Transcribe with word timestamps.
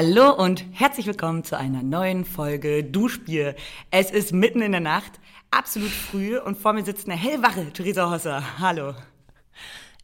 Hallo 0.00 0.32
und 0.32 0.64
herzlich 0.70 1.06
willkommen 1.06 1.42
zu 1.42 1.58
einer 1.58 1.82
neuen 1.82 2.24
Folge 2.24 2.84
Duschbier. 2.84 3.56
Es 3.90 4.12
ist 4.12 4.32
mitten 4.32 4.62
in 4.62 4.70
der 4.70 4.80
Nacht, 4.80 5.18
absolut 5.50 5.90
früh 5.90 6.38
und 6.38 6.56
vor 6.56 6.72
mir 6.72 6.84
sitzt 6.84 7.08
eine 7.08 7.16
hellwache 7.16 7.72
Theresa 7.72 8.08
Hosser. 8.08 8.60
Hallo. 8.60 8.94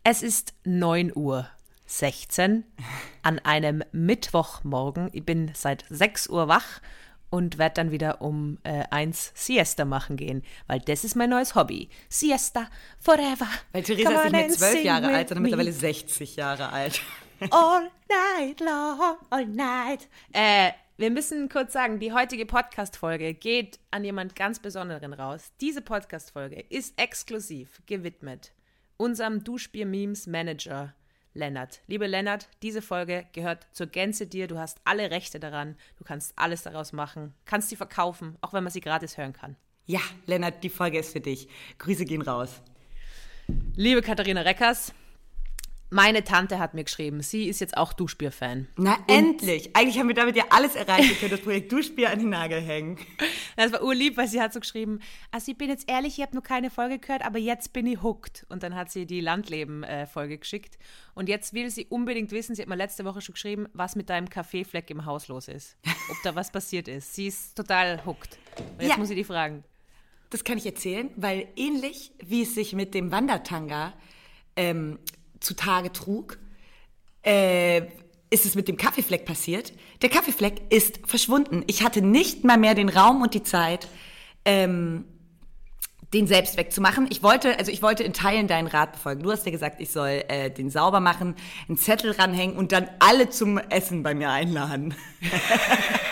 Es 0.02 0.24
ist 0.24 0.52
9 0.64 1.12
Uhr 1.14 1.46
16 1.86 2.64
an 3.22 3.38
einem 3.38 3.84
Mittwochmorgen. 3.92 5.10
Ich 5.12 5.24
bin 5.24 5.52
seit 5.54 5.84
6 5.88 6.28
Uhr 6.28 6.48
wach 6.48 6.80
und 7.30 7.58
werde 7.58 7.74
dann 7.74 7.92
wieder 7.92 8.20
um 8.20 8.58
äh, 8.64 8.82
eins 8.90 9.30
Siesta 9.36 9.84
machen 9.84 10.16
gehen, 10.16 10.42
weil 10.66 10.80
das 10.80 11.04
ist 11.04 11.14
mein 11.14 11.30
neues 11.30 11.54
Hobby. 11.54 11.88
Siesta 12.08 12.66
forever. 12.98 13.46
Weil 13.70 13.84
Theresa 13.84 14.10
ist 14.10 14.22
nicht 14.24 14.32
mehr 14.32 14.48
zwölf 14.48 14.82
Jahre 14.82 15.14
alt, 15.14 15.28
sondern 15.28 15.42
mittlerweile 15.42 15.72
60 15.72 16.34
Jahre 16.34 16.70
alt. 16.70 17.00
All 17.50 17.90
night 18.08 18.60
long, 18.60 19.16
all 19.30 19.46
night. 19.46 20.08
Äh, 20.32 20.72
wir 20.96 21.10
müssen 21.10 21.48
kurz 21.48 21.72
sagen, 21.72 21.98
die 21.98 22.12
heutige 22.12 22.46
Podcast-Folge 22.46 23.34
geht 23.34 23.80
an 23.90 24.04
jemand 24.04 24.36
ganz 24.36 24.60
Besonderen 24.60 25.12
raus. 25.12 25.52
Diese 25.60 25.82
Podcast-Folge 25.82 26.60
ist 26.68 26.98
exklusiv 26.98 27.82
gewidmet 27.86 28.52
unserem 28.96 29.42
Duschbier-Memes-Manager 29.42 30.94
Lennart. 31.34 31.80
Liebe 31.88 32.06
Lennart, 32.06 32.48
diese 32.62 32.80
Folge 32.80 33.26
gehört 33.32 33.66
zur 33.72 33.88
Gänze 33.88 34.28
dir. 34.28 34.46
Du 34.46 34.58
hast 34.58 34.78
alle 34.84 35.10
Rechte 35.10 35.40
daran. 35.40 35.76
Du 35.98 36.04
kannst 36.04 36.32
alles 36.36 36.62
daraus 36.62 36.92
machen. 36.92 37.34
Kannst 37.44 37.70
sie 37.70 37.76
verkaufen, 37.76 38.36
auch 38.40 38.52
wenn 38.52 38.62
man 38.62 38.72
sie 38.72 38.80
gratis 38.80 39.18
hören 39.18 39.32
kann. 39.32 39.56
Ja, 39.86 40.00
Lennart, 40.26 40.62
die 40.62 40.70
Folge 40.70 41.00
ist 41.00 41.12
für 41.12 41.20
dich. 41.20 41.48
Grüße 41.78 42.04
gehen 42.04 42.22
raus. 42.22 42.62
Liebe 43.74 44.00
Katharina 44.00 44.42
Reckers, 44.42 44.94
meine 45.94 46.24
Tante 46.24 46.58
hat 46.58 46.74
mir 46.74 46.82
geschrieben, 46.82 47.22
sie 47.22 47.48
ist 47.48 47.60
jetzt 47.60 47.76
auch 47.76 47.92
Duschbier-Fan. 47.92 48.66
Na 48.76 48.96
und 48.96 49.08
endlich! 49.08 49.76
Eigentlich 49.76 49.96
haben 50.00 50.08
wir 50.08 50.14
damit 50.16 50.34
ja 50.34 50.44
alles 50.50 50.74
erreicht. 50.74 51.08
Wir 51.08 51.16
können 51.16 51.30
das 51.30 51.40
Projekt 51.40 51.70
Duschbier 51.70 52.10
an 52.10 52.18
den 52.18 52.30
Nagel 52.30 52.60
hängen. 52.60 52.98
Das 53.56 53.70
war 53.70 53.84
urlieb, 53.84 54.16
weil 54.16 54.26
sie 54.26 54.40
hat 54.40 54.52
so 54.52 54.58
geschrieben, 54.58 54.98
also 55.30 55.52
ich 55.52 55.56
bin 55.56 55.68
jetzt 55.70 55.88
ehrlich, 55.88 56.18
ich 56.18 56.22
habe 56.22 56.34
nur 56.34 56.42
keine 56.42 56.70
Folge 56.70 56.98
gehört, 56.98 57.24
aber 57.24 57.38
jetzt 57.38 57.72
bin 57.72 57.86
ich 57.86 58.02
hooked. 58.02 58.44
Und 58.48 58.64
dann 58.64 58.74
hat 58.74 58.90
sie 58.90 59.06
die 59.06 59.20
Landleben-Folge 59.20 60.38
geschickt. 60.38 60.76
Und 61.14 61.28
jetzt 61.28 61.54
will 61.54 61.70
sie 61.70 61.86
unbedingt 61.86 62.32
wissen, 62.32 62.56
sie 62.56 62.62
hat 62.62 62.68
mir 62.68 62.74
letzte 62.74 63.04
Woche 63.04 63.20
schon 63.20 63.34
geschrieben, 63.34 63.68
was 63.72 63.94
mit 63.94 64.10
deinem 64.10 64.28
Kaffeefleck 64.28 64.90
im 64.90 65.06
Haus 65.06 65.28
los 65.28 65.46
ist. 65.46 65.76
Ob 66.10 66.16
da 66.24 66.34
was 66.34 66.50
passiert 66.50 66.88
ist. 66.88 67.14
Sie 67.14 67.28
ist 67.28 67.54
total 67.54 68.04
hooked. 68.04 68.36
Und 68.58 68.80
jetzt 68.82 68.90
ja. 68.90 68.96
muss 68.96 69.10
ich 69.10 69.16
die 69.16 69.22
fragen. 69.22 69.62
Das 70.30 70.42
kann 70.42 70.58
ich 70.58 70.66
erzählen, 70.66 71.10
weil 71.14 71.46
ähnlich 71.54 72.10
wie 72.18 72.42
es 72.42 72.56
sich 72.56 72.72
mit 72.72 72.94
dem 72.94 73.12
Wandertanga 73.12 73.92
ähm, 74.56 74.98
zutage 75.44 75.92
trug, 75.92 76.38
äh, 77.22 77.82
ist 78.30 78.46
es 78.46 78.54
mit 78.54 78.68
dem 78.68 78.76
Kaffeefleck 78.76 79.24
passiert. 79.24 79.72
Der 80.02 80.08
Kaffeefleck 80.08 80.62
ist 80.70 81.00
verschwunden. 81.06 81.62
Ich 81.66 81.82
hatte 81.82 82.02
nicht 82.02 82.44
mal 82.44 82.58
mehr 82.58 82.74
den 82.74 82.88
Raum 82.88 83.22
und 83.22 83.34
die 83.34 83.42
Zeit, 83.42 83.86
ähm, 84.44 85.04
den 86.12 86.26
selbst 86.26 86.56
wegzumachen. 86.56 87.06
Ich 87.10 87.22
wollte, 87.22 87.58
also 87.58 87.70
ich 87.70 87.82
wollte 87.82 88.04
in 88.04 88.12
Teilen 88.12 88.46
deinen 88.46 88.68
Rat 88.68 88.92
befolgen. 88.92 89.22
Du 89.22 89.32
hast 89.32 89.44
ja 89.46 89.52
gesagt, 89.52 89.80
ich 89.80 89.90
soll 89.90 90.22
äh, 90.28 90.50
den 90.50 90.70
sauber 90.70 91.00
machen, 91.00 91.34
einen 91.68 91.76
Zettel 91.76 92.12
ranhängen 92.12 92.56
und 92.56 92.72
dann 92.72 92.88
alle 93.00 93.30
zum 93.30 93.58
Essen 93.58 94.02
bei 94.02 94.14
mir 94.14 94.30
einladen. 94.30 94.94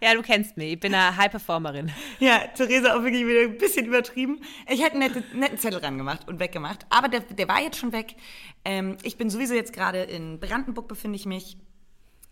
Ja, 0.00 0.14
du 0.14 0.22
kennst 0.22 0.56
mich. 0.56 0.74
Ich 0.74 0.80
bin 0.80 0.94
eine 0.94 1.16
High-Performerin. 1.16 1.90
Ja, 2.20 2.46
Theresa 2.48 2.96
auch 2.96 3.02
wirklich 3.02 3.26
wieder 3.26 3.42
ein 3.42 3.58
bisschen 3.58 3.86
übertrieben. 3.86 4.40
Ich 4.68 4.82
hätte 4.82 4.92
einen 4.92 5.12
netten, 5.12 5.38
netten 5.38 5.58
Zettel 5.58 5.80
ran 5.80 5.98
gemacht 5.98 6.26
und 6.28 6.40
weggemacht. 6.40 6.86
Aber 6.90 7.08
der, 7.08 7.20
der 7.20 7.48
war 7.48 7.60
jetzt 7.60 7.78
schon 7.78 7.92
weg. 7.92 8.16
Ähm, 8.64 8.96
ich 9.02 9.16
bin 9.16 9.30
sowieso 9.30 9.54
jetzt 9.54 9.72
gerade 9.72 10.02
in 10.02 10.40
Brandenburg, 10.40 10.88
befinde 10.88 11.16
ich 11.16 11.26
mich. 11.26 11.56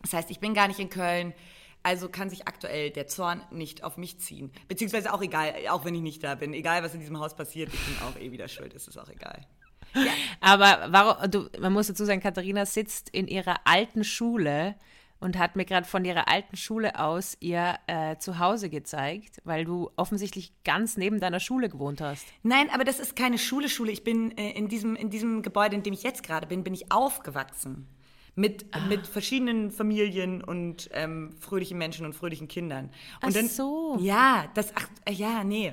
Das 0.03 0.13
heißt, 0.13 0.31
ich 0.31 0.41
bin 0.41 0.55
gar 0.55 0.69
nicht 0.69 0.79
in 0.79 0.91
Köln. 0.91 1.35
Also 1.83 2.09
kann 2.09 2.31
sich 2.31 2.49
aktuell 2.49 2.91
der 2.91 3.07
Zorn 3.07 3.43
nicht 3.53 3.85
auf 3.85 3.97
mich 3.97 4.19
ziehen. 4.19 4.51
Beziehungsweise 4.67 5.13
auch 5.13 5.23
egal, 5.23 5.55
auch 5.71 5.85
wenn 5.85 5.95
ich 5.95 6.03
nicht 6.03 6.25
da 6.25 6.35
bin. 6.35 6.53
Egal, 6.53 6.83
was 6.83 6.95
in 6.95 7.01
diesem 7.01 7.19
Haus 7.21 7.37
passiert, 7.37 7.73
ich 7.73 7.81
bin 7.81 7.97
auch 8.07 8.21
eh 8.21 8.33
wieder 8.33 8.49
schuld. 8.49 8.75
Es 8.75 8.89
ist 8.89 8.99
auch 8.99 9.09
egal. 9.09 9.47
Ja. 9.95 10.11
Aber 10.41 10.89
warum, 10.91 11.31
du, 11.31 11.49
man 11.61 11.73
muss 11.73 11.87
dazu 11.87 12.05
sagen, 12.05 12.21
Katharina 12.21 12.67
sitzt 12.67 13.09
in 13.11 13.29
ihrer 13.29 13.57
alten 13.65 14.03
Schule 14.05 14.75
und 15.21 15.39
hat 15.39 15.57
mir 15.57 15.65
gerade 15.65 15.87
von 15.87 16.05
ihrer 16.05 16.29
alten 16.29 16.57
Schule 16.57 16.99
aus 16.99 17.37
ihr 17.41 17.79
äh, 17.87 18.17
Zuhause 18.19 18.69
gezeigt, 18.69 19.41
weil 19.45 19.65
du 19.65 19.91
offensichtlich 19.97 20.53
ganz 20.65 20.97
neben 20.97 21.21
deiner 21.21 21.41
Schule 21.41 21.69
gewohnt 21.69 22.01
hast. 22.01 22.27
Nein, 22.43 22.69
aber 22.73 22.85
das 22.85 23.01
ist 23.01 23.17
keine 23.17 23.39
Schule, 23.39 23.69
Schule. 23.69 23.93
Ich 23.93 24.05
bin 24.05 24.37
äh, 24.37 24.51
in, 24.53 24.69
diesem, 24.69 24.95
in 24.97 25.11
diesem 25.11 25.43
Gebäude, 25.43 25.77
in 25.77 25.83
dem 25.83 25.95
ich 25.95 26.03
jetzt 26.03 26.23
gerade 26.23 26.47
bin, 26.47 26.65
bin 26.65 26.75
ich 26.75 26.93
aufgewachsen. 26.93 27.89
Mit, 28.39 28.67
ah. 28.73 28.81
mit 28.81 29.07
verschiedenen 29.07 29.71
Familien 29.71 30.45
und 30.45 30.91
ähm, 30.93 31.33
fröhlichen 31.41 31.79
Menschen 31.79 32.05
und 32.05 32.13
fröhlichen 32.13 32.49
Kindern. 32.49 32.91
Und 33.23 33.31
ach 33.31 33.33
dann, 33.33 33.49
so. 33.49 33.97
Ja, 33.99 34.51
das, 34.53 34.75
ach, 34.77 34.87
äh, 35.07 35.13
ja, 35.13 35.43
nee. 35.43 35.73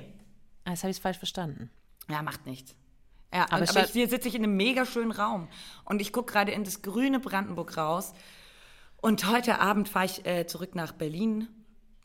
Ah, 0.64 0.70
das 0.70 0.82
habe 0.82 0.90
ich 0.90 0.98
falsch 0.98 1.18
verstanden. 1.18 1.70
Ja, 2.08 2.22
macht 2.22 2.46
nichts. 2.46 2.74
Ja, 3.34 3.44
aber, 3.50 3.60
und, 3.60 3.76
aber 3.76 3.86
hier 3.86 4.08
sitze 4.08 4.28
ich 4.28 4.34
in 4.34 4.44
einem 4.44 4.56
mega 4.56 4.86
schönen 4.86 5.10
Raum 5.10 5.48
und 5.84 6.00
ich 6.00 6.10
gucke 6.10 6.32
gerade 6.32 6.52
in 6.52 6.64
das 6.64 6.80
grüne 6.80 7.20
Brandenburg 7.20 7.76
raus 7.76 8.14
und 9.04 9.30
heute 9.30 9.60
Abend 9.60 9.90
fahre 9.90 10.06
ich 10.06 10.24
äh, 10.24 10.46
zurück 10.46 10.74
nach 10.74 10.92
Berlin, 10.92 11.48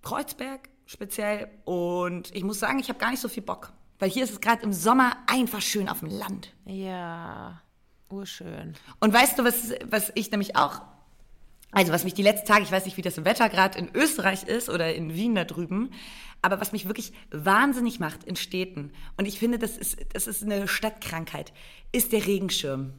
Kreuzberg 0.02 0.68
speziell. 0.86 1.48
Und 1.64 2.36
ich 2.36 2.44
muss 2.44 2.60
sagen, 2.60 2.78
ich 2.80 2.90
habe 2.90 3.00
gar 3.00 3.12
nicht 3.12 3.22
so 3.22 3.30
viel 3.30 3.42
Bock. 3.42 3.72
Weil 4.00 4.10
hier 4.10 4.26
ist 4.26 4.32
es 4.32 4.42
gerade 4.42 4.64
im 4.64 4.74
Sommer 4.74 5.16
einfach 5.28 5.62
schön 5.62 5.88
auf 5.88 6.02
dem 6.02 6.10
Land. 6.10 6.54
Ja, 6.66 7.62
urschön. 8.10 8.74
Und 9.00 9.14
weißt 9.14 9.40
du, 9.40 9.46
was, 9.46 9.72
was 9.86 10.12
ich 10.16 10.30
nämlich 10.32 10.58
auch, 10.58 10.82
also 11.72 11.94
was 11.94 12.04
mich 12.04 12.16
die 12.16 12.22
letzten 12.22 12.46
Tage, 12.46 12.64
ich 12.64 12.72
weiß 12.72 12.84
nicht, 12.84 12.98
wie 12.98 13.02
das 13.02 13.24
Wetter 13.24 13.48
gerade 13.48 13.80
in 13.80 13.96
Österreich 13.96 14.44
ist 14.44 14.70
oder 14.70 14.94
in 14.94 15.14
Wien 15.14 15.36
da 15.36 15.46
drüben, 15.46 15.92
aber 16.42 16.60
was 16.60 16.74
mich 16.74 16.86
wirklich 16.86 17.14
wahnsinnig 17.32 18.02
macht 18.02 18.26
in 18.26 18.36
Städten, 18.36 18.92
und 19.16 19.26
ich 19.26 19.40
finde, 19.40 19.58
das 19.58 19.78
ist, 19.78 19.98
das 20.12 20.28
ist 20.28 20.44
eine 20.44 20.68
Stadtkrankheit, 20.68 21.54
ist 21.94 22.12
der 22.12 22.26
Regenschirm. 22.26 22.92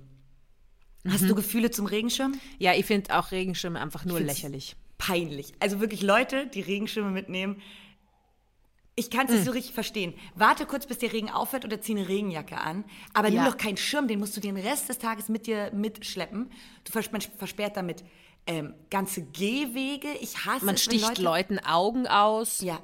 Hast 1.08 1.22
mhm. 1.22 1.28
du 1.28 1.34
Gefühle 1.34 1.70
zum 1.70 1.86
Regenschirm? 1.86 2.38
Ja, 2.58 2.74
ich 2.74 2.84
finde 2.84 3.16
auch 3.18 3.30
Regenschirme 3.30 3.80
einfach 3.80 4.04
nur 4.04 4.20
lächerlich. 4.20 4.76
Peinlich. 4.98 5.54
Also 5.60 5.80
wirklich 5.80 6.02
Leute, 6.02 6.46
die 6.46 6.60
Regenschirme 6.60 7.10
mitnehmen. 7.10 7.62
Ich 8.96 9.10
kann 9.10 9.26
es 9.26 9.32
nicht 9.32 9.40
mhm. 9.40 9.46
so 9.46 9.52
richtig 9.52 9.72
verstehen. 9.72 10.12
Warte 10.34 10.66
kurz, 10.66 10.86
bis 10.86 10.98
der 10.98 11.12
Regen 11.12 11.30
aufhört 11.30 11.64
oder 11.64 11.80
zieh 11.80 11.92
eine 11.92 12.06
Regenjacke 12.06 12.58
an. 12.58 12.84
Aber 13.14 13.28
ja. 13.28 13.42
nimm 13.42 13.50
doch 13.50 13.56
keinen 13.56 13.78
Schirm, 13.78 14.08
den 14.08 14.18
musst 14.18 14.36
du 14.36 14.42
den 14.42 14.58
Rest 14.58 14.90
des 14.90 14.98
Tages 14.98 15.30
mit 15.30 15.46
dir 15.46 15.70
mitschleppen. 15.72 16.50
Du 16.84 16.92
vers 16.92 17.10
man 17.10 17.22
versperrt 17.22 17.78
damit 17.78 18.04
ähm, 18.46 18.74
ganze 18.90 19.22
Gehwege. 19.22 20.08
Ich 20.20 20.44
hasse 20.44 20.66
Man 20.66 20.74
es, 20.74 20.82
sticht 20.82 21.06
Leute, 21.06 21.22
Leuten 21.22 21.58
Augen 21.60 22.06
aus. 22.06 22.60
Ja. 22.60 22.78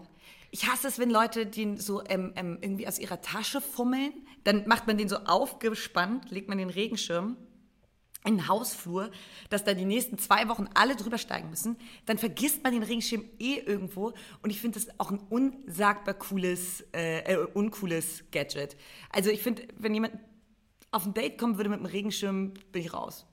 Ich 0.50 0.66
hasse 0.66 0.88
es, 0.88 0.98
wenn 0.98 1.10
Leute 1.10 1.44
den 1.44 1.76
so 1.76 2.02
ähm, 2.08 2.32
ähm, 2.36 2.56
irgendwie 2.62 2.88
aus 2.88 2.98
ihrer 2.98 3.20
Tasche 3.20 3.60
fummeln. 3.60 4.12
Dann 4.44 4.66
macht 4.66 4.86
man 4.86 4.96
den 4.96 5.10
so 5.10 5.16
aufgespannt, 5.16 6.30
legt 6.30 6.48
man 6.48 6.56
den 6.56 6.70
Regenschirm 6.70 7.36
in 8.26 8.38
den 8.38 8.48
Hausflur, 8.48 9.10
dass 9.48 9.64
da 9.64 9.72
die 9.72 9.84
nächsten 9.84 10.18
zwei 10.18 10.48
Wochen 10.48 10.68
alle 10.74 10.96
drüber 10.96 11.16
steigen 11.16 11.48
müssen, 11.50 11.76
dann 12.06 12.18
vergisst 12.18 12.62
man 12.64 12.72
den 12.72 12.82
Regenschirm 12.82 13.24
eh 13.38 13.58
irgendwo. 13.58 14.12
Und 14.42 14.50
ich 14.50 14.60
finde 14.60 14.80
das 14.80 14.98
auch 14.98 15.10
ein 15.10 15.20
unsagbar 15.30 16.14
cooles, 16.14 16.84
äh, 16.92 17.20
äh, 17.20 17.46
uncooles 17.54 18.24
Gadget. 18.32 18.76
Also 19.10 19.30
ich 19.30 19.42
finde, 19.42 19.66
wenn 19.78 19.94
jemand 19.94 20.18
auf 20.90 21.06
ein 21.06 21.14
Date 21.14 21.38
kommen 21.38 21.56
würde 21.56 21.70
mit 21.70 21.78
einem 21.78 21.86
Regenschirm, 21.86 22.54
bin 22.72 22.82
ich 22.82 22.92
raus. 22.92 23.26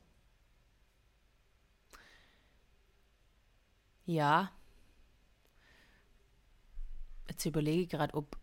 Ja. 4.06 4.52
Jetzt 7.28 7.46
überlege 7.46 7.84
ich 7.84 7.90
gerade, 7.90 8.14
ob, 8.14 8.38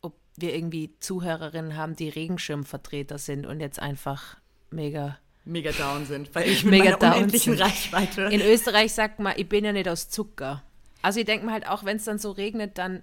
ob 0.00 0.18
wir 0.36 0.54
irgendwie 0.54 0.96
Zuhörerinnen 1.00 1.76
haben, 1.76 1.96
die 1.96 2.08
Regenschirmvertreter 2.08 3.18
sind 3.18 3.46
und 3.46 3.60
jetzt 3.60 3.78
einfach 3.78 4.38
mega 4.70 5.18
mega 5.46 5.72
down 5.72 6.04
sind, 6.06 6.34
weil 6.34 6.48
ich 6.48 6.64
mit 6.64 6.72
mega 6.72 6.96
meiner 6.98 7.16
unendlichen 7.16 7.56
sind. 7.56 7.64
Reichweite. 7.64 8.22
In 8.22 8.40
Österreich 8.40 8.92
sagt 8.92 9.20
man, 9.20 9.34
ich 9.36 9.48
bin 9.48 9.64
ja 9.64 9.72
nicht 9.72 9.88
aus 9.88 10.08
Zucker. 10.08 10.62
Also 11.02 11.20
ich 11.20 11.26
denke 11.26 11.46
mir 11.46 11.52
halt 11.52 11.68
auch, 11.68 11.84
wenn 11.84 11.96
es 11.96 12.04
dann 12.04 12.18
so 12.18 12.32
regnet, 12.32 12.78
dann, 12.78 13.02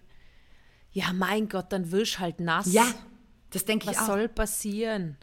ja 0.92 1.14
mein 1.14 1.48
Gott, 1.48 1.72
dann 1.72 1.92
wirst 1.92 2.20
halt 2.20 2.40
nass. 2.40 2.72
Ja, 2.72 2.86
das 3.52 3.66
denke 3.66 3.90
ich 3.90 3.98
auch. 3.98 4.02
Was 4.02 4.08
soll 4.08 4.28
passieren? 4.30 5.18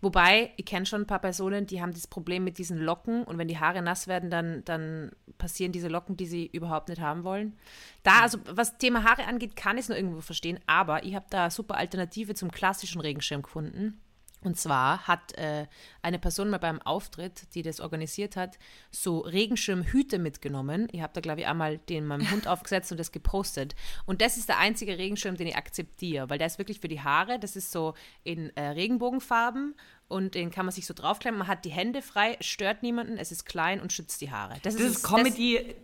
Wobei, 0.00 0.52
ich 0.56 0.66
kenne 0.66 0.86
schon 0.86 1.02
ein 1.02 1.06
paar 1.06 1.20
Personen, 1.20 1.66
die 1.66 1.80
haben 1.80 1.92
das 1.92 2.06
Problem 2.06 2.44
mit 2.44 2.58
diesen 2.58 2.78
Locken 2.78 3.22
und 3.24 3.38
wenn 3.38 3.48
die 3.48 3.58
Haare 3.58 3.80
nass 3.80 4.08
werden, 4.08 4.28
dann, 4.28 4.64
dann 4.64 5.12
passieren 5.38 5.72
diese 5.72 5.88
Locken, 5.88 6.16
die 6.16 6.26
sie 6.26 6.46
überhaupt 6.46 6.88
nicht 6.88 7.00
haben 7.00 7.24
wollen. 7.24 7.56
Da, 8.02 8.22
also 8.22 8.38
was 8.50 8.78
Thema 8.78 9.04
Haare 9.04 9.26
angeht, 9.26 9.56
kann 9.56 9.76
ich 9.76 9.82
es 9.82 9.88
nur 9.88 9.96
irgendwo 9.96 10.20
verstehen, 10.20 10.58
aber 10.66 11.04
ich 11.04 11.14
habe 11.14 11.26
da 11.30 11.50
super 11.50 11.76
Alternative 11.76 12.34
zum 12.34 12.50
klassischen 12.50 13.00
Regenschirm 13.00 13.42
gefunden. 13.42 14.00
Und 14.42 14.56
zwar 14.56 15.08
hat 15.08 15.36
äh, 15.36 15.66
eine 16.02 16.18
Person 16.18 16.50
mal 16.50 16.58
beim 16.58 16.80
Auftritt, 16.82 17.54
die 17.54 17.62
das 17.62 17.80
organisiert 17.80 18.36
hat, 18.36 18.58
so 18.90 19.18
Regenschirmhüte 19.18 20.18
mitgenommen. 20.18 20.88
Ihr 20.92 21.02
habt 21.02 21.16
da, 21.16 21.20
glaube 21.20 21.40
ich, 21.40 21.46
einmal 21.46 21.78
den 21.78 22.06
meinem 22.06 22.30
Hund 22.30 22.46
aufgesetzt 22.46 22.92
und 22.92 22.98
das 22.98 23.10
gepostet. 23.10 23.74
Und 24.06 24.22
das 24.22 24.36
ist 24.36 24.48
der 24.48 24.58
einzige 24.58 24.96
Regenschirm, 24.96 25.36
den 25.36 25.48
ich 25.48 25.56
akzeptiere, 25.56 26.30
weil 26.30 26.38
der 26.38 26.46
ist 26.46 26.58
wirklich 26.58 26.80
für 26.80 26.88
die 26.88 27.00
Haare. 27.00 27.38
Das 27.38 27.56
ist 27.56 27.72
so 27.72 27.94
in 28.22 28.54
äh, 28.56 28.68
Regenbogenfarben 28.68 29.74
und 30.06 30.34
den 30.34 30.50
kann 30.50 30.66
man 30.66 30.72
sich 30.72 30.86
so 30.86 30.94
draufklemmen. 30.94 31.38
Man 31.38 31.48
hat 31.48 31.64
die 31.64 31.70
Hände 31.70 32.00
frei, 32.00 32.36
stört 32.40 32.82
niemanden, 32.82 33.18
es 33.18 33.32
ist 33.32 33.44
klein 33.44 33.80
und 33.80 33.92
schützt 33.92 34.20
die 34.20 34.30
Haare. 34.30 34.54
Das, 34.62 34.74
das 34.74 34.84
ist 34.84 35.02
Comedy, 35.02 35.74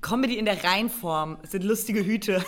Comedy 0.00 0.38
in 0.38 0.46
der 0.46 0.64
Reinform. 0.64 1.38
Das 1.42 1.52
sind 1.52 1.64
lustige 1.64 2.04
Hüte. 2.04 2.44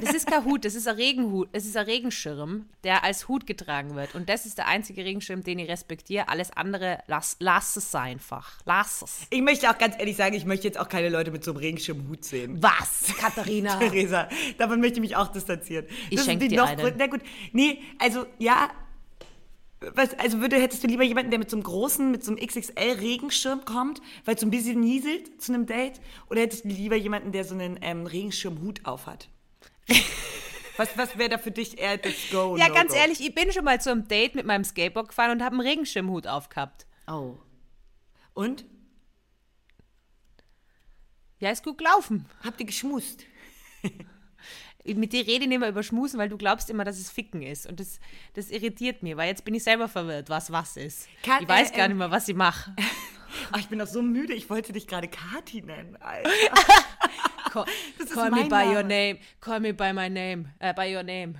Das 0.00 0.14
ist 0.14 0.26
kein 0.26 0.44
Hut, 0.44 0.64
das 0.64 0.74
ist 0.74 0.86
ein 0.86 0.96
Regenhut, 0.96 1.48
es 1.52 1.64
ist 1.66 1.76
ein 1.76 1.86
Regenschirm, 1.86 2.66
der 2.84 3.04
als 3.04 3.28
Hut 3.28 3.46
getragen 3.46 3.94
wird. 3.96 4.14
Und 4.14 4.28
das 4.28 4.46
ist 4.46 4.58
der 4.58 4.66
einzige 4.68 5.04
Regenschirm, 5.04 5.42
den 5.42 5.58
ich 5.58 5.68
respektiere. 5.68 6.28
Alles 6.28 6.50
andere, 6.50 6.98
lass, 7.06 7.36
lass 7.40 7.76
es 7.76 7.94
einfach. 7.94 8.60
Lass 8.64 9.02
es. 9.02 9.20
Ich 9.30 9.42
möchte 9.42 9.70
auch 9.70 9.78
ganz 9.78 9.96
ehrlich 9.98 10.16
sagen, 10.16 10.34
ich 10.34 10.44
möchte 10.44 10.66
jetzt 10.66 10.78
auch 10.78 10.88
keine 10.88 11.08
Leute 11.08 11.30
mit 11.30 11.42
so 11.44 11.52
einem 11.52 11.60
Regenschirmhut 11.60 12.24
sehen. 12.24 12.62
Was, 12.62 13.14
Katharina? 13.18 13.76
Theresa, 13.78 14.28
davon 14.58 14.80
möchte 14.80 14.96
ich 14.96 15.00
mich 15.00 15.16
auch 15.16 15.28
distanzieren. 15.28 15.86
Ich 16.10 16.22
schenke 16.22 16.48
dir 16.48 16.64
einen. 16.64 16.94
Na 16.98 17.06
gut, 17.06 17.20
nee, 17.52 17.80
also 17.98 18.26
ja, 18.38 18.70
was, 19.94 20.18
also 20.18 20.40
würde, 20.40 20.56
hättest 20.56 20.82
du 20.82 20.88
lieber 20.88 21.04
jemanden, 21.04 21.30
der 21.30 21.38
mit 21.38 21.50
so 21.50 21.56
einem 21.56 21.62
großen, 21.62 22.10
mit 22.10 22.24
so 22.24 22.32
einem 22.32 22.44
XXL-Regenschirm 22.44 23.64
kommt, 23.64 24.00
weil 24.24 24.34
es 24.34 24.40
so 24.40 24.46
ein 24.46 24.50
bisschen 24.50 24.80
nieselt 24.80 25.40
zu 25.40 25.52
einem 25.52 25.66
Date? 25.66 26.00
Oder 26.30 26.40
hättest 26.40 26.64
du 26.64 26.68
lieber 26.68 26.96
jemanden, 26.96 27.32
der 27.32 27.44
so 27.44 27.54
einen 27.54 27.78
ähm, 27.82 28.06
Regenschirmhut 28.06 28.84
aufhat? 28.84 29.28
Was, 30.76 30.96
was 30.96 31.18
wäre 31.18 31.28
da 31.28 31.38
für 31.38 31.50
dich 31.50 31.78
eher 31.78 31.98
das 31.98 32.14
Go? 32.30 32.56
Ja, 32.56 32.68
no 32.68 32.74
ganz 32.74 32.92
go? 32.92 32.98
ehrlich, 32.98 33.20
ich 33.20 33.34
bin 33.34 33.52
schon 33.52 33.64
mal 33.64 33.80
zu 33.80 33.90
einem 33.90 34.06
Date 34.06 34.36
mit 34.36 34.46
meinem 34.46 34.62
Skateboard 34.64 35.08
gefahren 35.08 35.32
und 35.32 35.42
habe 35.42 35.54
einen 35.54 35.66
Regenschirmhut 35.66 36.28
aufgehabt. 36.28 36.86
Oh. 37.08 37.36
Und? 38.34 38.64
Ja, 41.40 41.50
ist 41.50 41.64
gut 41.64 41.78
gelaufen. 41.78 42.26
Habt 42.44 42.60
ihr 42.60 42.66
geschmust? 42.66 43.24
Mit 44.84 45.12
dir 45.12 45.26
rede 45.26 45.44
ich 45.44 45.48
nicht 45.48 45.58
mehr 45.58 45.68
über 45.68 45.82
Schmusen, 45.82 46.18
weil 46.18 46.28
du 46.28 46.38
glaubst 46.38 46.70
immer, 46.70 46.84
dass 46.84 46.98
es 46.98 47.10
Ficken 47.10 47.42
ist. 47.42 47.66
Und 47.66 47.78
das, 47.78 48.00
das 48.34 48.50
irritiert 48.50 49.02
mich, 49.02 49.16
weil 49.16 49.28
jetzt 49.28 49.44
bin 49.44 49.54
ich 49.54 49.62
selber 49.64 49.88
verwirrt, 49.88 50.30
was 50.30 50.50
was 50.50 50.76
ist. 50.76 51.08
Kat- 51.22 51.42
ich 51.42 51.48
weiß 51.48 51.72
äh, 51.72 51.76
gar 51.76 51.84
ähm, 51.84 51.92
nicht 51.92 51.98
mehr, 51.98 52.10
was 52.10 52.28
ich 52.28 52.36
mache. 52.36 52.74
Ach, 53.52 53.58
ich 53.58 53.68
bin 53.68 53.78
doch 53.78 53.86
so 53.86 54.00
müde, 54.00 54.32
ich 54.32 54.48
wollte 54.48 54.72
dich 54.72 54.86
gerade 54.86 55.08
Kati 55.08 55.60
nennen, 55.60 55.96
Alter. 55.96 56.30
Call, 57.50 57.66
call 58.14 58.30
me 58.30 58.48
by 58.48 58.64
Name. 58.64 58.72
your 58.72 58.82
name. 58.82 59.18
Call 59.40 59.60
me 59.60 59.72
by 59.72 59.92
my 59.92 60.08
name. 60.08 60.48
Äh, 60.60 60.72
by 60.74 60.92
your 60.94 61.02
name. 61.02 61.34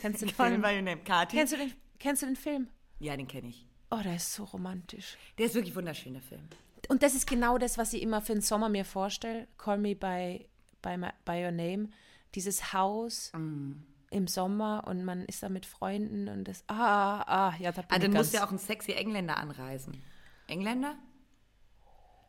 Kennst 0.00 0.22
du 0.22 0.26
den 0.26 0.34
Call 0.36 0.46
me 0.50 0.52
Film? 0.56 0.62
by 0.62 0.74
your 0.74 0.82
name, 0.82 1.00
Kati. 1.04 1.36
Kennst 1.36 1.52
du 1.52 1.56
den, 1.56 1.72
kennst 1.98 2.22
du 2.22 2.26
den 2.26 2.36
Film? 2.36 2.68
Ja, 3.00 3.16
den 3.16 3.26
kenne 3.28 3.48
ich. 3.48 3.66
Oh, 3.90 4.00
der 4.02 4.16
ist 4.16 4.34
so 4.34 4.44
romantisch. 4.44 5.16
Der 5.38 5.46
ist 5.46 5.54
wirklich 5.54 5.74
wunderschön, 5.74 6.12
der 6.12 6.22
Film. 6.22 6.42
Und 6.88 7.02
das 7.02 7.14
ist 7.14 7.26
genau 7.26 7.58
das, 7.58 7.78
was 7.78 7.92
ich 7.92 8.02
immer 8.02 8.20
für 8.22 8.32
den 8.34 8.42
Sommer 8.42 8.68
mir 8.68 8.84
vorstelle. 8.84 9.46
Call 9.56 9.78
me 9.78 9.94
by, 9.94 10.46
by, 10.82 10.96
my, 10.96 11.08
by 11.24 11.42
your 11.44 11.50
name. 11.52 11.88
Dieses 12.34 12.72
Haus 12.72 13.32
Mm. 13.34 13.72
im 14.10 14.26
Sommer 14.26 14.84
und 14.86 15.04
man 15.04 15.24
ist 15.24 15.42
da 15.42 15.48
mit 15.48 15.64
Freunden 15.66 16.28
und 16.28 16.44
das. 16.44 16.64
Ah, 16.68 17.20
ah, 17.22 17.54
ja, 17.58 17.72
da 17.72 17.82
bin 17.82 17.90
Ah, 17.90 17.98
dann 17.98 18.12
ganz, 18.12 18.28
muss 18.28 18.32
ja 18.34 18.46
auch 18.46 18.50
ein 18.52 18.58
sexy 18.58 18.92
Engländer 18.92 19.36
anreisen. 19.38 20.02
Engländer? 20.46 20.94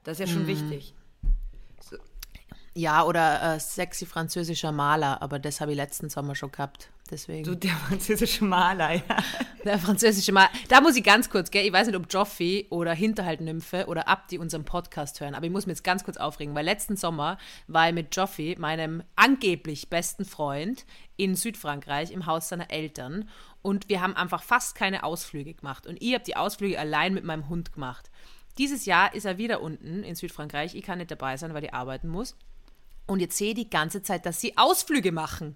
Das 0.04 0.20
ist 0.20 0.28
ja 0.28 0.34
schon 0.34 0.44
Mhm. 0.44 0.48
wichtig. 0.48 0.94
Ja, 2.80 3.04
oder 3.04 3.56
äh, 3.56 3.60
sexy 3.60 4.06
französischer 4.06 4.72
Maler, 4.72 5.22
aber 5.22 5.38
das 5.38 5.60
habe 5.60 5.72
ich 5.72 5.78
letzten 5.78 6.10
Sommer 6.10 6.34
schon 6.34 6.54
gehabt. 6.54 6.90
Deswegen. 7.12 7.44
Du, 7.44 7.54
der 7.54 7.72
französische 7.88 8.46
Maler, 8.46 8.94
ja. 8.94 9.18
Der 9.66 9.78
französische 9.80 10.32
Maler. 10.32 10.50
Da 10.70 10.80
muss 10.80 10.96
ich 10.96 11.04
ganz 11.04 11.30
kurz, 11.30 11.52
gell? 11.52 11.66
Ich 11.66 11.74
weiß 11.74 11.88
nicht, 11.88 11.98
ob 11.98 12.06
Joffi 12.10 12.68
oder 12.70 12.94
Hinterhalt-Nymphe 12.94 13.88
oder 13.88 14.08
Abdi 14.08 14.38
unseren 14.38 14.64
Podcast 14.64 15.20
hören, 15.20 15.36
aber 15.36 15.46
ich 15.46 15.52
muss 15.52 15.66
mir 15.66 15.74
jetzt 15.74 15.84
ganz 15.84 16.06
kurz 16.06 16.16
aufregen, 16.16 16.56
weil 16.56 16.64
letzten 16.64 16.96
Sommer 16.96 17.38
war 17.68 17.90
ich 17.90 17.94
mit 17.94 18.16
Joffi, 18.16 18.56
meinem 18.58 19.04
angeblich 19.18 19.90
besten 19.90 20.24
Freund, 20.24 20.86
in 21.18 21.36
Südfrankreich 21.36 22.12
im 22.12 22.28
Haus 22.28 22.48
seiner 22.48 22.72
Eltern 22.72 23.28
und 23.62 23.90
wir 23.90 24.00
haben 24.00 24.16
einfach 24.16 24.42
fast 24.42 24.76
keine 24.76 25.04
Ausflüge 25.04 25.54
gemacht. 25.54 25.86
Und 25.86 26.02
ich 26.02 26.14
habe 26.14 26.24
die 26.24 26.38
Ausflüge 26.38 26.80
allein 26.80 27.14
mit 27.14 27.26
meinem 27.26 27.50
Hund 27.50 27.74
gemacht. 27.74 28.10
Dieses 28.58 28.86
Jahr 28.86 29.14
ist 29.14 29.26
er 29.26 29.38
wieder 29.38 29.62
unten 29.62 30.04
in 30.04 30.16
Südfrankreich. 30.16 30.76
Ich 30.76 30.84
kann 30.86 31.00
nicht 31.00 31.12
dabei 31.12 31.36
sein, 31.36 31.54
weil 31.54 31.66
ich 31.66 31.74
arbeiten 31.74 32.08
muss. 32.08 32.38
Und 33.10 33.22
jetzt 33.22 33.38
sehe 33.38 33.50
ich 33.50 33.56
die 33.56 33.70
ganze 33.70 34.04
Zeit, 34.04 34.28
dass 34.28 34.40
sie 34.40 34.56
Ausflüge 34.56 35.12
machen. 35.12 35.56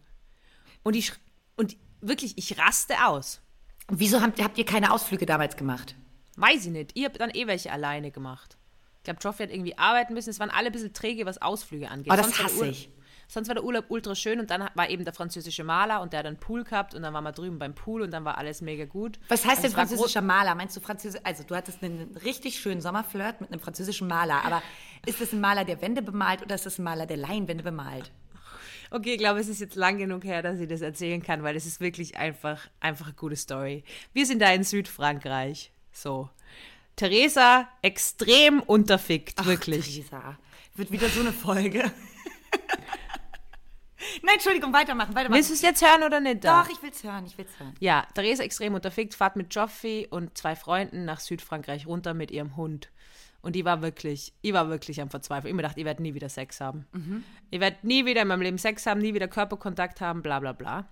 Und 0.82 0.96
ich, 0.96 1.14
und 1.56 1.78
wirklich, 2.02 2.36
ich 2.36 2.58
raste 2.58 3.06
aus. 3.06 3.42
Wieso 3.90 4.22
habt, 4.22 4.42
habt 4.42 4.58
ihr 4.58 4.66
keine 4.66 4.92
Ausflüge 4.92 5.28
damals 5.28 5.56
gemacht? 5.56 5.96
Weiß 6.36 6.66
ich 6.66 6.72
nicht. 6.72 6.92
Ich 6.96 7.06
habe 7.06 7.20
dann 7.20 7.30
eh 7.30 7.46
welche 7.46 7.72
alleine 7.72 8.10
gemacht. 8.10 8.58
Ich 8.98 9.04
glaube, 9.04 9.20
Joffrey 9.22 9.46
hat 9.46 9.54
irgendwie 9.54 9.78
arbeiten 9.78 10.16
müssen. 10.16 10.32
Es 10.32 10.40
waren 10.40 10.50
alle 10.50 10.68
ein 10.68 10.72
bisschen 10.72 10.94
träge, 10.94 11.28
was 11.28 11.42
Ausflüge 11.44 11.92
angeht. 11.92 12.12
Oh, 12.12 12.16
das 12.16 12.26
Sonst 12.26 12.44
hasse 12.44 12.68
ich. 12.68 12.90
Sonst 13.28 13.48
war 13.48 13.56
der 13.56 13.64
Urlaub 13.64 13.86
ultra 13.90 14.16
schön 14.16 14.40
und 14.40 14.50
dann 14.52 14.70
war 14.76 14.90
eben 14.90 15.06
der 15.06 15.14
französische 15.14 15.64
Maler 15.64 16.02
und 16.02 16.14
der 16.14 16.20
hat 16.20 16.26
einen 16.26 16.38
Pool 16.38 16.64
gehabt 16.64 16.94
und 16.94 17.02
dann 17.02 17.14
waren 17.14 17.24
wir 17.24 17.32
drüben 17.32 17.60
beim 17.60 17.74
Pool 17.74 18.02
und 18.02 18.12
dann 18.12 18.26
war 18.26 18.38
alles 18.38 18.62
mega 18.62 18.86
gut. 18.86 19.20
Was 19.30 19.46
heißt 19.46 19.58
Also 19.58 19.62
denn 19.64 19.72
französischer 19.72 20.22
Maler? 20.22 20.56
Meinst 20.56 20.76
du 20.76 20.82
französisch? 20.82 21.22
Also 21.24 21.44
du 21.44 21.56
hattest 21.56 21.84
einen 21.84 22.16
richtig 22.24 22.60
schönen 22.60 22.82
Sommerflirt 22.82 23.42
mit 23.42 23.52
einem 23.52 23.60
französischen 23.62 24.08
Maler, 24.08 24.44
aber 24.46 24.62
ist 25.06 25.22
das 25.22 25.34
ein 25.34 25.42
Maler, 25.42 25.66
der 25.66 25.82
Wände 25.82 26.02
bemalt 26.02 26.42
oder 26.42 26.56
ist 26.56 26.66
das 26.66 26.80
ein 26.80 26.84
Maler, 26.84 27.06
der 27.06 27.18
Leinwände 27.18 27.64
bemalt? 27.64 28.12
Okay, 28.92 29.14
ich 29.14 29.18
glaube, 29.18 29.40
es 29.40 29.48
ist 29.48 29.60
jetzt 29.60 29.76
lang 29.76 29.98
genug 29.98 30.24
her, 30.24 30.44
dass 30.44 30.60
ich 30.60 30.68
das 30.68 30.82
erzählen 30.82 31.24
kann, 31.24 31.42
weil 31.42 31.56
es 31.56 31.66
ist 31.66 31.80
wirklich 31.80 32.18
einfach, 32.18 32.68
einfach 32.80 33.08
eine 33.08 33.16
gute 33.16 33.36
Story. 33.36 33.84
Wir 34.14 34.28
sind 34.28 34.40
da 34.40 34.54
in 34.54 34.64
Südfrankreich. 34.64 35.72
So. 35.92 36.30
Theresa 36.96 37.68
extrem 37.82 38.62
unterfickt, 38.62 39.44
wirklich. 39.46 39.96
Theresa, 39.96 40.38
wird 40.76 40.92
wieder 40.92 41.10
so 41.10 41.22
eine 41.22 41.34
Folge. 41.34 41.92
Nein, 44.22 44.36
Entschuldigung, 44.36 44.74
weitermachen, 44.74 45.16
weitermachen. 45.16 45.38
Willst 45.38 45.50
du 45.50 45.54
es 45.54 45.62
jetzt 45.62 45.82
hören 45.82 46.04
oder 46.04 46.20
nicht? 46.20 46.44
Doch, 46.44 46.70
ich 46.70 46.82
will's 46.82 47.04
hören, 47.04 47.26
ich 47.26 47.38
will's 47.38 47.52
hören. 47.60 47.74
Ja, 47.80 48.06
Theresa 48.14 48.44
extrem 48.44 48.74
unterfickt, 48.74 49.14
fahrt 49.14 49.36
mit 49.36 49.54
Joffi 49.54 50.08
und 50.10 50.38
zwei 50.38 50.56
Freunden 50.56 51.06
nach 51.06 51.20
Südfrankreich 51.20 51.88
runter 51.88 52.14
mit 52.14 52.32
ihrem 52.32 52.56
Hund. 52.56 52.90
Und 53.42 53.58
die 53.58 53.66
war 53.66 53.82
wirklich, 53.82 54.34
ich 54.42 54.54
war 54.54 54.70
wirklich 54.70 55.02
am 55.02 55.10
Verzweifeln. 55.10 55.50
Ich 55.50 55.56
mir 55.56 55.64
gedacht, 55.64 55.78
ich 55.78 55.84
werde 55.84 56.02
nie 56.02 56.14
wieder 56.14 56.30
Sex 56.30 56.62
haben. 56.62 56.88
Ich 57.52 57.60
werde 57.60 57.78
nie 57.82 58.06
wieder 58.06 58.22
in 58.22 58.30
meinem 58.30 58.42
Leben 58.42 58.58
Sex 58.58 58.86
haben, 58.86 59.02
nie 59.02 59.14
wieder 59.14 59.28
Körperkontakt 59.28 60.00
haben, 60.00 60.22
bla 60.22 60.40
bla 60.40 60.54
bla. 60.54 60.88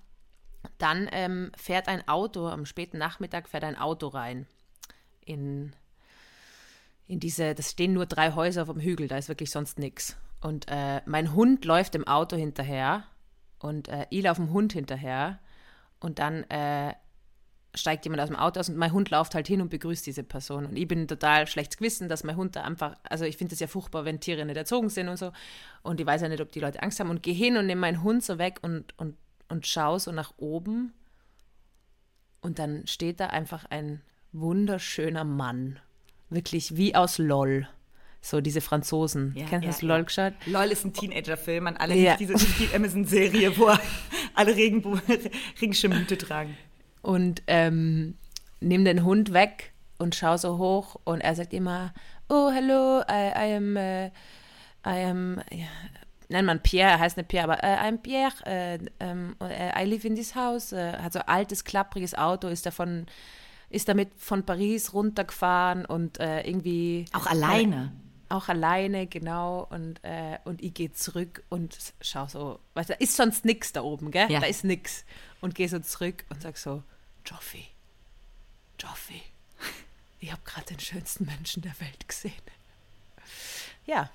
Dann 0.78 1.08
ähm, 1.12 1.52
fährt 1.56 1.88
ein 1.88 2.08
Auto, 2.08 2.48
am 2.48 2.66
späten 2.66 2.98
Nachmittag 2.98 3.48
fährt 3.48 3.64
ein 3.64 3.78
Auto 3.78 4.08
rein. 4.10 4.48
In, 5.26 5.74
in 7.08 7.20
diese, 7.20 7.56
das 7.56 7.72
stehen 7.72 7.94
nur 7.94 8.06
drei 8.06 8.34
Häuser 8.34 8.64
auf 8.64 8.70
dem 8.70 8.82
Hügel, 8.82 9.08
da 9.08 9.18
ist 9.18 9.30
wirklich 9.30 9.50
sonst 9.50 9.80
nichts. 9.80 10.18
Und 10.42 10.66
äh, 10.68 11.02
mein 11.06 11.34
Hund 11.34 11.66
läuft 11.66 11.94
dem 11.94 12.08
Auto 12.08 12.36
hinterher 12.36 13.06
und 13.60 13.88
äh, 13.88 14.08
ich 14.10 14.24
laufe 14.24 14.42
dem 14.42 14.52
Hund 14.52 14.74
hinterher. 14.74 15.40
Und 16.00 16.18
dann 16.18 16.44
äh, 16.50 16.96
steigt 17.76 18.06
jemand 18.06 18.22
aus 18.22 18.30
dem 18.30 18.36
Auto 18.36 18.60
aus 18.60 18.70
und 18.70 18.78
mein 18.78 18.92
Hund 18.92 19.12
läuft 19.12 19.36
halt 19.36 19.48
hin 19.48 19.62
und 19.62 19.70
begrüßt 19.70 20.06
diese 20.06 20.24
Person. 20.24 20.66
Und 20.66 20.76
ich 20.76 20.88
bin 20.88 21.08
total 21.08 21.48
schlechtes 21.48 21.78
Gewissen, 21.78 22.10
dass 22.10 22.24
mein 22.24 22.36
Hund 22.36 22.56
da 22.56 22.64
einfach, 22.64 22.98
also 23.04 23.24
ich 23.24 23.38
finde 23.38 23.54
es 23.54 23.60
ja 23.60 23.68
furchtbar, 23.68 24.04
wenn 24.04 24.20
Tiere 24.20 24.44
nicht 24.46 24.58
erzogen 24.58 24.90
sind 24.90 25.08
und 25.08 25.18
so. 25.18 25.32
Und 25.84 26.00
ich 26.00 26.06
weiß 26.06 26.22
ja 26.22 26.30
nicht, 26.30 26.42
ob 26.42 26.52
die 26.52 26.60
Leute 26.60 26.82
Angst 26.82 27.00
haben. 27.00 27.10
Und 27.10 27.24
gehe 27.24 27.36
hin 27.36 27.56
und 27.56 27.68
nehme 27.68 27.82
meinen 27.82 28.04
Hund 28.04 28.24
so 28.24 28.40
weg 28.40 28.60
und, 28.62 28.98
und, 28.98 29.16
und 29.48 29.68
schaue 29.68 30.00
so 30.00 30.12
nach 30.12 30.34
oben. 30.38 30.94
Und 32.42 32.58
dann 32.58 32.88
steht 32.88 33.20
da 33.20 33.28
einfach 33.28 33.66
ein 33.70 34.02
wunderschöner 34.32 35.24
Mann. 35.24 35.80
Wirklich 36.30 36.78
wie 36.78 36.96
aus 36.96 37.20
LOL. 37.20 37.68
So 38.24 38.40
diese 38.40 38.62
Franzosen. 38.62 39.34
Ja, 39.36 39.46
Kennst 39.48 39.64
du 39.64 39.66
ja, 39.66 39.72
das 39.72 39.82
LOL 39.82 39.98
ja. 39.98 40.04
geschaut? 40.04 40.34
LOL 40.46 40.66
ist 40.72 40.86
ein 40.86 40.94
Teenager-Film 40.94 41.68
an 41.68 41.78
alle, 41.78 41.96
Ja. 41.96 42.16
diese 42.18 42.36
die 42.36 42.70
Amazon-Serie, 42.76 43.58
wo 43.58 43.72
alle 44.36 44.56
Regenbo 44.56 45.00
Regenschirmhüte 45.60 46.18
tragen. 46.18 46.56
und 47.02 47.42
ähm, 47.48 48.16
nimm 48.60 48.86
den 48.86 49.04
Hund 49.04 49.34
weg 49.34 49.72
und 49.98 50.14
schau 50.16 50.38
so 50.38 50.58
hoch 50.60 50.98
und 51.04 51.22
er 51.22 51.34
sagt 51.36 51.52
immer, 51.54 51.94
oh, 52.30 52.52
hello, 52.52 53.02
I, 53.10 53.32
I 53.36 53.56
am, 53.56 53.76
äh, 53.76 54.08
I 54.86 55.06
am, 55.10 55.42
ja, 55.52 55.66
nennt 56.30 56.46
man 56.46 56.62
Pierre, 56.62 56.92
er 56.92 57.00
heißt 57.00 57.18
nicht 57.18 57.28
Pierre, 57.28 57.46
aber 57.52 57.64
äh, 57.64 57.76
I'm 57.78 57.98
Pierre, 57.98 58.34
äh, 58.46 58.78
ähm, 59.00 59.36
äh, 59.42 59.84
I 59.84 59.88
live 59.90 60.06
in 60.06 60.16
this 60.16 60.36
house, 60.36 60.72
hat 60.74 61.14
so 61.14 61.20
ein 61.20 61.28
altes, 61.28 61.64
klappriges 61.64 62.14
Auto, 62.16 62.48
ist 62.50 62.68
davon, 62.68 63.08
ist 63.72 63.90
damit 63.90 64.10
von 64.18 64.44
Paris 64.46 64.94
runtergefahren 64.94 65.86
und 65.86 66.20
äh, 66.20 66.42
irgendwie 66.48 67.06
Auch 67.14 67.26
alleine. 67.26 67.92
Auch 68.32 68.48
alleine, 68.50 69.08
genau. 69.08 69.68
Und, 69.70 70.04
äh, 70.04 70.38
und 70.46 70.62
ich 70.64 70.74
gehe 70.74 70.92
zurück 70.92 71.44
und 71.50 71.78
schau 72.02 72.28
so, 72.28 72.60
weißt 72.74 72.90
du, 72.90 72.94
da 72.94 73.00
ist 73.00 73.16
sonst 73.16 73.46
nix 73.46 73.74
da 73.74 73.82
oben, 73.82 74.12
gell? 74.12 74.32
Ja. 74.32 74.40
Da 74.40 74.48
ist 74.48 74.64
nix. 74.64 75.06
Und 75.42 75.56
gehe 75.56 75.70
so 75.70 75.80
zurück 75.80 76.26
und 76.30 76.42
sag 76.42 76.58
so, 76.58 76.84
Joffi, 77.26 77.68
Joffi, 78.80 79.22
ich 80.20 80.32
habe 80.32 80.42
gerade 80.46 80.66
den 80.68 80.80
schönsten 80.80 81.26
Menschen 81.26 81.62
der 81.62 81.80
Welt 81.80 82.08
gesehen. 82.08 82.34
Ja. 83.86 84.10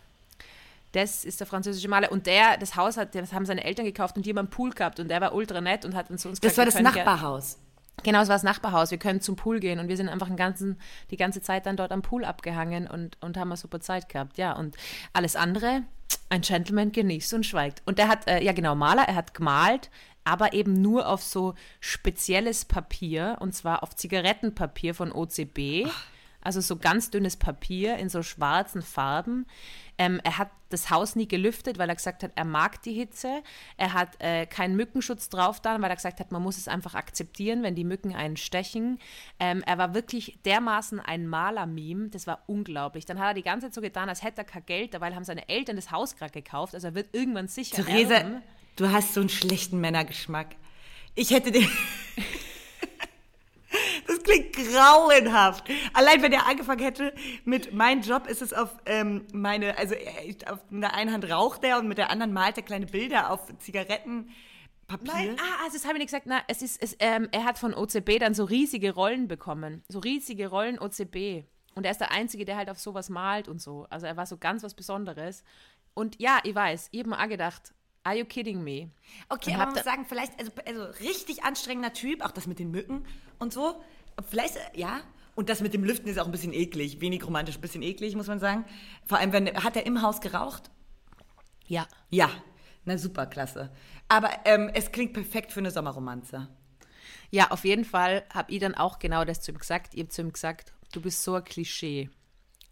Das 0.92 1.24
ist 1.24 1.40
der 1.40 1.46
französische 1.46 1.88
Maler. 1.88 2.10
Und 2.10 2.26
der, 2.26 2.56
das 2.56 2.76
Haus 2.76 2.96
hat, 2.96 3.14
das 3.14 3.32
haben 3.32 3.44
seine 3.44 3.64
Eltern 3.64 3.84
gekauft 3.84 4.16
und 4.16 4.24
die 4.24 4.30
haben 4.30 4.38
einen 4.38 4.50
Pool 4.50 4.70
gehabt 4.70 4.98
und 4.98 5.08
der 5.08 5.20
war 5.20 5.34
ultra 5.34 5.60
nett 5.60 5.84
und 5.84 5.94
hat 5.94 6.10
uns 6.10 6.22
so 6.22 6.28
uns 6.28 6.40
Das 6.40 6.56
war 6.56 6.64
das 6.64 6.80
Nachbarhaus. 6.80 7.58
Genau, 8.02 8.20
es 8.20 8.28
war 8.28 8.36
das 8.36 8.42
Nachbarhaus. 8.42 8.90
Wir 8.90 8.98
können 8.98 9.20
zum 9.20 9.36
Pool 9.36 9.58
gehen 9.58 9.80
und 9.80 9.88
wir 9.88 9.96
sind 9.96 10.08
einfach 10.08 10.34
ganzen, 10.36 10.78
die 11.10 11.16
ganze 11.16 11.40
Zeit 11.40 11.66
dann 11.66 11.76
dort 11.76 11.92
am 11.92 12.02
Pool 12.02 12.24
abgehangen 12.24 12.86
und, 12.86 13.16
und 13.22 13.36
haben 13.36 13.48
eine 13.48 13.56
super 13.56 13.80
Zeit 13.80 14.08
gehabt. 14.08 14.38
Ja, 14.38 14.52
und 14.52 14.76
alles 15.12 15.34
andere, 15.34 15.82
ein 16.28 16.42
Gentleman 16.42 16.92
genießt 16.92 17.34
und 17.34 17.46
schweigt. 17.46 17.82
Und 17.86 17.98
er 17.98 18.08
hat, 18.08 18.28
äh, 18.28 18.42
ja 18.42 18.52
genau, 18.52 18.74
Maler, 18.74 19.08
er 19.08 19.14
hat 19.14 19.34
gemalt, 19.34 19.90
aber 20.24 20.52
eben 20.52 20.82
nur 20.82 21.08
auf 21.08 21.22
so 21.22 21.54
spezielles 21.80 22.64
Papier 22.64 23.36
und 23.40 23.54
zwar 23.54 23.82
auf 23.82 23.94
Zigarettenpapier 23.94 24.94
von 24.94 25.12
OCB. 25.12 25.86
Also 26.42 26.60
so 26.60 26.76
ganz 26.76 27.10
dünnes 27.10 27.36
Papier 27.36 27.96
in 27.96 28.08
so 28.08 28.22
schwarzen 28.22 28.82
Farben. 28.82 29.46
Ähm, 29.98 30.20
er 30.22 30.38
hat 30.38 30.50
das 30.68 30.90
Haus 30.90 31.16
nie 31.16 31.28
gelüftet, 31.28 31.78
weil 31.78 31.88
er 31.88 31.94
gesagt 31.94 32.22
hat, 32.22 32.32
er 32.34 32.44
mag 32.44 32.82
die 32.82 32.92
Hitze. 32.92 33.42
Er 33.76 33.92
hat 33.92 34.20
äh, 34.20 34.46
keinen 34.46 34.76
Mückenschutz 34.76 35.28
drauf 35.28 35.60
da, 35.60 35.80
weil 35.80 35.90
er 35.90 35.96
gesagt 35.96 36.20
hat, 36.20 36.32
man 36.32 36.42
muss 36.42 36.56
es 36.56 36.68
einfach 36.68 36.94
akzeptieren, 36.94 37.62
wenn 37.62 37.74
die 37.74 37.84
Mücken 37.84 38.14
einen 38.14 38.36
stechen. 38.36 38.98
Ähm, 39.38 39.62
er 39.66 39.78
war 39.78 39.94
wirklich 39.94 40.38
dermaßen 40.44 41.00
ein 41.00 41.26
Maler-Meme, 41.26 42.08
das 42.08 42.26
war 42.26 42.42
unglaublich. 42.46 43.04
Dann 43.04 43.18
hat 43.18 43.28
er 43.28 43.34
die 43.34 43.42
ganze 43.42 43.66
Zeit 43.66 43.74
so 43.74 43.80
getan, 43.80 44.08
als 44.08 44.22
hätte 44.22 44.38
er 44.38 44.44
kein 44.44 44.66
Geld, 44.66 44.94
dabei 44.94 45.14
haben 45.14 45.24
seine 45.24 45.48
Eltern 45.48 45.76
das 45.76 45.90
Haus 45.90 46.16
gerade 46.16 46.32
gekauft. 46.32 46.74
Also 46.74 46.88
er 46.88 46.94
wird 46.94 47.14
irgendwann 47.14 47.48
sicher 47.48 47.84
Theresa, 47.84 48.14
erben. 48.14 48.42
du 48.76 48.90
hast 48.90 49.14
so 49.14 49.20
einen 49.20 49.28
schlechten 49.28 49.80
Männergeschmack. 49.80 50.56
Ich 51.14 51.30
hätte 51.30 51.52
den. 51.52 51.68
Das 54.06 54.22
klingt 54.22 54.52
grauenhaft. 54.54 55.64
Allein 55.92 56.22
wenn 56.22 56.32
er 56.32 56.46
angefangen 56.46 56.82
hätte 56.82 57.12
mit 57.44 57.72
mein 57.74 58.02
Job 58.02 58.26
ist 58.26 58.42
es 58.42 58.52
auf 58.52 58.70
ähm, 58.86 59.26
meine, 59.32 59.76
also 59.78 59.94
er- 59.94 60.52
auf 60.52 60.60
der 60.70 60.94
einen 60.94 61.12
Hand 61.12 61.28
raucht 61.30 61.64
er 61.64 61.78
und 61.78 61.88
mit 61.88 61.98
der 61.98 62.10
anderen 62.10 62.32
malt 62.32 62.56
er 62.56 62.62
kleine 62.62 62.86
Bilder 62.86 63.30
auf 63.30 63.40
Zigarettenpapier. 63.58 64.26
Nein, 65.12 65.36
ah, 65.38 65.64
also 65.64 65.76
das 65.76 65.84
habe 65.84 65.94
ich 65.94 65.98
nicht 66.00 66.08
gesagt. 66.08 66.26
Na, 66.26 66.40
es 66.48 66.62
ist, 66.62 66.82
es, 66.82 66.96
ähm, 67.00 67.28
er 67.32 67.44
hat 67.44 67.58
von 67.58 67.74
OCB 67.74 68.18
dann 68.20 68.34
so 68.34 68.44
riesige 68.44 68.94
Rollen 68.94 69.28
bekommen. 69.28 69.82
So 69.88 69.98
riesige 69.98 70.48
Rollen 70.48 70.78
OCB. 70.78 71.44
Und 71.74 71.84
er 71.84 71.90
ist 71.90 72.00
der 72.00 72.10
Einzige, 72.10 72.44
der 72.44 72.56
halt 72.56 72.70
auf 72.70 72.78
sowas 72.78 73.10
malt 73.10 73.48
und 73.48 73.60
so. 73.60 73.86
Also 73.90 74.06
er 74.06 74.16
war 74.16 74.26
so 74.26 74.38
ganz 74.38 74.62
was 74.62 74.74
Besonderes. 74.74 75.44
Und 75.94 76.18
ja, 76.20 76.38
ich 76.44 76.54
weiß, 76.54 76.88
ich 76.90 77.00
habe 77.00 77.10
mir 77.10 77.20
auch 77.22 77.28
gedacht, 77.28 77.74
are 78.02 78.16
you 78.16 78.24
kidding 78.24 78.62
me? 78.62 78.90
Okay, 79.28 79.50
Und 79.50 79.56
aber 79.56 79.64
man 79.66 79.74
muss 79.74 79.84
sagen, 79.84 80.06
vielleicht, 80.08 80.38
also, 80.38 80.52
also 80.66 80.84
richtig 81.04 81.44
anstrengender 81.44 81.92
Typ, 81.92 82.24
auch 82.24 82.30
das 82.30 82.46
mit 82.46 82.58
den 82.58 82.70
Mücken 82.70 83.04
und 83.38 83.52
so. 83.52 83.82
Vielleicht, 84.28 84.56
ja. 84.74 85.00
Und 85.34 85.50
das 85.50 85.60
mit 85.60 85.74
dem 85.74 85.84
Lüften 85.84 86.08
ist 86.08 86.18
auch 86.18 86.26
ein 86.26 86.32
bisschen 86.32 86.54
eklig. 86.54 87.00
Wenig 87.00 87.24
romantisch, 87.24 87.56
ein 87.56 87.60
bisschen 87.60 87.82
eklig, 87.82 88.16
muss 88.16 88.26
man 88.26 88.38
sagen. 88.38 88.64
Vor 89.04 89.18
allem, 89.18 89.32
wenn, 89.32 89.62
hat 89.62 89.76
er 89.76 89.84
im 89.84 90.00
Haus 90.00 90.20
geraucht? 90.20 90.70
Ja. 91.66 91.86
Ja. 92.08 92.30
Na 92.84 92.96
super, 92.96 93.26
klasse. 93.26 93.70
Aber 94.08 94.30
ähm, 94.44 94.70
es 94.72 94.92
klingt 94.92 95.12
perfekt 95.12 95.52
für 95.52 95.60
eine 95.60 95.70
Sommerromanze. 95.70 96.48
Ja, 97.30 97.50
auf 97.50 97.64
jeden 97.64 97.84
Fall 97.84 98.24
habe 98.32 98.52
ich 98.52 98.60
dann 98.60 98.74
auch 98.74 98.98
genau 98.98 99.24
das 99.24 99.40
zu 99.42 99.52
ihm 99.52 99.58
gesagt. 99.58 99.94
Ich 99.94 100.00
habe 100.00 100.08
zu 100.08 100.22
ihm 100.22 100.32
gesagt, 100.32 100.72
du 100.92 101.00
bist 101.00 101.22
so 101.22 101.34
ein 101.34 101.44
Klischee. 101.44 102.08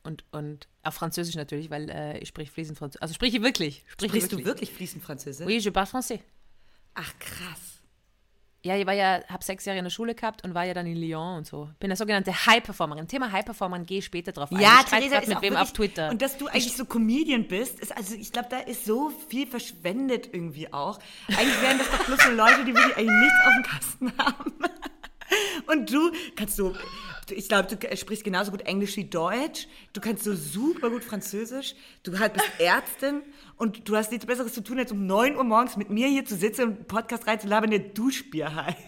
Und, 0.05 0.25
und 0.33 0.69
auf 0.83 0.95
Französisch 0.95 1.35
natürlich, 1.35 1.71
weil 1.71 1.91
äh, 1.91 2.19
ich 2.19 2.29
spreche 2.29 2.53
fließend 2.53 2.79
Französisch. 2.79 3.03
Also 3.03 3.15
spreche 3.15 3.39
ich 3.39 3.43
wirklich. 3.43 3.85
Spreche 3.89 4.11
Sprichst 4.11 4.31
wirklich. 4.31 4.45
du 4.45 4.51
wirklich 4.51 4.73
fließend 4.73 5.03
Französisch? 5.03 5.47
Oui, 5.47 5.59
je 5.59 5.71
parle 5.71 5.89
français. 5.89 6.21
Ach, 6.95 7.19
krass. 7.19 7.64
Ja, 8.65 8.77
ich 8.77 8.87
war 8.87 8.95
ja, 8.95 9.21
habe 9.29 9.45
sechs 9.45 9.67
Jahre 9.67 9.79
in 9.79 9.85
der 9.85 9.91
Schule 9.91 10.15
gehabt 10.15 10.43
und 10.43 10.55
war 10.55 10.65
ja 10.65 10.73
dann 10.73 10.87
in 10.87 10.97
Lyon 10.97 11.37
und 11.37 11.47
so. 11.47 11.69
Bin 11.81 11.91
eine 11.91 11.97
sogenannte 11.97 12.33
High-Performerin. 12.47 13.07
Thema 13.07 13.31
High-Performerin 13.31 13.85
gehe 13.85 13.99
ich 13.99 14.07
später 14.07 14.33
drauf 14.33 14.51
ein. 14.51 14.59
Ja, 14.59 14.81
Ich 14.83 14.91
Theresa 14.91 15.19
ist 15.19 15.29
mit 15.29 15.37
auch 15.37 15.43
wem 15.43 15.51
wirklich, 15.51 15.63
auf 15.63 15.73
Twitter. 15.75 16.09
Und 16.09 16.23
dass 16.23 16.39
du 16.39 16.47
eigentlich 16.47 16.75
so 16.75 16.87
Comedian 16.87 17.47
bist, 17.47 17.79
ist, 17.81 17.95
also 17.95 18.15
ich 18.15 18.33
glaube, 18.33 18.49
da 18.49 18.61
ist 18.61 18.87
so 18.87 19.13
viel 19.29 19.47
verschwendet 19.47 20.31
irgendwie 20.33 20.73
auch. 20.73 20.99
Eigentlich 21.29 21.61
wären 21.61 21.77
das 21.77 21.91
doch 21.91 22.07
bloß 22.07 22.19
so 22.25 22.31
Leute, 22.31 22.65
die 22.65 22.75
wirklich 22.75 22.97
eigentlich 22.97 23.21
nichts 23.21 23.41
auf 23.47 23.55
dem 23.55 23.63
Kasten 23.65 24.19
haben. 24.19 24.55
Und 25.67 25.93
du 25.93 26.11
kannst 26.35 26.57
so, 26.57 26.75
ich 27.31 27.49
glaube, 27.49 27.75
du 27.75 27.97
sprichst 27.97 28.25
genauso 28.25 28.51
gut 28.51 28.63
Englisch 28.63 28.97
wie 28.97 29.05
Deutsch. 29.05 29.67
Du 29.93 30.01
kannst 30.01 30.25
so 30.25 30.35
super 30.35 30.91
gut 30.91 31.05
Französisch. 31.05 31.75
Du 32.03 32.19
halt 32.19 32.35
bist 32.35 32.47
Ärztin 32.59 33.23
und 33.57 33.89
du 33.89 33.97
hast 33.97 34.11
nichts 34.11 34.27
Besseres 34.27 34.53
zu 34.53 34.63
tun, 34.63 34.79
als 34.79 34.93
um 34.93 35.07
9 35.07 35.37
Uhr 35.37 35.45
morgens 35.45 35.77
mit 35.77 35.91
mir 35.91 36.09
hier 36.09 36.25
zu 36.25 36.37
sitzen 36.37 36.63
und 36.63 36.77
einen 36.77 36.87
Podcast 36.87 37.27
reinzulabern, 37.27 37.71
der 37.71 37.81
Duschbier 37.81 38.55
heißt. 38.55 38.77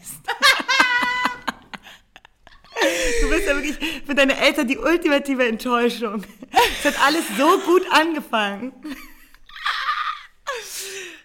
Du 3.22 3.30
bist 3.30 3.46
ja 3.46 3.56
wirklich 3.56 3.78
für 4.04 4.14
deine 4.14 4.36
Eltern 4.36 4.68
die 4.68 4.76
ultimative 4.76 5.48
Enttäuschung. 5.48 6.22
Es 6.78 6.84
hat 6.84 7.06
alles 7.06 7.24
so 7.36 7.58
gut 7.60 7.82
angefangen. 7.90 8.72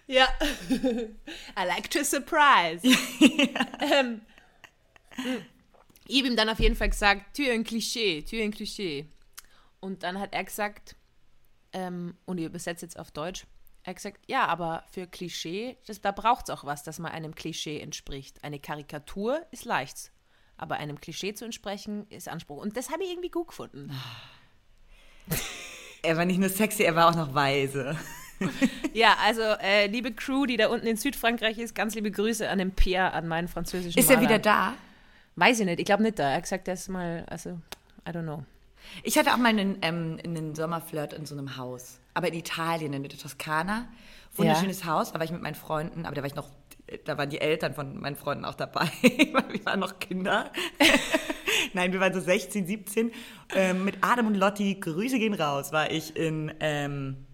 ja. 0.06 0.26
I 0.70 1.66
like 1.66 1.90
to 1.90 2.04
surprise. 2.04 2.82
ähm, 3.80 4.22
ich 6.12 6.18
habe 6.18 6.28
ihm 6.28 6.36
dann 6.36 6.48
auf 6.50 6.60
jeden 6.60 6.76
Fall 6.76 6.90
gesagt, 6.90 7.36
tu 7.36 7.42
es 7.42 7.56
un 7.56 7.64
Klischee, 7.64 8.22
tu 8.22 8.36
es 8.36 8.44
un 8.44 8.50
Klischee. 8.50 9.06
Und 9.80 10.02
dann 10.02 10.20
hat 10.20 10.34
er 10.34 10.44
gesagt, 10.44 10.94
ähm, 11.72 12.16
und 12.26 12.38
ich 12.38 12.44
übersetze 12.44 12.84
jetzt 12.84 12.98
auf 12.98 13.10
Deutsch, 13.10 13.46
er 13.82 13.90
hat 13.90 13.96
gesagt, 13.96 14.20
ja, 14.26 14.46
aber 14.46 14.84
für 14.92 15.06
Klischee, 15.06 15.76
das, 15.86 16.00
da 16.02 16.12
braucht 16.12 16.48
es 16.48 16.50
auch 16.54 16.64
was, 16.64 16.82
dass 16.84 16.98
man 16.98 17.10
einem 17.12 17.34
Klischee 17.34 17.80
entspricht. 17.80 18.44
Eine 18.44 18.60
Karikatur 18.60 19.44
ist 19.50 19.64
leicht, 19.64 20.12
aber 20.56 20.76
einem 20.76 21.00
Klischee 21.00 21.34
zu 21.34 21.46
entsprechen 21.46 22.06
ist 22.10 22.28
Anspruch. 22.28 22.58
Und 22.62 22.76
das 22.76 22.90
habe 22.90 23.02
ich 23.04 23.10
irgendwie 23.10 23.30
gut 23.30 23.48
gefunden. 23.48 23.90
Er 26.04 26.16
war 26.16 26.24
nicht 26.24 26.40
nur 26.40 26.48
sexy, 26.48 26.82
er 26.82 26.96
war 26.96 27.08
auch 27.08 27.14
noch 27.14 27.32
weise. 27.32 27.96
Ja, 28.92 29.16
also 29.22 29.40
äh, 29.40 29.86
liebe 29.86 30.12
Crew, 30.12 30.46
die 30.46 30.56
da 30.56 30.66
unten 30.66 30.88
in 30.88 30.96
Südfrankreich 30.96 31.58
ist, 31.58 31.76
ganz 31.76 31.94
liebe 31.94 32.10
Grüße 32.10 32.48
an 32.48 32.58
den 32.58 32.72
Pierre, 32.72 33.12
an 33.12 33.28
meinen 33.28 33.46
französischen 33.46 33.96
Ist 33.96 34.10
er 34.10 34.16
Maler. 34.16 34.28
wieder 34.28 34.38
da? 34.40 34.74
Weiß 35.36 35.60
ich 35.60 35.66
nicht, 35.66 35.80
ich 35.80 35.86
glaube 35.86 36.02
nicht 36.02 36.18
da. 36.18 36.30
Er 36.30 36.36
hat 36.36 36.42
gesagt, 36.42 36.68
er 36.68 36.74
ist 36.74 36.88
mal, 36.88 37.24
also, 37.28 37.50
I 38.06 38.10
don't 38.10 38.22
know. 38.22 38.44
Ich 39.02 39.16
hatte 39.16 39.32
auch 39.32 39.38
mal 39.38 39.48
einen, 39.48 39.78
ähm, 39.82 40.18
einen 40.24 40.54
Sommerflirt 40.54 41.12
in 41.12 41.26
so 41.26 41.36
einem 41.36 41.56
Haus. 41.56 41.98
Aber 42.14 42.28
in 42.28 42.34
Italien, 42.34 42.92
in 42.92 43.02
der 43.02 43.16
Toskana. 43.16 43.88
Wunderschönes 44.34 44.84
Haus, 44.84 45.12
da 45.12 45.18
war 45.18 45.24
ich 45.24 45.30
mit 45.30 45.42
meinen 45.42 45.54
Freunden, 45.54 46.06
aber 46.06 46.14
da 46.14 46.22
war 46.22 46.26
ich 46.26 46.34
noch, 46.34 46.48
da 47.04 47.18
waren 47.18 47.28
die 47.28 47.40
Eltern 47.40 47.74
von 47.74 48.00
meinen 48.00 48.16
Freunden 48.16 48.46
auch 48.46 48.54
dabei. 48.54 48.90
weil 49.02 49.44
wir 49.52 49.64
waren 49.66 49.80
noch 49.80 49.98
Kinder. 49.98 50.50
Nein, 51.74 51.92
wir 51.92 52.00
waren 52.00 52.14
so 52.14 52.20
16, 52.20 52.66
17. 52.66 53.12
Ähm, 53.54 53.84
mit 53.84 53.96
Adam 54.00 54.26
und 54.28 54.34
Lotti, 54.34 54.74
Grüße 54.74 55.18
gehen 55.18 55.34
raus, 55.34 55.72
war 55.72 55.90
ich 55.90 56.16
in, 56.16 56.52
ähm, 56.60 57.26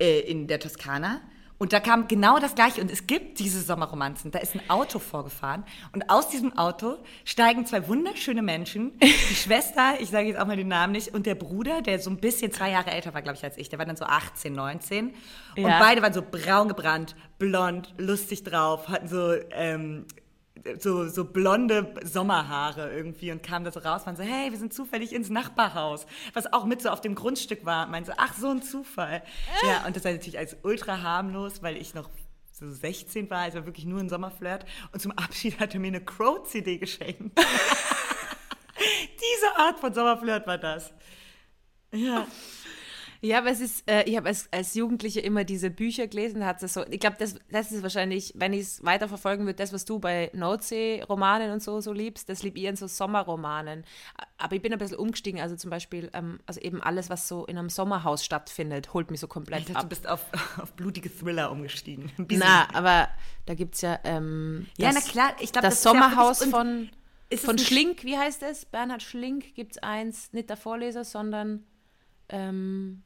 äh, 0.00 0.20
in 0.20 0.46
der 0.46 0.60
Toskana. 0.60 1.20
Und 1.56 1.72
da 1.72 1.78
kam 1.80 2.08
genau 2.08 2.38
das 2.40 2.54
Gleiche. 2.54 2.80
Und 2.80 2.90
es 2.90 3.06
gibt 3.06 3.38
diese 3.38 3.60
Sommerromanzen. 3.60 4.30
Da 4.32 4.40
ist 4.40 4.54
ein 4.54 4.68
Auto 4.68 4.98
vorgefahren. 4.98 5.64
Und 5.92 6.10
aus 6.10 6.28
diesem 6.28 6.56
Auto 6.58 6.96
steigen 7.24 7.64
zwei 7.64 7.86
wunderschöne 7.86 8.42
Menschen. 8.42 8.98
Die 9.00 9.06
Schwester, 9.34 9.94
ich 10.00 10.10
sage 10.10 10.26
jetzt 10.28 10.38
auch 10.40 10.46
mal 10.46 10.56
den 10.56 10.68
Namen 10.68 10.92
nicht, 10.92 11.14
und 11.14 11.26
der 11.26 11.36
Bruder, 11.36 11.80
der 11.80 12.00
so 12.00 12.10
ein 12.10 12.16
bisschen 12.18 12.50
zwei 12.52 12.70
Jahre 12.72 12.90
älter 12.90 13.14
war, 13.14 13.22
glaube 13.22 13.36
ich, 13.38 13.44
als 13.44 13.56
ich. 13.56 13.68
Der 13.68 13.78
war 13.78 13.86
dann 13.86 13.96
so 13.96 14.04
18, 14.04 14.52
19. 14.52 15.14
Und 15.56 15.62
Ja. 15.62 15.78
beide 15.78 16.02
waren 16.02 16.12
so 16.12 16.22
braun 16.22 16.68
gebrannt, 16.68 17.14
blond, 17.38 17.94
lustig 17.98 18.42
drauf, 18.42 18.88
hatten 18.88 19.08
so... 19.08 19.32
Ähm, 19.52 20.06
so, 20.78 21.08
so 21.08 21.24
blonde 21.24 21.94
Sommerhaare 22.04 22.92
irgendwie 22.94 23.32
und 23.32 23.42
kamen 23.42 23.64
da 23.64 23.72
so 23.72 23.80
raus, 23.80 24.06
waren 24.06 24.16
so, 24.16 24.22
hey, 24.22 24.50
wir 24.50 24.58
sind 24.58 24.72
zufällig 24.72 25.12
ins 25.12 25.28
Nachbarhaus, 25.28 26.06
was 26.32 26.52
auch 26.52 26.64
mit 26.64 26.80
so 26.80 26.90
auf 26.90 27.00
dem 27.00 27.14
Grundstück 27.14 27.64
war. 27.64 27.86
Meinen 27.86 28.04
so, 28.04 28.12
ach, 28.16 28.34
so 28.34 28.48
ein 28.48 28.62
Zufall. 28.62 29.22
Ja, 29.66 29.84
und 29.86 29.96
das 29.96 30.04
war 30.04 30.12
natürlich 30.12 30.38
als 30.38 30.56
ultra 30.62 31.02
harmlos, 31.02 31.62
weil 31.62 31.76
ich 31.76 31.94
noch 31.94 32.08
so 32.52 32.70
16 32.70 33.28
war, 33.30 33.40
also 33.40 33.66
wirklich 33.66 33.84
nur 33.84 33.98
ein 33.98 34.08
Sommerflirt. 34.08 34.64
Und 34.92 35.00
zum 35.00 35.12
Abschied 35.12 35.58
hat 35.58 35.74
er 35.74 35.80
mir 35.80 35.88
eine 35.88 36.04
Crow-CD 36.04 36.78
geschenkt. 36.78 37.36
Diese 38.78 39.56
Art 39.56 39.80
von 39.80 39.92
Sommerflirt 39.92 40.46
war 40.46 40.58
das. 40.58 40.92
Ja. 41.92 42.26
Ja, 43.24 43.38
aber 43.38 43.50
es 43.50 43.60
ist, 43.60 43.90
äh, 43.90 44.02
ich 44.02 44.18
habe 44.18 44.28
als, 44.28 44.52
als 44.52 44.74
Jugendliche 44.74 45.20
immer 45.20 45.44
diese 45.44 45.70
Bücher 45.70 46.06
gelesen, 46.08 46.44
hat 46.44 46.62
es 46.62 46.74
so, 46.74 46.84
ich 46.90 47.00
glaube, 47.00 47.16
das, 47.18 47.36
das 47.50 47.72
ist 47.72 47.82
wahrscheinlich, 47.82 48.34
wenn 48.36 48.52
ich 48.52 48.60
es 48.60 48.84
weiter 48.84 49.08
verfolgen 49.08 49.46
würde, 49.46 49.56
das, 49.56 49.72
was 49.72 49.86
du 49.86 49.98
bei 49.98 50.30
Nordsee-Romanen 50.34 51.50
und 51.50 51.62
so, 51.62 51.80
so 51.80 51.94
liebst, 51.94 52.28
das 52.28 52.42
lieb 52.42 52.58
ich 52.58 52.64
in 52.64 52.76
so 52.76 52.86
Sommerromanen. 52.86 53.84
Aber 54.36 54.56
ich 54.56 54.60
bin 54.60 54.74
ein 54.74 54.78
bisschen 54.78 54.98
umgestiegen, 54.98 55.40
also 55.40 55.56
zum 55.56 55.70
Beispiel, 55.70 56.10
ähm, 56.12 56.38
also 56.44 56.60
eben 56.60 56.82
alles, 56.82 57.08
was 57.08 57.26
so 57.26 57.46
in 57.46 57.56
einem 57.56 57.70
Sommerhaus 57.70 58.22
stattfindet, 58.26 58.92
holt 58.92 59.10
mich 59.10 59.20
so 59.20 59.26
komplett 59.26 59.60
Ich 59.60 59.66
dachte, 59.68 59.78
du 59.78 59.84
ab. 59.84 59.88
bist 59.88 60.06
auf, 60.06 60.26
auf 60.60 60.74
blutige 60.74 61.08
Thriller 61.08 61.50
umgestiegen. 61.50 62.12
Na, 62.28 62.68
aber 62.74 63.08
da 63.46 63.54
gibt 63.54 63.76
es 63.76 63.80
ja, 63.80 64.00
ähm, 64.04 64.66
Ja, 64.76 64.92
das, 64.92 65.06
na 65.06 65.10
klar, 65.10 65.36
ich 65.40 65.50
glaub, 65.50 65.62
das, 65.62 65.76
das 65.76 65.84
ja 65.84 65.92
Sommerhaus 65.92 66.42
und 66.42 66.50
von, 66.50 66.90
von 67.34 67.56
Schlink, 67.56 68.04
wie 68.04 68.18
heißt 68.18 68.42
es? 68.42 68.66
Bernhard 68.66 69.02
Schlink 69.02 69.54
gibt 69.54 69.76
es 69.76 69.82
eins, 69.82 70.30
nicht 70.34 70.50
der 70.50 70.58
Vorleser, 70.58 71.04
sondern 71.04 71.64
ähm, 72.28 73.02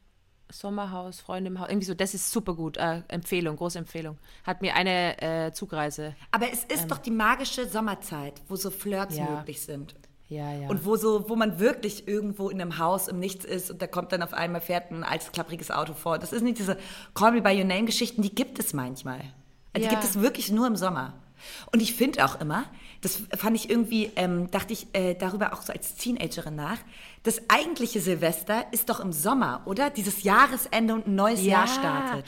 Sommerhaus, 0.50 1.20
Freunde 1.20 1.50
im 1.50 1.60
Haus, 1.60 1.68
irgendwie 1.68 1.86
so, 1.86 1.94
das 1.94 2.14
ist 2.14 2.30
super 2.32 2.54
gut, 2.54 2.76
äh, 2.76 3.02
Empfehlung, 3.08 3.56
große 3.56 3.78
Empfehlung. 3.78 4.18
Hat 4.44 4.62
mir 4.62 4.74
eine 4.74 5.20
äh, 5.20 5.52
Zugreise, 5.52 6.14
Aber 6.30 6.46
es 6.52 6.64
ist 6.64 6.90
doch 6.90 6.98
die 6.98 7.10
magische 7.10 7.68
Sommerzeit, 7.68 8.34
wo 8.48 8.56
so 8.56 8.70
Flirts 8.70 9.16
Ja. 9.16 9.24
möglich 9.30 9.60
sind. 9.60 9.94
ja, 10.28 10.52
ja. 10.52 10.68
Und 10.68 10.84
wo 10.84 10.96
so, 10.96 11.28
wo 11.28 11.36
man 11.36 11.58
wirklich 11.58 12.06
irgendwo 12.08 12.48
in 12.50 12.60
einem 12.60 12.78
Haus 12.78 13.08
im 13.08 13.18
Nichts 13.18 13.44
ist 13.44 13.70
und 13.70 13.80
da 13.82 13.86
kommt 13.86 14.12
dann 14.12 14.22
auf 14.22 14.32
einmal 14.34 14.60
fährt 14.60 14.90
ein 14.90 15.04
altes 15.04 15.32
klappriges 15.32 15.70
Auto 15.70 15.94
vor. 15.94 16.18
Das 16.18 16.32
ist 16.32 16.42
nicht 16.42 16.58
diese 16.58 16.76
Call 17.14 17.32
Me 17.32 17.40
by 17.42 17.50
Your 17.56 17.64
Name 17.64 17.84
Geschichten, 17.84 18.22
die 18.22 18.34
gibt 18.34 18.58
es 18.58 18.72
manchmal. 18.74 19.20
Also 19.72 19.84
Ja. 19.86 19.88
Die 19.88 19.88
gibt 19.88 20.04
es 20.04 20.20
wirklich 20.20 20.50
nur 20.50 20.66
im 20.66 20.76
Sommer. 20.76 21.14
Und 21.72 21.80
ich 21.80 21.94
finde 21.94 22.24
auch 22.24 22.40
immer, 22.40 22.64
das 23.00 23.22
fand 23.36 23.56
ich 23.56 23.70
irgendwie, 23.70 24.10
ähm, 24.16 24.50
dachte 24.50 24.72
ich 24.72 24.88
äh, 24.92 25.14
darüber 25.14 25.52
auch 25.52 25.62
so 25.62 25.72
als 25.72 25.94
Teenagerin 25.94 26.56
nach, 26.56 26.78
das 27.22 27.40
eigentliche 27.48 28.00
Silvester 28.00 28.66
ist 28.72 28.88
doch 28.88 29.00
im 29.00 29.12
Sommer, 29.12 29.62
oder? 29.66 29.90
Dieses 29.90 30.22
Jahresende 30.22 30.94
und 30.94 31.06
ein 31.06 31.14
neues 31.14 31.44
Jahr 31.44 31.66
startet. 31.66 32.26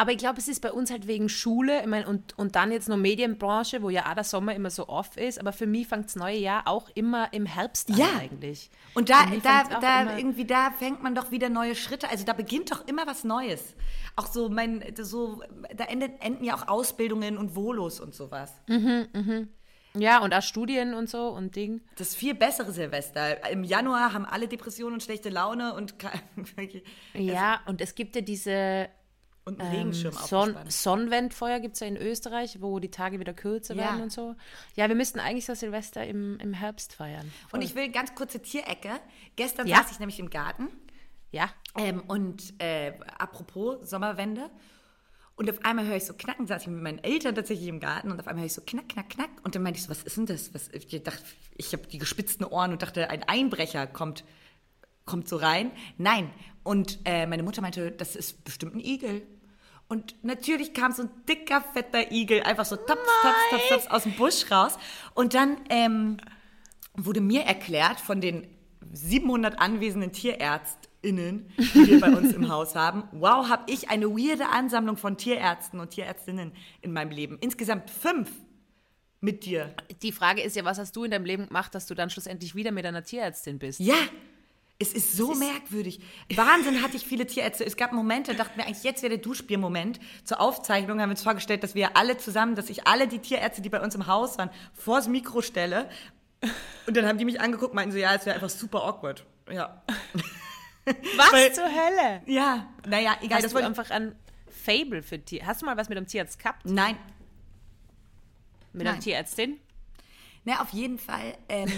Aber 0.00 0.12
ich 0.12 0.18
glaube, 0.18 0.38
es 0.38 0.48
ist 0.48 0.62
bei 0.62 0.72
uns 0.72 0.90
halt 0.90 1.06
wegen 1.06 1.28
Schule 1.28 1.82
ich 1.82 1.86
mein, 1.86 2.06
und, 2.06 2.38
und 2.38 2.56
dann 2.56 2.72
jetzt 2.72 2.88
noch 2.88 2.96
Medienbranche, 2.96 3.82
wo 3.82 3.90
ja 3.90 4.08
auch 4.08 4.14
der 4.14 4.24
Sommer 4.24 4.54
immer 4.54 4.70
so 4.70 4.88
off 4.88 5.14
ist. 5.18 5.38
Aber 5.38 5.52
für 5.52 5.66
mich 5.66 5.88
fängt 5.88 6.06
das 6.06 6.16
neue 6.16 6.38
Jahr 6.38 6.62
auch 6.66 6.88
immer 6.94 7.30
im 7.34 7.44
Herbst 7.44 7.90
an 7.90 7.98
Ja. 7.98 8.06
eigentlich. 8.18 8.70
Und 8.94 9.10
da, 9.10 9.26
da, 9.42 9.64
da 9.78 10.16
irgendwie, 10.16 10.46
da 10.46 10.70
fängt 10.70 11.02
man 11.02 11.14
doch 11.14 11.30
wieder 11.32 11.50
neue 11.50 11.74
Schritte. 11.74 12.08
Also 12.08 12.24
da 12.24 12.32
beginnt 12.32 12.72
doch 12.72 12.86
immer 12.88 13.06
was 13.06 13.24
Neues. 13.24 13.74
Auch 14.16 14.26
so, 14.26 14.48
mein, 14.48 14.82
so, 15.02 15.42
da 15.76 15.84
enden, 15.84 16.18
enden 16.20 16.44
ja 16.44 16.54
auch 16.54 16.68
Ausbildungen 16.68 17.36
und 17.36 17.54
Volos 17.54 18.00
und 18.00 18.14
sowas. 18.14 18.54
Ja, 19.94 20.20
und 20.22 20.32
auch 20.34 20.42
Studien 20.42 20.94
und 20.94 21.10
so 21.10 21.28
und 21.30 21.56
Ding. 21.56 21.80
Das 21.96 22.14
viel 22.14 22.34
bessere 22.34 22.72
Silvester. 22.72 23.50
Im 23.50 23.64
Januar 23.64 24.12
haben 24.12 24.24
alle 24.24 24.46
Depressionen 24.46 24.94
und 24.94 25.02
schlechte 25.02 25.30
Laune 25.30 25.74
und, 25.74 25.94
Ja, 27.14 27.60
und 27.66 27.80
es 27.80 27.94
gibt 27.94 28.14
ja 28.16 28.22
diese 28.22 28.88
und 29.44 29.60
einen 29.60 29.74
Regenschirm 29.74 30.14
Ähm, 30.14 30.26
Son. 30.26 30.56
Sonnenwendfeuer 30.68 31.60
gibt 31.60 31.74
es 31.74 31.80
ja 31.80 31.86
in 31.86 31.96
Österreich, 31.96 32.60
wo 32.60 32.78
die 32.78 32.90
Tage 32.90 33.18
wieder 33.18 33.32
kürzer 33.32 33.74
Ja. 33.74 33.84
werden 33.84 34.02
und 34.02 34.12
so. 34.12 34.36
Ja, 34.76 34.88
wir 34.88 34.94
müssten 34.94 35.18
eigentlich 35.18 35.46
das 35.46 35.60
Silvester 35.60 36.06
im, 36.06 36.38
im 36.40 36.52
Herbst 36.52 36.92
feiern. 36.92 37.30
Und 37.50 37.62
ich 37.62 37.74
will 37.74 37.88
ganz 37.90 38.14
kurze 38.14 38.40
Tierecke. 38.40 38.90
Gestern 39.36 39.66
Ja. 39.66 39.78
saß 39.78 39.92
ich 39.92 39.98
nämlich 39.98 40.20
im 40.20 40.30
Garten 40.30 40.68
Ja, 41.32 41.48
ähm, 41.76 42.02
und 42.06 42.54
äh, 42.62 42.92
apropos 43.18 43.88
Sommerwende. 43.88 44.50
Und 45.40 45.48
auf 45.48 45.64
einmal 45.64 45.86
höre 45.86 45.96
ich 45.96 46.04
so 46.04 46.12
knacken, 46.12 46.46
saß 46.46 46.60
ich 46.60 46.68
mit 46.68 46.82
meinen 46.82 47.02
Eltern 47.02 47.34
tatsächlich 47.34 47.66
im 47.68 47.80
Garten 47.80 48.10
und 48.10 48.20
auf 48.20 48.26
einmal 48.26 48.42
höre 48.42 48.48
ich 48.48 48.52
so 48.52 48.60
knack, 48.60 48.90
knack, 48.90 49.08
knack. 49.08 49.30
Und 49.42 49.54
dann 49.54 49.62
meinte 49.62 49.78
ich 49.78 49.84
so, 49.84 49.88
was 49.88 50.02
ist 50.02 50.18
denn 50.18 50.26
das? 50.26 50.52
Was, 50.52 50.68
ich 50.68 51.02
dachte, 51.02 51.22
ich 51.56 51.72
habe 51.72 51.86
die 51.86 51.96
gespitzten 51.96 52.44
Ohren 52.44 52.72
und 52.72 52.82
dachte, 52.82 53.08
ein 53.08 53.22
Einbrecher 53.22 53.86
kommt, 53.86 54.22
kommt 55.06 55.28
so 55.28 55.36
rein. 55.36 55.70
Nein. 55.96 56.30
Und 56.62 56.98
äh, 57.06 57.24
meine 57.24 57.42
Mutter 57.42 57.62
meinte, 57.62 57.90
das 57.90 58.16
ist 58.16 58.44
bestimmt 58.44 58.74
ein 58.74 58.80
Igel. 58.80 59.22
Und 59.88 60.14
natürlich 60.22 60.74
kam 60.74 60.92
so 60.92 61.04
ein 61.04 61.10
dicker, 61.26 61.64
fetter 61.72 62.12
Igel, 62.12 62.42
einfach 62.42 62.66
so 62.66 62.76
taps, 62.76 63.00
taps, 63.22 63.38
taps, 63.50 63.68
taps 63.70 63.86
aus 63.86 64.02
dem 64.02 64.12
Busch 64.16 64.50
raus. 64.50 64.76
Und 65.14 65.32
dann 65.32 65.56
ähm, 65.70 66.18
wurde 66.92 67.22
mir 67.22 67.44
erklärt 67.44 67.98
von 67.98 68.20
den 68.20 68.46
700 68.92 69.58
anwesenden 69.58 70.12
TierärztInnen, 71.00 71.50
die 71.56 71.86
wir 71.88 72.00
bei 72.00 72.10
uns 72.10 72.32
im 72.32 72.48
Haus 72.48 72.74
haben, 72.74 73.04
wow, 73.12 73.48
habe 73.48 73.70
ich 73.70 73.90
eine 73.90 74.10
weirde 74.10 74.48
Ansammlung 74.48 74.96
von 74.96 75.16
Tierärzten 75.16 75.80
und 75.80 75.90
Tierärztinnen 75.90 76.52
in 76.82 76.92
meinem 76.92 77.10
Leben. 77.10 77.38
Insgesamt 77.40 77.90
fünf 77.90 78.30
mit 79.20 79.44
dir. 79.44 79.74
die 80.02 80.12
Frage 80.12 80.40
ist 80.42 80.56
ja, 80.56 80.64
was 80.64 80.78
hast 80.78 80.96
du 80.96 81.04
in 81.04 81.10
deinem 81.10 81.26
Leben 81.26 81.46
gemacht, 81.46 81.74
dass 81.74 81.86
du 81.86 81.94
dann 81.94 82.08
schlussendlich 82.08 82.54
wieder 82.54 82.72
mit 82.72 82.86
einer 82.86 83.04
Tierärztin 83.04 83.58
bist? 83.58 83.78
Ja, 83.78 83.96
es 84.78 84.94
ist 84.94 85.14
so 85.14 85.34
merkwürdig. 85.34 86.00
Wahnsinn 86.34 86.82
hatte 86.82 86.96
ich 86.96 87.04
viele 87.04 87.26
Tierärzte. 87.26 87.66
Es 87.66 87.76
gab 87.76 87.92
Momente, 87.92 88.34
dachten 88.34 88.56
wir 88.56 88.64
eigentlich, 88.64 88.82
jetzt 88.82 89.02
wäre 89.02 89.10
der 89.10 89.22
Duschbiermoment. 89.22 90.00
Zur 90.24 90.40
Aufzeichnung 90.40 91.00
haben 91.00 91.10
wir 91.10 91.14
uns 91.14 91.22
vorgestellt, 91.22 91.62
dass 91.62 91.74
wir 91.74 91.98
alle 91.98 92.16
zusammen, 92.16 92.54
dass 92.54 92.70
ich 92.70 92.86
alle 92.86 93.06
die 93.06 93.18
Tierärzte, 93.18 93.60
die 93.60 93.68
bei 93.68 93.82
uns 93.82 93.94
im 93.94 94.06
Haus 94.06 94.38
waren, 94.38 94.48
vors 94.72 95.06
Mikro 95.06 95.42
stelle. 95.42 95.90
Und 96.86 96.96
dann 96.96 97.04
haben 97.04 97.18
die 97.18 97.26
mich 97.26 97.42
angeguckt, 97.42 97.74
meinten 97.74 97.92
so, 97.92 97.98
ja, 97.98 98.14
es 98.14 98.24
wäre 98.24 98.36
einfach 98.36 98.48
super 98.48 98.82
awkward. 98.84 99.26
Ja. 99.52 99.82
Was 101.16 101.32
Weil- 101.32 101.52
zur 101.52 101.64
Hölle? 101.64 102.22
Ja, 102.26 102.68
naja, 102.86 103.16
egal. 103.22 103.38
Hast 103.38 103.44
das 103.44 103.54
wollte 103.54 103.66
einfach 103.66 103.90
ein 103.90 104.14
Fable 104.48 105.02
für 105.02 105.18
Tier? 105.24 105.46
Hast 105.46 105.62
du 105.62 105.66
mal 105.66 105.76
was 105.76 105.88
mit 105.88 105.98
einem 105.98 106.06
Tierarzt 106.06 106.38
gehabt? 106.38 106.64
Nein. 106.64 106.96
Mit 108.72 108.82
einer 108.82 108.92
Nein. 108.92 109.00
Tierärztin? 109.00 109.58
Na, 110.44 110.62
auf 110.62 110.70
jeden 110.70 110.98
Fall 110.98 111.36
ähm, 111.48 111.70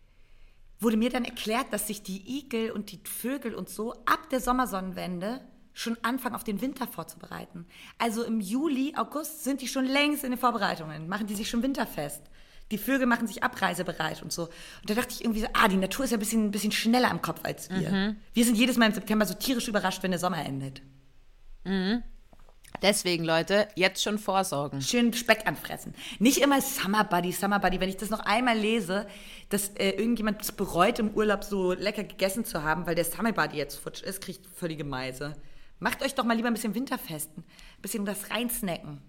wurde 0.80 0.96
mir 0.96 1.10
dann 1.10 1.24
erklärt, 1.24 1.72
dass 1.72 1.86
sich 1.86 2.02
die 2.02 2.38
Igel 2.38 2.70
und 2.70 2.90
die 2.92 3.00
Vögel 3.04 3.54
und 3.54 3.68
so 3.68 3.92
ab 4.06 4.28
der 4.30 4.40
Sommersonnenwende 4.40 5.40
schon 5.74 5.96
anfangen, 6.02 6.34
auf 6.34 6.44
den 6.44 6.60
Winter 6.60 6.86
vorzubereiten. 6.86 7.66
Also 7.98 8.24
im 8.24 8.40
Juli, 8.40 8.94
August 8.96 9.44
sind 9.44 9.62
die 9.62 9.68
schon 9.68 9.86
längst 9.86 10.22
in 10.22 10.30
den 10.30 10.38
Vorbereitungen, 10.38 11.08
machen 11.08 11.26
die 11.26 11.34
sich 11.34 11.48
schon 11.48 11.62
winterfest. 11.62 12.22
Die 12.72 12.78
Vögel 12.78 13.06
machen 13.06 13.26
sich 13.28 13.44
abreisebereit 13.44 14.22
und 14.22 14.32
so. 14.32 14.44
Und 14.44 14.90
da 14.90 14.94
dachte 14.94 15.14
ich 15.14 15.20
irgendwie 15.22 15.40
so, 15.40 15.46
ah, 15.52 15.68
die 15.68 15.76
Natur 15.76 16.06
ist 16.06 16.10
ja 16.10 16.16
ein 16.16 16.20
bisschen, 16.20 16.46
ein 16.46 16.50
bisschen 16.50 16.72
schneller 16.72 17.10
im 17.10 17.22
Kopf 17.22 17.40
als 17.44 17.68
wir. 17.70 18.16
Wir 18.32 18.44
sind 18.44 18.56
jedes 18.56 18.78
Mal 18.78 18.86
im 18.86 18.94
September 18.94 19.26
so 19.26 19.34
tierisch 19.34 19.68
überrascht, 19.68 20.02
wenn 20.02 20.10
der 20.10 20.18
Sommer 20.18 20.44
endet. 20.44 20.82
Deswegen, 22.80 23.24
Leute, 23.24 23.68
jetzt 23.76 24.02
schon 24.02 24.18
vorsorgen. 24.18 24.80
schön 24.80 25.12
Speck 25.12 25.46
anfressen. 25.46 25.94
Nicht 26.18 26.38
immer 26.38 26.60
Summer 26.60 27.04
Buddy, 27.04 27.30
Summer 27.30 27.60
Buddy. 27.60 27.78
Wenn 27.78 27.90
ich 27.90 27.98
das 27.98 28.10
noch 28.10 28.20
einmal 28.20 28.58
lese, 28.58 29.06
dass 29.50 29.68
äh, 29.76 29.90
irgendjemand 29.90 30.42
es 30.42 30.50
bereut, 30.50 30.98
im 30.98 31.10
Urlaub 31.10 31.44
so 31.44 31.74
lecker 31.74 32.02
gegessen 32.02 32.44
zu 32.44 32.62
haben, 32.62 32.86
weil 32.86 32.94
der 32.94 33.04
Summer 33.04 33.32
Buddy 33.32 33.58
jetzt 33.58 33.76
futsch 33.76 34.02
ist, 34.02 34.20
kriegt 34.22 34.46
völlige 34.56 34.84
Meise. 34.84 35.36
Macht 35.78 36.02
euch 36.02 36.14
doch 36.14 36.24
mal 36.24 36.34
lieber 36.36 36.48
ein 36.48 36.54
bisschen 36.54 36.74
Winterfesten. 36.74 37.44
Ein 37.44 37.82
bisschen 37.82 38.04
das 38.06 38.30
reinsnacken. 38.30 39.02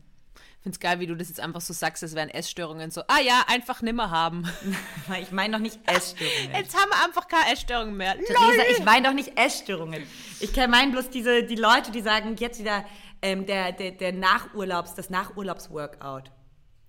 Ich 0.64 0.72
finde 0.72 0.76
es 0.78 0.80
geil, 0.80 1.00
wie 1.02 1.08
du 1.08 1.16
das 1.18 1.28
jetzt 1.28 1.42
einfach 1.42 1.60
so 1.60 1.74
sagst, 1.74 2.04
es 2.04 2.16
wären 2.16 2.30
Essstörungen. 2.30 2.90
So, 2.90 3.02
ah 3.10 3.20
ja, 3.20 3.44
einfach 3.48 3.82
nimmer 3.82 4.12
haben. 4.12 4.48
Ich 5.22 5.34
meine 5.34 5.58
doch 5.58 5.62
nicht 5.62 5.78
Essstörungen. 5.86 6.54
Jetzt 6.54 6.74
haben 6.80 6.90
wir 6.90 7.04
einfach 7.04 7.28
keine 7.28 7.52
Essstörungen 7.52 7.98
mehr. 7.98 8.16
Theresa, 8.16 8.64
ich 8.72 8.86
meine 8.86 9.10
doch 9.10 9.14
nicht 9.14 9.38
Essstörungen. 9.38 10.02
Ich 10.40 10.56
meine 10.56 10.94
bloß 10.94 11.10
diese, 11.10 11.44
die 11.44 11.58
Leute, 11.58 11.92
die 11.92 12.00
sagen, 12.02 12.38
jetzt 12.38 12.60
wieder 12.62 12.86
ähm, 13.22 13.46
der, 13.46 13.74
der, 13.74 13.92
der 13.92 14.14
Nachurlaubs, 14.14 14.96
das 14.96 15.10
Nachurlaubs-Workout. 15.10 16.32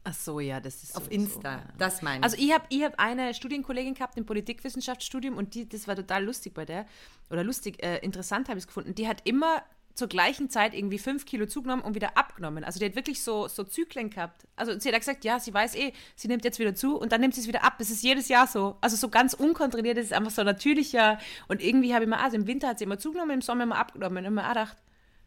Ach 0.05 0.15
so, 0.15 0.39
ja, 0.39 0.61
das 0.61 0.85
ist 0.85 0.97
Auf 0.97 1.07
so- 1.07 1.11
Insta. 1.11 1.63
Das 1.77 2.01
meine 2.01 2.19
ich. 2.19 2.23
Also 2.25 2.37
ich 2.39 2.53
habe 2.55 2.65
ich 2.69 2.85
hab 2.85 2.97
eine 3.01 3.35
Studienkollegin 3.35 3.95
gehabt 3.95 4.17
im 4.17 4.25
Politikwissenschaftsstudium 4.25 5.37
und 5.37 5.57
die, 5.57 5.69
das 5.69 5.89
war 5.89 5.97
total 5.97 6.25
lustig 6.25 6.55
bei 6.55 6.65
der. 6.65 6.87
Oder 7.29 7.43
lustig, 7.43 7.83
äh, 7.83 7.99
interessant 7.99 8.49
habe 8.49 8.59
ich 8.59 8.63
es 8.63 8.69
gefunden. 8.69 8.95
Die 8.95 9.09
hat 9.09 9.23
immer 9.25 9.65
zur 9.95 10.09
gleichen 10.09 10.51
Zeit 10.51 10.75
irgendwie 10.75 10.99
fünf 10.99 11.25
Kilo 11.25 11.47
zugenommen 11.47 11.83
und 11.85 11.95
wieder 11.95 12.19
abgenommen. 12.19 12.65
Also 12.65 12.81
die 12.81 12.87
hat 12.87 12.97
wirklich 12.97 13.23
so, 13.23 13.47
so 13.47 13.63
Zyklen 13.63 14.11
gehabt. 14.11 14.47
Also 14.57 14.79
sie 14.79 14.89
hat 14.89 14.99
gesagt, 14.99 15.25
ja, 15.25 15.39
sie 15.39 15.55
weiß 15.55 15.77
eh, 15.77 15.93
sie 16.17 16.27
nimmt 16.27 16.45
jetzt 16.45 16.59
wieder 16.59 16.75
zu 16.75 16.99
und 16.99 17.13
dann 17.13 17.21
nimmt 17.21 17.35
sie 17.35 17.41
es 17.41 17.47
wieder 17.47 17.63
ab. 17.63 17.75
Das 17.79 17.91
ist 17.91 18.03
jedes 18.03 18.29
Jahr 18.29 18.49
so. 18.49 18.77
Also 18.81 18.97
so 18.97 19.09
ganz 19.09 19.35
unkontrolliert, 19.35 19.97
das 19.97 20.07
ist 20.07 20.13
einfach 20.13 20.33
so 20.33 20.43
natürlicher. 20.43 21.19
Und 21.47 21.63
irgendwie 21.63 21.95
habe 21.95 22.05
ich 22.05 22.11
mir, 22.11 22.19
also 22.19 22.37
im 22.37 22.49
Winter 22.49 22.69
hat 22.69 22.79
sie 22.79 22.85
immer 22.85 22.99
zugenommen, 22.99 23.31
im 23.31 23.41
Sommer 23.41 23.63
immer 23.63 23.79
abgenommen. 23.79 24.19
Und 24.19 24.25
immer 24.25 24.49
gedacht, 24.49 24.77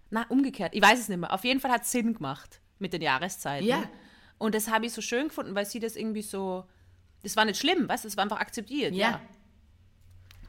na, 0.09 0.25
umgekehrt. 0.27 0.75
Ich 0.75 0.81
weiß 0.81 0.99
es 0.99 1.07
nicht 1.07 1.19
mehr. 1.19 1.33
Auf 1.33 1.45
jeden 1.45 1.61
Fall 1.61 1.71
hat 1.71 1.83
es 1.83 1.91
Sinn 1.91 2.13
gemacht 2.13 2.59
mit 2.77 2.91
den 2.91 3.01
Jahreszeiten. 3.01 3.67
Ja. 3.67 3.83
Und 4.37 4.53
das 4.53 4.69
habe 4.69 4.85
ich 4.85 4.91
so 4.91 5.01
schön 5.01 5.29
gefunden, 5.29 5.55
weil 5.55 5.65
sie 5.65 5.79
das 5.79 5.95
irgendwie 5.95 6.21
so, 6.21 6.65
das 7.23 7.37
war 7.37 7.45
nicht 7.45 7.59
schlimm, 7.59 7.87
weißt 7.87 8.03
du, 8.03 8.07
das 8.09 8.17
war 8.17 8.23
einfach 8.25 8.39
akzeptiert. 8.39 8.93
ja. 8.93 9.21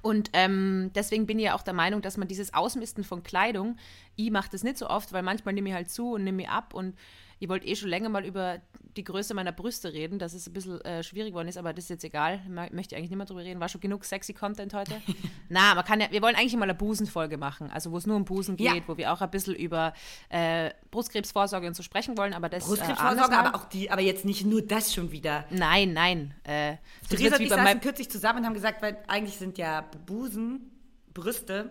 Und 0.02 0.30
ähm, 0.32 0.90
deswegen 0.94 1.26
bin 1.26 1.38
ich 1.38 1.46
ja 1.46 1.54
auch 1.54 1.62
der 1.62 1.74
Meinung, 1.74 2.02
dass 2.02 2.16
man 2.16 2.28
dieses 2.28 2.54
Ausmisten 2.54 3.04
von 3.04 3.22
Kleidung, 3.22 3.76
ich 4.16 4.30
mache 4.30 4.50
das 4.50 4.62
nicht 4.62 4.78
so 4.78 4.88
oft, 4.88 5.12
weil 5.12 5.22
manchmal 5.22 5.54
nehme 5.54 5.70
ich 5.70 5.74
halt 5.74 5.90
zu 5.90 6.12
und 6.12 6.24
nehme 6.24 6.42
ich 6.42 6.48
ab 6.48 6.74
und 6.74 6.94
ich 7.38 7.48
wollte 7.48 7.66
eh 7.66 7.76
schon 7.76 7.88
länger 7.88 8.08
mal 8.08 8.24
über 8.24 8.60
die 8.96 9.04
Größe 9.04 9.32
meiner 9.32 9.52
Brüste 9.52 9.92
reden, 9.92 10.18
dass 10.18 10.32
es 10.34 10.48
ein 10.48 10.52
bisschen 10.52 10.80
äh, 10.80 11.04
schwierig 11.04 11.30
geworden 11.30 11.46
ist, 11.46 11.56
aber 11.56 11.72
das 11.72 11.84
ist 11.84 11.90
jetzt 11.90 12.04
egal, 12.04 12.40
Ma- 12.48 12.68
möchte 12.72 12.94
ich 12.94 12.98
eigentlich 12.98 13.10
nicht 13.10 13.16
mehr 13.16 13.26
drüber 13.26 13.44
reden. 13.44 13.60
War 13.60 13.68
schon 13.68 13.80
genug 13.80 14.04
sexy 14.04 14.34
Content 14.34 14.74
heute? 14.74 15.00
Na, 15.48 15.74
man 15.76 15.84
kann 15.84 16.00
ja, 16.00 16.08
wir 16.10 16.20
wollen 16.20 16.34
eigentlich 16.34 16.56
mal 16.56 16.64
eine 16.64 16.74
Busenfolge 16.74 17.36
machen, 17.38 17.70
also 17.70 17.92
wo 17.92 17.98
es 17.98 18.06
nur 18.06 18.16
um 18.16 18.24
Busen 18.24 18.56
geht, 18.56 18.66
Ja. 18.66 18.82
wo 18.88 18.96
wir 18.96 19.12
auch 19.12 19.20
ein 19.20 19.30
bisschen 19.30 19.54
über 19.54 19.92
äh, 20.30 20.70
Brustkrebsvorsorge 20.90 21.66
und 21.68 21.74
so 21.74 21.82
sprechen 21.84 22.16
wollen, 22.18 22.34
aber 22.34 22.48
das 22.48 22.64
äh, 22.64 22.66
Brustkrebsvorsorge, 22.68 23.30
mal. 23.30 23.46
aber 23.46 23.56
auch 23.56 23.64
die, 23.68 23.90
aber 23.90 24.00
jetzt 24.02 24.24
nicht 24.24 24.44
nur 24.44 24.62
das 24.62 24.92
schon 24.92 25.12
wieder. 25.12 25.44
Nein, 25.50 25.92
nein. 25.92 26.34
Äh, 26.42 26.76
Theresa 27.08 27.36
und 27.36 27.42
ich 27.42 27.48
saßen 27.50 27.80
kürzlich 27.80 28.10
zusammen 28.10 28.40
und 28.40 28.46
haben 28.46 28.54
gesagt, 28.54 28.82
weil 28.82 28.98
eigentlich 29.06 29.36
sind 29.36 29.58
ja 29.58 29.82
Busen, 30.06 30.72
Brüste, 31.14 31.70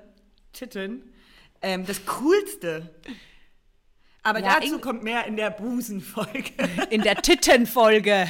Titten 0.53 1.03
ähm, 1.61 1.85
das 1.85 2.05
Coolste. 2.05 2.89
Aber 4.27 4.41
Ja, 4.41 4.59
dazu 4.59 4.79
kommt 4.79 5.03
mehr 5.03 5.25
in 5.25 5.37
der 5.37 5.51
Busenfolge. 5.51 6.51
in 6.89 7.01
der 7.01 7.15
Tittenfolge. 7.15 8.29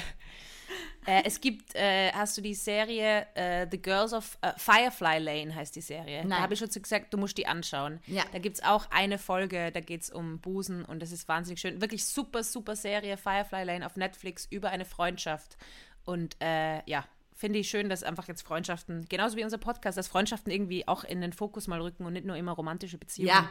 Äh, 1.07 1.23
es 1.23 1.41
gibt, 1.41 1.73
äh, 1.73 2.11
hast 2.11 2.37
du 2.37 2.41
die 2.41 2.53
Serie 2.53 3.25
äh, 3.33 3.65
The 3.71 3.81
Girls 3.81 4.13
of 4.13 4.37
äh, 4.41 4.51
Firefly 4.57 5.17
Lane 5.17 5.55
heißt 5.55 5.75
die 5.75 5.81
Serie. 5.81 6.21
Da 6.21 6.27
Nein. 6.27 6.41
habe 6.41 6.53
ich 6.53 6.59
schon 6.59 6.69
gesagt, 6.69 7.13
du 7.13 7.17
musst 7.17 7.37
die 7.39 7.47
anschauen. 7.47 7.99
Ja. 8.05 8.23
Da 8.31 8.37
gibt 8.37 8.57
es 8.57 8.63
auch 8.63 8.91
eine 8.91 9.17
Folge, 9.17 9.71
da 9.71 9.79
geht 9.79 10.03
es 10.03 10.09
um 10.11 10.39
Busen 10.39 10.85
und 10.85 11.01
das 11.01 11.11
ist 11.11 11.27
wahnsinnig 11.27 11.59
schön. 11.59 11.81
Wirklich 11.81 12.05
super, 12.05 12.43
super 12.43 12.75
Serie, 12.75 13.17
Firefly 13.17 13.63
Lane 13.63 13.85
auf 13.85 13.95
Netflix 13.95 14.45
über 14.51 14.69
eine 14.69 14.85
Freundschaft. 14.85 15.57
Und 16.05 16.35
äh, 16.41 16.87
ja, 16.87 17.05
finde 17.33 17.57
ich 17.57 17.69
schön, 17.69 17.89
dass 17.89 18.03
einfach 18.03 18.27
jetzt 18.27 18.43
Freundschaften, 18.43 19.07
genauso 19.09 19.35
wie 19.35 19.43
unser 19.43 19.57
Podcast, 19.57 19.97
dass 19.97 20.07
Freundschaften 20.07 20.51
irgendwie 20.51 20.87
auch 20.87 21.03
in 21.03 21.21
den 21.21 21.33
Fokus 21.33 21.67
mal 21.67 21.81
rücken 21.81 22.05
und 22.05 22.13
nicht 22.13 22.25
nur 22.25 22.35
immer 22.35 22.51
romantische 22.51 22.99
Beziehungen. 22.99 23.29
Ja. 23.29 23.49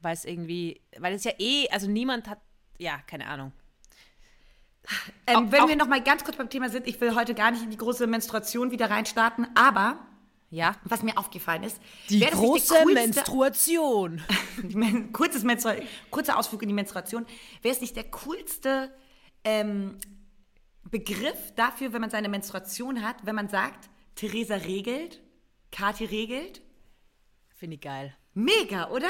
Weil 0.00 0.14
es 0.14 0.24
irgendwie, 0.24 0.80
weil 0.98 1.14
es 1.14 1.24
ja 1.24 1.32
eh, 1.38 1.68
also 1.70 1.86
niemand 1.88 2.28
hat, 2.28 2.40
ja, 2.78 2.98
keine 3.06 3.26
Ahnung. 3.26 3.52
Ähm, 5.26 5.36
Auch- 5.36 5.52
wenn 5.52 5.60
auch- 5.62 5.68
wir 5.68 5.76
noch 5.76 5.86
mal 5.88 6.02
ganz 6.02 6.24
kurz 6.24 6.36
beim 6.36 6.48
Thema 6.48 6.68
sind, 6.70 6.86
ich 6.86 7.00
will 7.00 7.14
heute 7.14 7.34
gar 7.34 7.50
nicht 7.50 7.62
in 7.62 7.70
die 7.70 7.76
große 7.76 8.06
Menstruation 8.06 8.70
wieder 8.70 8.88
reinstarten, 8.90 9.46
aber 9.54 9.98
Ja. 10.50 10.74
was 10.84 11.02
mir 11.02 11.18
aufgefallen 11.18 11.62
ist, 11.64 11.78
Die 12.08 12.20
große 12.20 12.74
coolste- 12.74 12.94
Menstruation. 12.94 14.22
Kurzes 15.12 15.44
Menstrua 15.44 15.74
kurzer 16.10 16.38
Ausflug 16.38 16.62
in 16.62 16.68
die 16.68 16.74
Menstruation. 16.74 17.26
Wäre 17.62 17.74
es 17.74 17.80
nicht 17.80 17.94
der 17.96 18.04
coolste 18.10 18.92
ähm, 19.44 19.96
Begriff 20.90 21.52
dafür, 21.56 21.92
wenn 21.92 22.00
man 22.00 22.10
seine 22.10 22.28
Menstruation 22.28 23.02
hat, 23.02 23.24
wenn 23.26 23.34
man 23.34 23.48
sagt, 23.48 23.88
Theresa 24.16 24.54
regelt, 24.56 25.20
Kathi 25.70 26.04
regelt. 26.06 26.62
Finde 27.54 27.76
ich 27.76 27.80
geil. 27.82 28.16
Mega, 28.34 28.88
oder? 28.90 29.08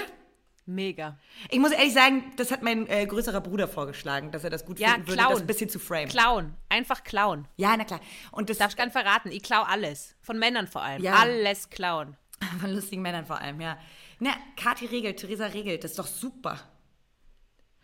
Mega. 0.74 1.18
Ich 1.50 1.58
muss 1.58 1.72
ehrlich 1.72 1.92
sagen, 1.92 2.32
das 2.36 2.50
hat 2.50 2.62
mein 2.62 2.86
äh, 2.88 3.04
größerer 3.06 3.40
Bruder 3.40 3.66
vorgeschlagen, 3.66 4.30
dass 4.30 4.44
er 4.44 4.50
das 4.50 4.64
gut 4.64 4.78
Ja, 4.78 4.92
finden 4.92 5.08
würde, 5.08 5.18
klauen. 5.18 5.32
das 5.32 5.40
ein 5.40 5.46
bisschen 5.46 5.68
zu 5.68 5.78
frame. 5.78 6.08
Klauen. 6.08 6.54
Einfach 6.68 7.02
klauen. 7.02 7.48
Ja, 7.56 7.76
na 7.76 7.84
klar. 7.84 8.00
Und 8.30 8.50
das 8.50 8.58
Darf 8.58 8.70
ich 8.70 8.76
gar 8.76 8.84
nicht 8.84 8.92
verraten. 8.92 9.30
Ich 9.32 9.42
klau 9.42 9.62
alles. 9.62 10.14
Von 10.22 10.38
Männern 10.38 10.66
vor 10.68 10.82
allem. 10.82 11.02
Ja. 11.02 11.14
Alles 11.14 11.70
klauen. 11.70 12.16
von 12.60 12.72
lustigen 12.72 13.02
Männern 13.02 13.26
vor 13.26 13.40
allem, 13.40 13.60
ja. 13.60 13.78
Na, 14.18 14.30
Kathi 14.56 14.86
regelt, 14.86 15.18
Theresa 15.18 15.46
regelt, 15.46 15.82
das 15.84 15.92
ist 15.92 15.98
doch 15.98 16.06
super. 16.06 16.58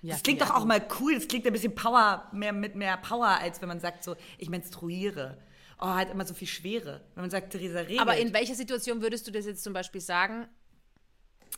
Ja, 0.03 0.15
Das 0.15 0.23
klingt 0.23 0.41
ja, 0.41 0.47
doch 0.47 0.55
auch 0.55 0.65
mal 0.65 0.87
cool, 1.01 1.15
das 1.15 1.27
klingt 1.27 1.47
ein 1.47 1.53
bisschen 1.53 1.75
Power, 1.75 2.29
mehr 2.33 2.53
mit 2.53 2.75
mehr 2.77 2.97
Power, 2.99 3.27
als 3.41 3.61
wenn 3.61 3.69
man 3.69 3.81
sagt 3.81 4.05
so, 4.05 4.17
ich 4.39 4.49
menstruiere. 4.49 5.39
Oh, 5.79 5.87
hat 5.89 6.11
immer 6.11 6.25
so 6.25 6.33
viel 6.33 6.49
Schwere. 6.49 7.03
Wenn 7.15 7.25
man 7.25 7.31
sagt, 7.31 7.51
Theresa 7.51 7.81
regelt. 7.81 8.01
Aber 8.01 8.17
in 8.17 8.33
welcher 8.33 8.55
Situation 8.55 9.03
würdest 9.03 9.27
du 9.27 9.31
das 9.31 9.45
jetzt 9.45 9.63
zum 9.63 9.73
Beispiel 9.75 10.01
sagen? 10.01 10.47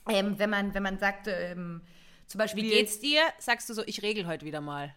Ähm, 0.08 0.38
wenn 0.38 0.50
man, 0.50 0.74
wenn 0.74 0.82
man 0.82 0.98
sagt, 0.98 1.28
ähm, 1.28 1.82
zum 2.26 2.38
Beispiel. 2.38 2.64
Wie 2.64 2.70
geht's 2.70 3.00
dir? 3.00 3.22
Sagst 3.38 3.68
du 3.68 3.74
so, 3.74 3.82
ich 3.86 4.02
regel 4.02 4.26
heute 4.26 4.44
wieder 4.44 4.60
mal. 4.60 4.94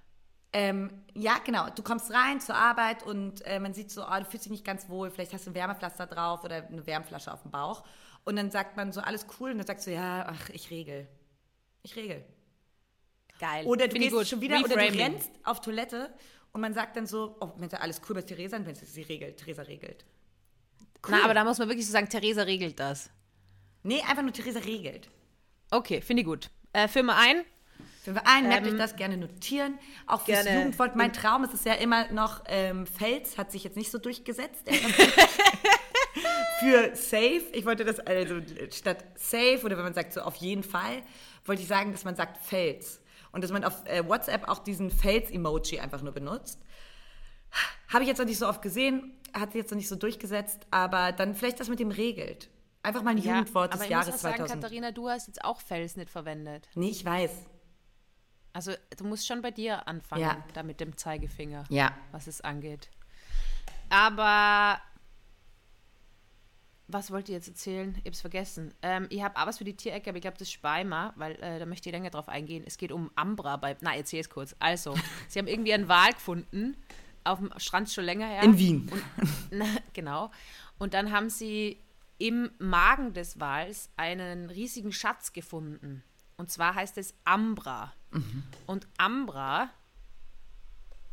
Ähm, 0.54 0.92
ja, 1.14 1.38
genau. 1.46 1.70
Du 1.70 1.82
kommst 1.82 2.12
rein 2.12 2.42
zur 2.42 2.56
Arbeit 2.56 3.04
und 3.04 3.42
äh, 3.46 3.60
man 3.60 3.74
sieht 3.74 3.90
so, 3.90 4.04
oh, 4.04 4.20
du 4.20 4.26
fühlst 4.26 4.46
dich 4.46 4.52
nicht 4.52 4.66
ganz 4.66 4.90
wohl, 4.90 5.10
vielleicht 5.10 5.34
hast 5.34 5.46
du 5.46 5.52
ein 5.52 5.56
Wärmepflaster 5.56 6.08
drauf 6.08 6.44
oder 6.44 6.68
eine 6.68 6.86
Wärmflasche 6.86 7.34
auf 7.34 7.44
dem 7.44 7.52
Bauch. 7.52 7.84
Und 8.26 8.36
dann 8.36 8.52
sagt 8.52 8.76
man 8.76 8.92
so, 8.92 9.00
alles 9.02 9.26
cool. 9.40 9.52
Und 9.52 9.60
dann 9.60 9.68
sagst 9.68 9.88
du, 9.88 9.92
ja, 9.92 10.26
ach, 10.28 10.50
ich 10.50 10.70
regel. 10.70 11.08
Ich 11.84 11.96
regel. 11.96 12.24
Geil. 13.40 13.66
Oder 13.66 13.88
du 13.88 13.96
ich 13.96 14.10
gehst 14.12 14.30
schon 14.30 14.42
wieder, 14.42 14.60
oder 14.60 14.76
du 14.76 14.76
rennst 14.76 15.32
auf 15.44 15.62
Toilette 15.62 16.14
und 16.52 16.62
man 16.62 16.74
sagt 16.74 16.98
dann 16.98 17.08
so, 17.08 17.38
oh, 17.40 17.50
Mensch, 17.58 17.74
alles 17.74 18.02
cool 18.08 18.16
bei 18.16 18.22
Theresa, 18.22 18.58
und 18.58 18.68
wenn 18.68 18.76
sie 18.76 18.86
sie 18.86 19.02
regelt, 19.02 19.38
Theresa 19.38 19.64
regelt. 19.64 20.06
Cool. 21.04 21.16
Na, 21.16 21.24
aber 21.24 21.34
da 21.34 21.44
muss 21.44 21.58
man 21.58 21.68
wirklich 21.68 21.88
so 21.88 21.94
sagen, 21.94 22.10
Theresa 22.10 22.44
regelt 22.44 22.80
das. 22.80 23.10
Nee, 23.84 24.02
einfach 24.02 24.24
nur 24.24 24.34
Theresa 24.34 24.60
regelt. 24.60 25.10
Okay, 25.72 26.02
finde 26.02 26.22
ich 26.22 26.28
gut. 26.28 26.50
Äh, 26.74 26.88
Filme 26.88 27.16
ein. 27.16 27.44
Wir 28.04 28.26
ein, 28.26 28.48
merkt 28.48 28.66
euch 28.66 28.78
das 28.78 28.96
gerne 28.96 29.16
notieren. 29.16 29.78
Auch 30.08 30.22
fürs 30.22 30.40
Ähm, 30.40 30.46
gerne. 30.46 30.60
Jugendwort. 30.60 30.96
Mein 30.96 31.14
Traum 31.14 31.44
ist 31.44 31.54
es 31.54 31.64
ja 31.66 31.74
immer 31.74 32.12
noch, 32.12 32.44
ähm, 32.48 32.88
Fels 32.88 33.38
hat 33.38 33.52
sich 33.52 33.64
jetzt 33.64 33.78
nicht 33.78 33.92
so 33.92 34.00
durchgesetzt. 34.00 34.68
Für 36.60 36.96
safe, 36.96 37.44
ich 37.54 37.66
wollte 37.66 37.86
das, 37.86 38.00
also 38.00 38.42
statt 38.72 39.06
safe 39.16 39.62
oder 39.64 39.78
wenn 39.78 39.84
man 39.84 39.94
sagt 39.94 40.14
so 40.14 40.22
auf 40.22 40.36
jeden 40.38 40.64
Fall, 40.64 41.04
wollte 41.46 41.62
ich 41.62 41.68
sagen, 41.68 41.92
dass 41.92 42.04
man 42.04 42.16
sagt 42.16 42.44
Fels. 42.44 43.02
Und 43.32 43.44
dass 43.44 43.52
man 43.52 43.64
auf 43.64 43.86
äh, 43.86 44.06
WhatsApp 44.08 44.48
auch 44.48 44.60
diesen 44.60 44.92
Fels-Emoji 44.92 45.80
einfach 45.80 46.02
nur 46.02 46.12
benutzt. 46.12 46.60
Habe 47.90 48.04
ich 48.04 48.10
jetzt 48.10 48.18
noch 48.18 48.26
nicht 48.26 48.40
so 48.40 48.48
oft 48.48 48.62
gesehen, 48.62 49.14
hat 49.34 49.52
sich 49.52 49.62
jetzt 49.62 49.72
noch 49.72 49.78
nicht 49.78 49.88
so 49.88 49.96
durchgesetzt, 49.96 50.60
aber 50.72 51.12
dann 51.12 51.36
vielleicht 51.36 51.60
das 51.60 51.70
mit 51.70 51.80
dem 51.80 51.92
regelt. 51.92 52.50
Einfach 52.84 53.04
mal 53.04 53.12
ein 53.12 53.18
Jugendwort 53.20 53.74
des 53.74 53.80
aber 53.80 53.86
ich 53.86 53.92
Jahres 53.92 54.08
muss 54.08 54.16
auch 54.16 54.20
sagen, 54.22 54.38
2000. 54.38 54.62
Katharina, 54.62 54.92
du 54.92 55.10
hast 55.10 55.28
jetzt 55.28 55.44
auch 55.44 55.62
Fels 55.62 55.96
nicht 55.98 56.10
verwendet. 56.10 56.68
nee, 56.76 56.90
ich 56.90 57.06
weiß. 57.06 57.32
Also 58.54 58.74
du 58.98 59.06
musst 59.06 59.28
schon 59.28 59.42
bei 59.42 59.52
dir 59.52 59.88
anfangen, 59.88 60.24
Ja. 60.24 60.44
da 60.54 60.64
mit 60.64 60.80
dem 60.82 60.98
Zeigefinger, 60.98 61.64
Ja. 61.70 61.96
was 62.12 62.28
es 62.28 62.42
angeht. 62.42 62.90
Aber 63.90 64.82
was 66.88 67.10
wollt 67.12 67.30
ihr 67.30 67.36
jetzt 67.36 67.48
erzählen? 67.48 67.96
Ich 68.00 68.08
hab's 68.08 68.20
vergessen. 68.22 68.74
Ähm, 68.82 69.08
ich 69.10 69.24
habe 69.24 69.38
auch 69.40 69.48
was 69.48 69.60
für 69.60 69.64
die 69.64 69.78
Tierecke, 69.78 70.10
aber 70.10 70.18
ich 70.18 70.22
glaube, 70.24 70.38
das 70.38 70.48
ist 70.50 70.52
Speimer, 70.52 71.14
weil 71.16 71.42
äh, 71.42 71.58
da 71.60 71.66
möchte 71.66 71.88
ich 71.88 71.94
länger 71.94 72.10
drauf 72.10 72.28
eingehen. 72.28 72.64
Es 72.68 72.78
geht 72.78 72.92
um 72.92 73.10
Ambra 73.16 73.56
bei. 73.56 73.78
Na, 73.80 73.96
erzähl 73.96 74.20
es 74.20 74.30
kurz. 74.30 74.56
Also, 74.60 74.96
sie 75.30 75.40
haben 75.40 75.48
irgendwie 75.48 75.74
einen 75.74 75.88
Wal 75.88 76.12
gefunden. 76.12 76.76
Auf 77.24 77.40
dem 77.40 77.54
Strand 77.58 77.90
schon 77.90 78.04
länger 78.04 78.28
her. 78.28 78.44
In 78.44 78.58
Wien. 78.58 78.92
Na, 79.52 79.66
genau. 79.94 80.32
Und 80.80 80.94
dann 80.94 81.12
haben 81.12 81.30
sie 81.30 81.78
im 82.22 82.52
Magen 82.60 83.14
des 83.14 83.40
Wals 83.40 83.90
einen 83.98 84.52
riesigen 84.52 84.92
Schatz 84.92 85.34
gefunden. 85.34 86.04
Und 86.38 86.52
zwar 86.52 86.76
heißt 86.76 87.00
es 87.00 87.16
Ambra. 87.26 87.94
Und 88.68 88.88
Ambra, 88.98 89.72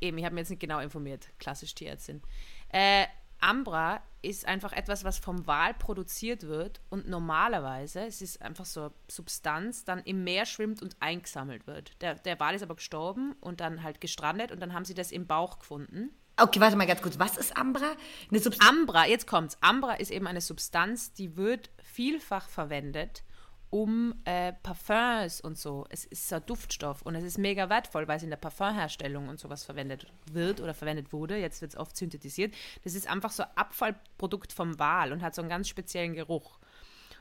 eben, 0.02 0.18
ich 0.18 0.24
habe 0.26 0.34
mir 0.34 0.42
jetzt 0.42 0.50
nicht 0.50 0.60
genau 0.60 0.80
informiert, 0.80 1.30
klassisch 1.38 1.74
Tierärztin. 1.74 2.20
Äh, 2.68 3.06
Ambra 3.40 4.02
ist 4.20 4.44
einfach 4.46 4.72
etwas, 4.72 5.02
was 5.02 5.18
vom 5.18 5.46
Wal 5.46 5.72
produziert 5.72 6.42
wird 6.42 6.82
und 6.90 7.08
normalerweise, 7.08 8.04
es 8.04 8.20
ist 8.20 8.42
einfach 8.42 8.66
so 8.66 8.80
eine 8.82 8.92
Substanz, 9.08 9.84
dann 9.84 10.00
im 10.00 10.24
Meer 10.24 10.44
schwimmt 10.44 10.82
und 10.82 10.94
eingesammelt 11.00 11.66
wird. 11.66 12.02
Der, 12.02 12.16
der 12.16 12.38
Wal 12.38 12.54
ist 12.54 12.62
aber 12.62 12.74
gestorben 12.74 13.34
und 13.40 13.60
dann 13.60 13.82
halt 13.82 14.02
gestrandet 14.02 14.52
und 14.52 14.60
dann 14.60 14.74
haben 14.74 14.84
sie 14.84 14.94
das 14.94 15.10
im 15.12 15.26
Bauch 15.26 15.60
gefunden. 15.60 16.10
Okay, 16.40 16.60
warte 16.60 16.76
mal 16.76 16.86
ganz 16.86 17.02
kurz. 17.02 17.18
Was 17.18 17.36
ist 17.36 17.56
Ambra? 17.56 17.96
Eine 18.30 18.38
Substanz. 18.38 18.70
Ambra, 18.70 19.06
jetzt 19.06 19.26
kommt's. 19.26 19.58
Ambra 19.60 19.94
ist 19.94 20.12
eben 20.12 20.28
eine 20.28 20.40
Substanz, 20.40 21.12
die 21.12 21.36
wird 21.36 21.70
vielfach 21.82 22.48
verwendet, 22.48 23.24
um 23.70 24.14
äh, 24.24 24.52
Parfums 24.62 25.40
und 25.40 25.58
so. 25.58 25.84
Es 25.90 26.04
ist 26.04 26.28
so 26.28 26.36
ein 26.36 26.46
Duftstoff 26.46 27.02
und 27.02 27.16
es 27.16 27.24
ist 27.24 27.38
mega 27.38 27.68
wertvoll, 27.68 28.06
weil 28.06 28.18
es 28.18 28.22
in 28.22 28.30
der 28.30 28.36
Parfumherstellung 28.36 29.28
und 29.28 29.40
sowas 29.40 29.64
verwendet 29.64 30.06
wird 30.30 30.60
oder 30.60 30.74
verwendet 30.74 31.12
wurde. 31.12 31.36
Jetzt 31.36 31.60
wird 31.60 31.72
es 31.72 31.76
oft 31.76 31.96
synthetisiert. 31.96 32.54
Das 32.84 32.94
ist 32.94 33.10
einfach 33.10 33.32
so 33.32 33.42
ein 33.42 33.50
Abfallprodukt 33.56 34.52
vom 34.52 34.78
Wal 34.78 35.12
und 35.12 35.22
hat 35.22 35.34
so 35.34 35.42
einen 35.42 35.50
ganz 35.50 35.68
speziellen 35.68 36.14
Geruch. 36.14 36.60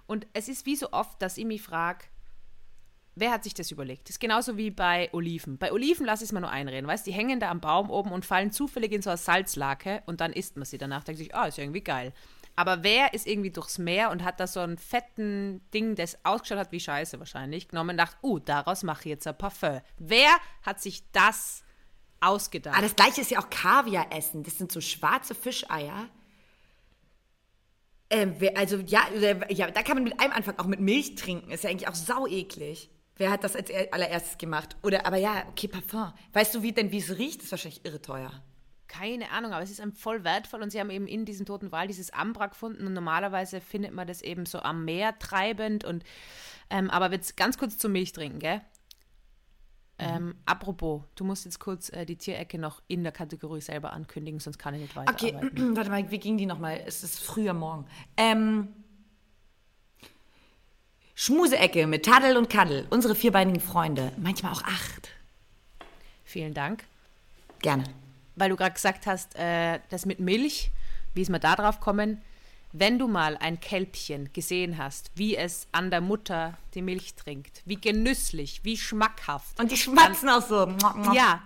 Und 0.05 0.27
es 0.33 0.47
ist 0.47 0.67
wie 0.67 0.75
so 0.75 0.91
oft, 0.91 1.19
dass 1.23 1.39
ich 1.39 1.45
mich 1.45 1.63
frage, 1.63 2.05
Wer 3.19 3.31
hat 3.31 3.43
sich 3.43 3.55
das 3.55 3.71
überlegt? 3.71 4.03
Das 4.03 4.11
ist 4.11 4.19
genauso 4.19 4.57
wie 4.57 4.69
bei 4.69 5.09
Oliven. 5.11 5.57
Bei 5.57 5.71
Oliven 5.71 6.05
lasse 6.05 6.23
ich 6.23 6.29
es 6.29 6.33
mal 6.33 6.39
nur 6.39 6.51
einreden, 6.51 6.87
weißt 6.87 7.07
Die 7.07 7.11
hängen 7.11 7.39
da 7.39 7.49
am 7.49 7.59
Baum 7.59 7.89
oben 7.89 8.11
und 8.11 8.25
fallen 8.25 8.51
zufällig 8.51 8.91
in 8.91 9.01
so 9.01 9.09
eine 9.09 9.17
Salzlake 9.17 10.03
und 10.05 10.21
dann 10.21 10.33
isst 10.33 10.55
man 10.55 10.65
sie 10.65 10.77
danach. 10.77 11.03
Denkt 11.03 11.17
sich, 11.17 11.33
ah, 11.33 11.45
ist 11.45 11.57
ja 11.57 11.63
irgendwie 11.63 11.81
geil. 11.81 12.13
Aber 12.55 12.83
wer 12.83 13.15
ist 13.15 13.25
irgendwie 13.25 13.49
durchs 13.49 13.79
Meer 13.79 14.11
und 14.11 14.23
hat 14.23 14.39
da 14.39 14.45
so 14.45 14.59
einen 14.59 14.77
fetten 14.77 15.61
Ding, 15.73 15.95
das 15.95 16.23
ausgeschaut 16.25 16.59
hat 16.59 16.71
wie 16.71 16.79
Scheiße 16.79 17.17
wahrscheinlich, 17.17 17.69
genommen 17.69 17.91
und 17.91 17.97
dachte, 17.97 18.17
uh, 18.23 18.39
daraus 18.39 18.83
mache 18.83 19.01
ich 19.01 19.09
jetzt 19.09 19.27
ein 19.27 19.37
Parfum. 19.37 19.81
Wer 19.97 20.29
hat 20.63 20.79
sich 20.79 21.03
das 21.11 21.63
ausgedacht? 22.19 22.77
Ah, 22.77 22.81
das 22.81 22.95
gleiche 22.95 23.21
ist 23.21 23.31
ja 23.31 23.39
auch 23.39 23.49
Kaviar 23.49 24.07
essen. 24.11 24.43
Das 24.43 24.57
sind 24.57 24.71
so 24.71 24.81
schwarze 24.81 25.33
Fischeier. 25.33 26.07
Ähm, 28.09 28.35
also 28.55 28.77
ja, 28.77 29.01
ja, 29.49 29.71
da 29.71 29.81
kann 29.81 29.95
man 29.95 30.03
mit 30.03 30.19
einem 30.19 30.33
anfangen, 30.33 30.59
auch 30.59 30.65
mit 30.65 30.79
Milch 30.79 31.15
trinken. 31.15 31.51
Ist 31.51 31.63
ja 31.63 31.71
eigentlich 31.71 31.87
auch 31.87 31.95
sau 31.95 32.27
eklig. 32.27 32.91
Wer 33.17 33.31
hat 33.31 33.43
das 33.43 33.55
als 33.55 33.69
er- 33.69 33.93
allererstes 33.93 34.37
gemacht? 34.37 34.75
Oder, 34.83 35.05
aber 35.05 35.17
ja, 35.17 35.43
okay, 35.49 35.67
Parfum. 35.67 36.13
Weißt 36.33 36.53
du, 36.55 36.61
wie 36.61 36.71
denn, 36.71 36.91
wie 36.91 36.99
es 36.99 37.17
riecht? 37.17 37.39
Das 37.39 37.45
ist 37.45 37.51
wahrscheinlich 37.51 37.85
irre 37.85 38.01
teuer. 38.01 38.31
Keine 38.87 39.31
Ahnung, 39.31 39.51
aber 39.51 39.63
es 39.63 39.69
ist 39.71 39.81
einem 39.81 39.91
voll 39.91 40.23
wertvoll 40.23 40.61
und 40.61 40.71
sie 40.71 40.79
haben 40.79 40.89
eben 40.89 41.07
in 41.07 41.25
diesem 41.25 41.45
toten 41.45 41.71
Wal 41.73 41.87
dieses 41.87 42.11
Ambra 42.13 42.45
gefunden 42.47 42.87
und 42.87 42.93
normalerweise 42.93 43.59
findet 43.59 43.91
man 43.93 44.07
das 44.07 44.21
eben 44.21 44.45
so 44.45 44.59
am 44.61 44.85
Meer 44.85 45.17
treibend 45.19 45.83
und 45.83 46.03
ähm, 46.69 46.89
aber 46.89 47.11
jetzt 47.11 47.35
ganz 47.35 47.57
kurz 47.57 47.77
zur 47.77 47.89
Milch 47.89 48.13
trinken, 48.13 48.39
gell? 48.39 48.61
Ähm, 49.99 50.35
apropos, 50.45 51.01
du 51.15 51.23
musst 51.23 51.45
jetzt 51.45 51.59
kurz 51.59 51.89
äh, 51.89 52.05
die 52.05 52.17
Tierecke 52.17 52.59
noch 52.59 52.83
in 52.87 53.01
der 53.03 53.11
Kategorie 53.11 53.61
selber 53.61 53.93
ankündigen, 53.93 54.39
sonst 54.39 54.59
kann 54.59 54.75
ich 54.75 54.81
nicht 54.81 54.95
Okay, 54.95 55.33
weiterarbeiten. 55.33 55.75
warte 55.75 55.89
mal, 55.89 56.11
wie 56.11 56.19
ging 56.19 56.37
die 56.37 56.45
nochmal? 56.45 56.83
Es 56.85 57.03
ist 57.03 57.19
früher 57.19 57.53
Morgen. 57.53 57.87
Ähm, 58.15 58.67
Schmuseecke 61.19 61.87
mit 61.87 62.05
Taddel 62.05 62.37
und 62.37 62.47
Kaddel. 62.47 62.85
Unsere 62.91 63.15
vierbeinigen 63.15 63.59
Freunde. 63.59 64.11
Manchmal 64.17 64.51
auch 64.51 64.61
acht. 64.61 65.09
Vielen 66.23 66.53
Dank. 66.53 66.83
Gerne. 67.59 67.85
Weil 68.35 68.51
du 68.51 68.55
gerade 68.55 68.75
gesagt 68.75 69.07
hast, 69.07 69.35
äh, 69.35 69.79
das 69.89 70.05
mit 70.05 70.19
Milch, 70.19 70.69
wie 71.15 71.23
ist 71.23 71.31
man 71.31 71.41
da 71.41 71.55
drauf 71.55 71.79
kommen? 71.79 72.21
Wenn 72.71 72.99
du 72.99 73.07
mal 73.07 73.35
ein 73.37 73.59
Kälbchen 73.59 74.31
gesehen 74.31 74.77
hast, 74.77 75.09
wie 75.15 75.35
es 75.35 75.67
an 75.71 75.89
der 75.89 76.01
Mutter 76.01 76.55
die 76.75 76.83
Milch 76.83 77.15
trinkt, 77.15 77.63
wie 77.65 77.81
genüsslich, 77.81 78.59
wie 78.63 78.77
schmackhaft, 78.77 79.59
Und 79.59 79.71
die 79.71 79.77
schmatzen 79.77 80.29
auch 80.29 80.45
so. 80.45 80.71
Ja, 81.15 81.41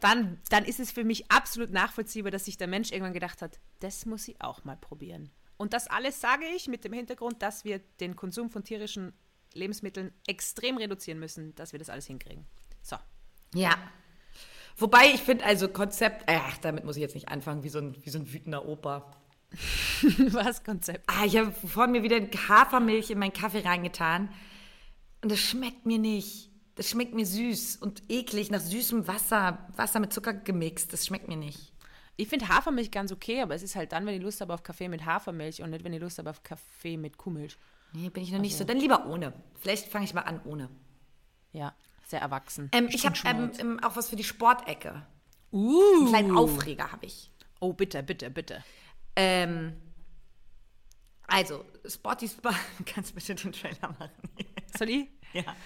dann, 0.00 0.38
dann 0.48 0.64
ist 0.64 0.80
es 0.80 0.90
für 0.90 1.04
mich 1.04 1.30
absolut 1.30 1.70
nachvollziehbar, 1.70 2.30
dass 2.30 2.46
sich 2.46 2.56
der 2.56 2.66
Mensch 2.66 2.92
irgendwann 2.92 3.12
gedacht 3.12 3.42
hat, 3.42 3.58
das 3.80 4.06
muss 4.06 4.26
ich 4.26 4.40
auch 4.40 4.64
mal 4.64 4.78
probieren. 4.78 5.28
Und 5.60 5.74
das 5.74 5.88
alles 5.88 6.22
sage 6.22 6.46
ich 6.56 6.68
mit 6.68 6.84
dem 6.84 6.94
Hintergrund, 6.94 7.42
dass 7.42 7.66
wir 7.66 7.80
den 8.00 8.16
Konsum 8.16 8.48
von 8.48 8.64
tierischen 8.64 9.12
Lebensmitteln 9.52 10.10
extrem 10.26 10.78
reduzieren 10.78 11.20
müssen, 11.20 11.54
dass 11.54 11.72
wir 11.72 11.78
das 11.78 11.90
alles 11.90 12.06
hinkriegen. 12.06 12.46
So. 12.80 12.96
Ja. 13.54 13.76
Wobei 14.78 15.10
ich 15.12 15.20
finde, 15.20 15.44
also 15.44 15.68
Konzept, 15.68 16.24
ach, 16.28 16.56
damit 16.56 16.84
muss 16.84 16.96
ich 16.96 17.02
jetzt 17.02 17.14
nicht 17.14 17.28
anfangen, 17.28 17.62
wie 17.62 17.68
so 17.68 17.78
ein, 17.78 17.94
wie 18.02 18.08
so 18.08 18.18
ein 18.18 18.32
wütender 18.32 18.66
Opa. 18.66 19.14
Was 20.30 20.64
Konzept? 20.64 21.04
Ah, 21.06 21.26
ich 21.26 21.36
habe 21.36 21.52
vorhin 21.52 21.92
mir 21.92 22.02
wieder 22.02 22.20
Hafermilch 22.48 23.10
in 23.10 23.18
meinen 23.18 23.34
Kaffee 23.34 23.60
reingetan. 23.60 24.30
Und 25.20 25.30
das 25.30 25.40
schmeckt 25.40 25.84
mir 25.84 25.98
nicht. 25.98 26.50
Das 26.76 26.88
schmeckt 26.88 27.12
mir 27.12 27.26
süß 27.26 27.76
und 27.76 28.02
eklig, 28.08 28.50
nach 28.50 28.60
süßem 28.60 29.06
Wasser. 29.06 29.68
Wasser 29.76 30.00
mit 30.00 30.14
Zucker 30.14 30.32
gemixt. 30.32 30.94
Das 30.94 31.06
schmeckt 31.06 31.28
mir 31.28 31.36
nicht. 31.36 31.74
Ich 32.16 32.28
finde 32.28 32.48
Hafermilch 32.48 32.90
ganz 32.90 33.12
okay, 33.12 33.40
aber 33.40 33.54
es 33.54 33.62
ist 33.62 33.76
halt 33.76 33.92
dann, 33.92 34.04
wenn 34.06 34.14
ich 34.14 34.22
Lust 34.22 34.40
habe 34.40 34.52
auf 34.52 34.62
Kaffee 34.62 34.88
mit 34.88 35.06
Hafermilch 35.06 35.62
und 35.62 35.70
nicht, 35.70 35.84
wenn 35.84 35.92
ich 35.92 36.00
Lust 36.00 36.18
habe 36.18 36.30
auf 36.30 36.42
Kaffee 36.42 36.96
mit 36.96 37.16
Kuhmilch. 37.16 37.56
Nee, 37.92 38.10
bin 38.10 38.22
ich 38.22 38.30
noch 38.30 38.40
nicht 38.40 38.56
so. 38.56 38.64
Dann 38.64 38.78
lieber 38.78 39.06
ohne. 39.06 39.32
Vielleicht 39.60 39.88
fange 39.88 40.04
ich 40.04 40.14
mal 40.14 40.22
an 40.22 40.40
ohne. 40.44 40.68
Ja, 41.52 41.74
sehr 42.06 42.20
erwachsen. 42.20 42.68
Ähm, 42.72 42.88
ich 42.90 43.06
habe 43.06 43.16
ähm, 43.24 43.50
ähm, 43.58 43.80
auch 43.82 43.96
was 43.96 44.08
für 44.08 44.16
die 44.16 44.24
Sportecke. 44.24 45.06
Uh. 45.52 45.96
Einen 45.96 46.08
kleinen 46.08 46.36
Aufreger 46.36 46.92
habe 46.92 47.06
ich. 47.06 47.30
Oh, 47.58 47.72
bitte, 47.72 48.02
bitte, 48.02 48.30
bitte. 48.30 48.62
Ähm, 49.16 49.76
also, 51.26 51.64
Spotty 51.86 52.28
Spice. 52.28 52.54
Kannst 52.86 53.10
du 53.10 53.14
bitte 53.14 53.34
den 53.34 53.52
Trailer 53.52 53.96
machen? 53.98 54.10
Soll 54.78 54.90
ich? 54.90 55.08
ja. 55.32 55.56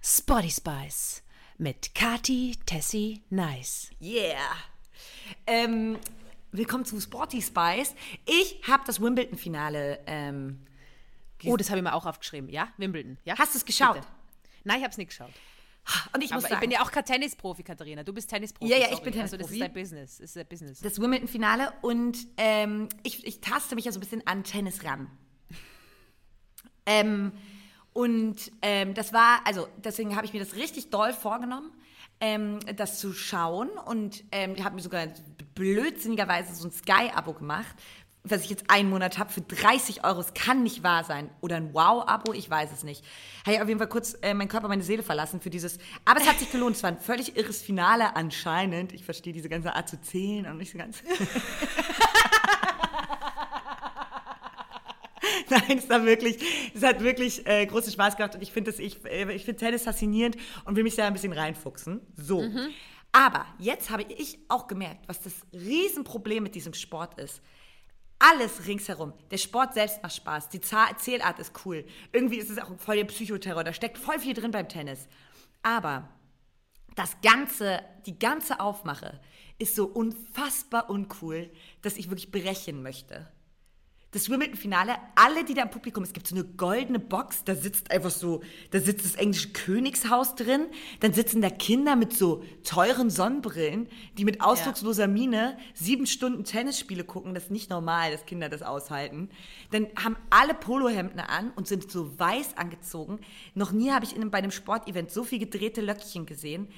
Spotty 0.00 0.50
Spice 0.50 1.22
mit 1.58 1.94
Kati, 1.94 2.56
Tessie, 2.66 3.22
Nice. 3.30 3.90
Yeah. 4.00 4.56
Ähm, 5.46 5.98
willkommen 6.52 6.84
zu 6.84 7.00
Sporty 7.00 7.40
Spice. 7.42 7.94
Ich 8.26 8.60
habe 8.68 8.82
das 8.86 9.00
Wimbledon-Finale. 9.00 10.00
Ähm, 10.06 10.66
Oh, 11.44 11.56
das 11.56 11.70
habe 11.70 11.78
ich 11.78 11.82
mir 11.82 11.92
auch 11.94 12.06
aufgeschrieben. 12.06 12.48
Ja, 12.50 12.68
Wimbledon. 12.76 13.18
Ja? 13.24 13.36
Hast 13.36 13.52
du 13.54 13.58
es 13.58 13.64
geschaut? 13.64 13.94
Bitte. 13.94 14.06
Nein, 14.62 14.76
ich 14.78 14.84
habe 14.84 14.92
es 14.92 14.96
nicht 14.96 15.08
geschaut. 15.08 15.30
und 16.14 16.22
ich 16.22 16.30
muss 16.30 16.44
Aber 16.44 16.44
ich 16.44 16.48
sagen, 16.50 16.60
bin 16.60 16.70
ja 16.70 16.82
auch 16.82 16.92
kein 16.92 17.04
Tennisprofi, 17.04 17.64
Katharina. 17.64 18.04
Du 18.04 18.12
bist 18.12 18.30
Tennisprofi. 18.30 18.70
Ja, 18.70 18.78
ja, 18.78 18.84
ich 18.92 18.98
sorry. 18.98 19.10
bin 19.10 19.20
Also 19.20 19.36
das 19.36 19.46
ist 19.50 19.52
Tennisprofi. 19.54 19.58
dein 19.58 19.72
Business. 19.82 20.10
Das 20.18 20.24
ist 20.24 20.36
dein 20.36 20.46
Business. 20.46 20.78
das 20.80 21.00
Wimbledon-Finale 21.00 21.72
und 21.82 22.16
ähm, 22.36 22.88
ich, 23.02 23.26
ich 23.26 23.40
taste 23.40 23.74
mich 23.74 23.86
ja 23.86 23.90
so 23.90 23.98
ein 23.98 24.02
bisschen 24.02 24.24
an 24.24 24.44
Tennis 24.44 24.84
ran. 24.84 25.10
ähm, 26.86 27.32
und 27.92 28.52
ähm, 28.62 28.94
das 28.94 29.12
war, 29.12 29.40
also 29.44 29.66
deswegen 29.78 30.14
habe 30.14 30.24
ich 30.26 30.32
mir 30.32 30.38
das 30.38 30.54
richtig 30.54 30.90
doll 30.90 31.12
vorgenommen, 31.12 31.72
ähm, 32.22 32.60
das 32.76 33.00
zu 33.00 33.12
schauen 33.12 33.68
und 33.84 34.22
ähm, 34.30 34.54
habe 34.64 34.76
mir 34.76 34.80
sogar 34.80 35.08
blödsinnigerweise 35.56 36.54
so 36.54 36.68
ein 36.68 36.72
Sky-Abo 36.72 37.32
gemacht, 37.34 37.74
was 38.22 38.44
ich 38.44 38.50
jetzt 38.50 38.70
einen 38.70 38.88
Monat 38.88 39.18
habe 39.18 39.32
für 39.32 39.40
30 39.40 40.04
Euro. 40.04 40.20
Es 40.20 40.32
kann 40.32 40.62
nicht 40.62 40.84
wahr 40.84 41.02
sein. 41.02 41.28
Oder 41.40 41.56
ein 41.56 41.74
Wow-Abo, 41.74 42.32
ich 42.32 42.48
weiß 42.48 42.70
es 42.72 42.84
nicht. 42.84 43.04
Habe 43.44 43.56
ich 43.56 43.60
auf 43.60 43.66
jeden 43.66 43.80
Fall 43.80 43.88
kurz 43.88 44.16
äh, 44.22 44.32
meinen 44.32 44.46
Körper, 44.46 44.68
meine 44.68 44.84
Seele 44.84 45.02
verlassen 45.02 45.40
für 45.40 45.50
dieses. 45.50 45.78
Aber 46.04 46.20
es 46.20 46.28
hat 46.28 46.38
sich 46.38 46.52
gelohnt. 46.52 46.76
Es 46.76 46.84
war 46.84 46.90
ein 46.90 47.00
völlig 47.00 47.36
irres 47.36 47.60
Finale 47.60 48.14
anscheinend. 48.14 48.92
Ich 48.92 49.04
verstehe 49.04 49.32
diese 49.32 49.48
ganze 49.48 49.74
Art 49.74 49.88
zu 49.88 50.00
zählen 50.00 50.46
und 50.46 50.58
nicht 50.58 50.70
so 50.70 50.78
ganz. 50.78 51.02
Nein, 55.68 55.78
es 55.78 55.88
war 55.90 56.04
wirklich, 56.06 56.38
es 56.74 56.82
hat 56.82 57.02
wirklich 57.02 57.46
äh, 57.46 57.66
großen 57.66 57.92
Spaß 57.92 58.16
gemacht 58.16 58.34
und 58.34 58.42
ich 58.42 58.52
finde 58.52 58.70
ich, 58.70 59.04
äh, 59.04 59.30
ich 59.32 59.44
finde 59.44 59.60
Tennis 59.60 59.82
faszinierend 59.82 60.36
und 60.64 60.76
will 60.76 60.82
mich 60.82 60.96
da 60.96 61.06
ein 61.06 61.12
bisschen 61.12 61.32
reinfuchsen. 61.32 62.00
So. 62.16 62.40
Aber 63.12 63.44
jetzt 63.58 63.90
habe 63.90 64.04
ich 64.04 64.38
auch 64.48 64.66
gemerkt, 64.66 65.06
was 65.06 65.20
das 65.20 65.34
Riesenproblem 65.52 66.42
mit 66.42 66.54
diesem 66.54 66.72
Sport 66.72 67.20
ist. 67.20 67.42
Alles 68.18 68.66
ringsherum. 68.66 69.12
Der 69.30 69.36
Sport 69.36 69.74
selbst 69.74 70.02
macht 70.02 70.14
Spaß. 70.14 70.48
Die 70.48 70.60
Zählart 70.60 71.38
ist 71.38 71.52
cool. 71.66 71.84
Irgendwie 72.12 72.38
ist 72.38 72.50
es 72.50 72.58
auch 72.58 72.70
voll 72.78 72.96
der 72.96 73.04
Psychoterror. 73.04 73.64
Da 73.64 73.74
steckt 73.74 73.98
voll 73.98 74.18
viel 74.18 74.32
drin 74.32 74.52
beim 74.52 74.68
Tennis. 74.68 75.08
Aber 75.62 76.08
das 76.94 77.20
ganze, 77.20 77.80
die 78.06 78.18
ganze 78.18 78.60
Aufmache 78.60 79.20
ist 79.58 79.74
so 79.74 79.86
unfassbar 79.86 80.88
uncool, 80.88 81.50
dass 81.82 81.96
ich 81.96 82.08
wirklich 82.08 82.30
brechen 82.30 82.82
möchte. 82.82 83.28
Das 84.12 84.28
Wimbledon-Finale, 84.28 84.94
alle, 85.14 85.42
die 85.42 85.54
da 85.54 85.62
im 85.62 85.70
Publikum, 85.70 86.04
es 86.04 86.12
gibt 86.12 86.26
so 86.26 86.34
eine 86.34 86.44
goldene 86.44 86.98
Box, 86.98 87.44
da 87.44 87.54
sitzt 87.54 87.90
einfach 87.90 88.10
so, 88.10 88.42
da 88.70 88.78
sitzt 88.78 89.06
das 89.06 89.14
englische 89.14 89.54
Königshaus 89.54 90.34
drin, 90.34 90.66
dann 91.00 91.14
sitzen 91.14 91.40
da 91.40 91.48
Kinder 91.48 91.96
mit 91.96 92.12
so 92.12 92.44
teuren 92.62 93.08
Sonnenbrillen, 93.08 93.88
die 94.18 94.26
mit 94.26 94.42
ausdrucksloser 94.42 95.08
Miene 95.08 95.56
sieben 95.72 96.06
Stunden 96.06 96.44
Tennisspiele 96.44 97.04
gucken, 97.04 97.32
das 97.32 97.44
ist 97.44 97.50
nicht 97.50 97.70
normal, 97.70 98.12
dass 98.12 98.26
Kinder 98.26 98.50
das 98.50 98.60
aushalten. 98.60 99.30
Dann 99.70 99.86
haben 99.96 100.16
alle 100.28 100.52
Polohemden 100.52 101.20
an 101.20 101.50
und 101.56 101.66
sind 101.66 101.90
so 101.90 102.18
weiß 102.18 102.58
angezogen. 102.58 103.18
Noch 103.54 103.72
nie 103.72 103.92
habe 103.92 104.04
ich 104.04 104.14
in 104.14 104.30
bei 104.30 104.38
einem 104.38 104.50
Sportevent 104.50 105.10
so 105.10 105.24
viel 105.24 105.38
gedrehte 105.38 105.80
Löckchen 105.80 106.26
gesehen. 106.26 106.68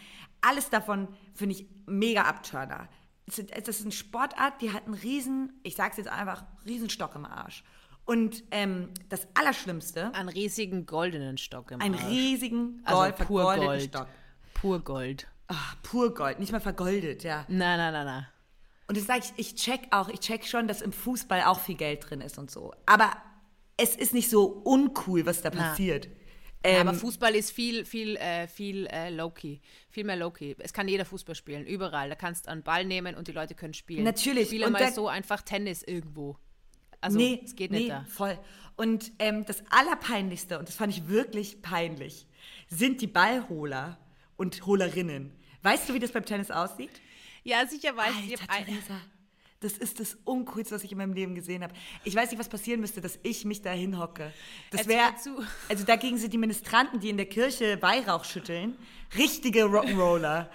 Alles 0.41 0.71
davon 0.71 1.09
finde 1.35 1.57
ich 1.57 1.67
mega 1.87 2.23
Abturner. 2.23 2.89
Es 3.27 3.39
ist- 3.39 3.51
Das 3.57 3.69
ist 3.77 3.83
eine 3.83 3.93
Sportart, 3.93 4.61
die 4.61 4.73
hat 4.73 4.85
einen 4.87 4.95
riesen, 4.95 5.61
ich 5.63 5.75
sag's 5.77 5.97
jetzt 5.97 6.09
einfach, 6.09 6.45
riesen 6.67 6.91
Stock 6.91 7.15
im 7.15 7.25
Arsch. 7.25 7.65
Und 8.05 8.45
ähm, 8.51 8.91
das 9.09 9.27
Allerschlimmste, 9.35 10.13
Einen 10.15 10.29
riesigen 10.29 10.85
goldenen 10.85 11.39
Stock 11.39 11.71
im 11.71 11.81
einen 11.81 11.95
Arsch. 11.95 12.05
riesigen 12.07 12.83
also 12.85 13.01
Gold, 13.01 13.17
pur 13.17 13.27
vergoldeten 13.27 13.67
Gold. 13.67 13.83
Stock. 13.83 14.09
Pur 14.53 14.81
Gold. 14.81 15.27
Ach, 15.49 15.77
pur 15.83 16.13
Gold, 16.15 16.39
nicht 16.39 16.53
mal 16.53 16.61
vergoldet, 16.61 17.23
ja. 17.25 17.45
Nein, 17.49 17.79
nein, 17.79 17.93
nein, 17.93 18.07
nein. 18.07 18.27
Und 18.89 18.99
das 18.99 19.07
sage 19.07 19.21
ich, 19.21 19.33
ich 19.37 19.55
check 19.55 19.89
auch, 19.91 20.09
ich 20.11 20.21
check 20.21 20.45
schon, 20.47 20.69
dass 20.69 20.83
im 20.83 20.93
Fußball 20.93 21.43
auch 21.45 21.59
viel 21.61 21.77
Geld 21.77 22.09
drin 22.11 22.21
ist 22.21 22.37
und 22.39 22.51
so. 22.51 22.75
Aber 22.85 23.11
es 23.79 23.97
ist 23.97 24.13
nicht 24.13 24.29
so 24.29 24.45
uncool, 24.45 25.25
was 25.25 25.41
da 25.41 25.49
passiert. 25.51 26.09
Ähm, 26.65 26.89
aber 26.89 26.97
Fußball 26.97 27.35
ist 27.35 27.51
viel, 27.51 27.85
viel, 27.85 28.17
äh, 28.17 28.49
viel 28.49 28.87
äh, 28.87 29.11
low-key. 29.11 29.59
Viel 29.91 30.05
mehr 30.05 30.17
low-key. 30.17 30.57
Es 30.59 30.73
kann 30.73 30.89
jeder 30.89 31.05
Fußball 31.05 31.35
spielen, 31.35 31.67
überall. 31.67 32.09
Da 32.09 32.15
kannst 32.15 32.47
du 32.47 32.51
einen 32.51 32.63
Ball 32.63 32.85
nehmen 32.87 33.15
und 33.15 33.29
die 33.29 33.33
Leute 33.33 33.55
können 33.55 33.75
spielen. 33.75 34.03
Natürlich. 34.03 34.49
Spiele 34.49 34.67
Und 34.67 34.73
mal 34.73 34.91
so 34.93 35.07
einfach 35.07 35.43
Tennis 35.43 35.83
irgendwo. 35.83 36.39
Also, 37.03 37.19
nee, 37.19 37.43
es 37.45 37.55
geht 37.55 37.71
nee, 37.71 37.81
nicht 37.81 37.91
da. 37.91 38.07
voll. 38.09 38.39
Und 38.77 39.13
ähm, 39.19 39.45
das 39.45 39.63
Allerpeinlichste, 39.69 40.59
und 40.59 40.69
das 40.69 40.75
fand 40.75 40.93
ich 40.97 41.07
wirklich 41.07 41.61
peinlich, 41.61 42.27
sind 42.69 43.03
die 43.03 43.07
Ballholer 43.07 43.99
und 44.37 44.65
Holerinnen. 44.65 45.33
Weißt 45.63 45.89
du, 45.89 45.95
wie 45.95 45.99
das 45.99 46.13
beim 46.13 46.25
Tennis 46.25 46.51
aussieht? 46.51 46.91
Ja, 47.43 47.67
sicher 47.67 47.95
weiß 47.95 48.15
ich. 48.27 48.41
Alter, 48.41 48.73
hab 48.73 48.91
ein- 48.91 49.01
das 49.65 49.79
ist 49.79 49.99
das 49.99 50.19
Uncoolste, 50.25 50.75
was 50.75 50.85
ich 50.85 50.93
in 50.93 50.99
meinem 50.99 51.15
Leben 51.15 51.35
gesehen 51.35 51.63
habe. 51.63 51.73
Ich 52.05 52.15
weiß 52.15 52.31
nicht, 52.31 52.39
was 52.39 52.49
passieren 52.49 52.81
müsste, 52.81 53.01
dass 53.01 53.19
ich 53.23 53.47
mich 53.47 53.63
da 53.63 53.71
hinhocke. 53.71 54.31
Das 54.71 54.87
wäre, 54.87 55.15
also 55.69 55.85
dagegen 55.85 56.19
sind 56.19 56.35
die 56.35 56.39
Ministranten, 56.39 57.01
die 57.01 57.09
in 57.09 57.17
der 57.17 57.27
Kirche 57.27 57.81
Weihrauch 57.81 58.25
schütteln, 58.25 58.77
richtige 59.17 59.65
Rock'n'Roller. 59.65 60.49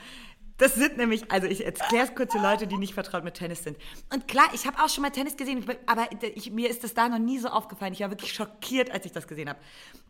Das 0.58 0.76
sind 0.76 0.98
nämlich, 0.98 1.32
also 1.32 1.48
ich 1.48 1.66
erkläre 1.66 2.06
es 2.06 2.14
kurz 2.14 2.34
für 2.34 2.40
Leute, 2.40 2.68
die 2.68 2.78
nicht 2.78 2.94
vertraut 2.94 3.24
mit 3.24 3.34
Tennis 3.34 3.64
sind. 3.64 3.78
Und 4.14 4.28
klar, 4.28 4.46
ich 4.54 4.68
habe 4.68 4.78
auch 4.84 4.90
schon 4.90 5.02
mal 5.02 5.10
Tennis 5.10 5.38
gesehen, 5.38 5.66
aber 5.88 6.08
ich, 6.36 6.52
mir 6.52 6.70
ist 6.70 6.84
das 6.84 6.94
da 6.94 7.10
noch 7.10 7.18
nie 7.18 7.40
so 7.40 7.48
aufgefallen. 7.48 7.94
Ich 7.94 8.02
war 8.02 8.12
wirklich 8.12 8.34
schockiert, 8.34 8.92
als 8.92 9.06
ich 9.06 9.12
das 9.12 9.28
gesehen 9.28 9.50
habe. 9.50 9.60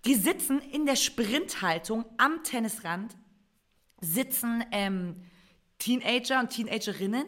Die 0.05 0.15
sitzen 0.15 0.59
in 0.59 0.85
der 0.85 0.97
Sprinthaltung 0.97 2.03
am 2.17 2.43
Tennisrand, 2.43 3.15
sitzen 4.01 4.65
ähm, 4.71 5.23
Teenager 5.77 6.39
und 6.41 6.49
Teenagerinnen 6.49 7.25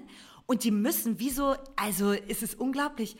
und 0.51 0.65
die 0.65 0.71
müssen, 0.71 1.17
wieso, 1.17 1.55
also 1.77 2.11
ist 2.11 2.43
es 2.43 2.55
unglaublich, 2.55 3.15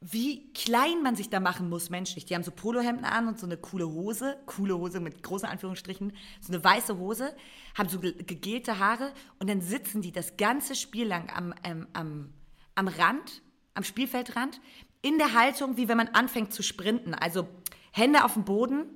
wie 0.00 0.50
klein 0.54 1.02
man 1.02 1.16
sich 1.16 1.28
da 1.28 1.38
machen 1.38 1.68
muss 1.68 1.90
menschlich. 1.90 2.24
Die 2.24 2.34
haben 2.34 2.44
so 2.44 2.50
Polohemden 2.50 3.04
an 3.04 3.28
und 3.28 3.38
so 3.38 3.44
eine 3.44 3.58
coole 3.58 3.86
Hose, 3.86 4.38
coole 4.46 4.78
Hose 4.78 4.98
mit 4.98 5.22
großen 5.22 5.46
Anführungsstrichen, 5.46 6.14
so 6.40 6.50
eine 6.50 6.64
weiße 6.64 6.96
Hose, 6.96 7.36
haben 7.76 7.90
so 7.90 8.00
ge- 8.00 8.22
gegelte 8.22 8.78
Haare 8.78 9.12
und 9.38 9.50
dann 9.50 9.60
sitzen 9.60 10.00
die 10.00 10.12
das 10.12 10.38
ganze 10.38 10.74
Spiel 10.74 11.06
lang 11.06 11.28
am, 11.28 11.52
ähm, 11.62 11.88
am, 11.92 12.32
am 12.74 12.88
Rand, 12.88 13.42
am 13.74 13.84
Spielfeldrand, 13.84 14.62
in 15.02 15.18
der 15.18 15.34
Haltung, 15.34 15.76
wie 15.76 15.88
wenn 15.88 15.98
man 15.98 16.08
anfängt 16.08 16.54
zu 16.54 16.62
sprinten. 16.62 17.12
Also 17.12 17.46
Hände 17.90 18.24
auf 18.24 18.32
dem 18.32 18.46
Boden 18.46 18.86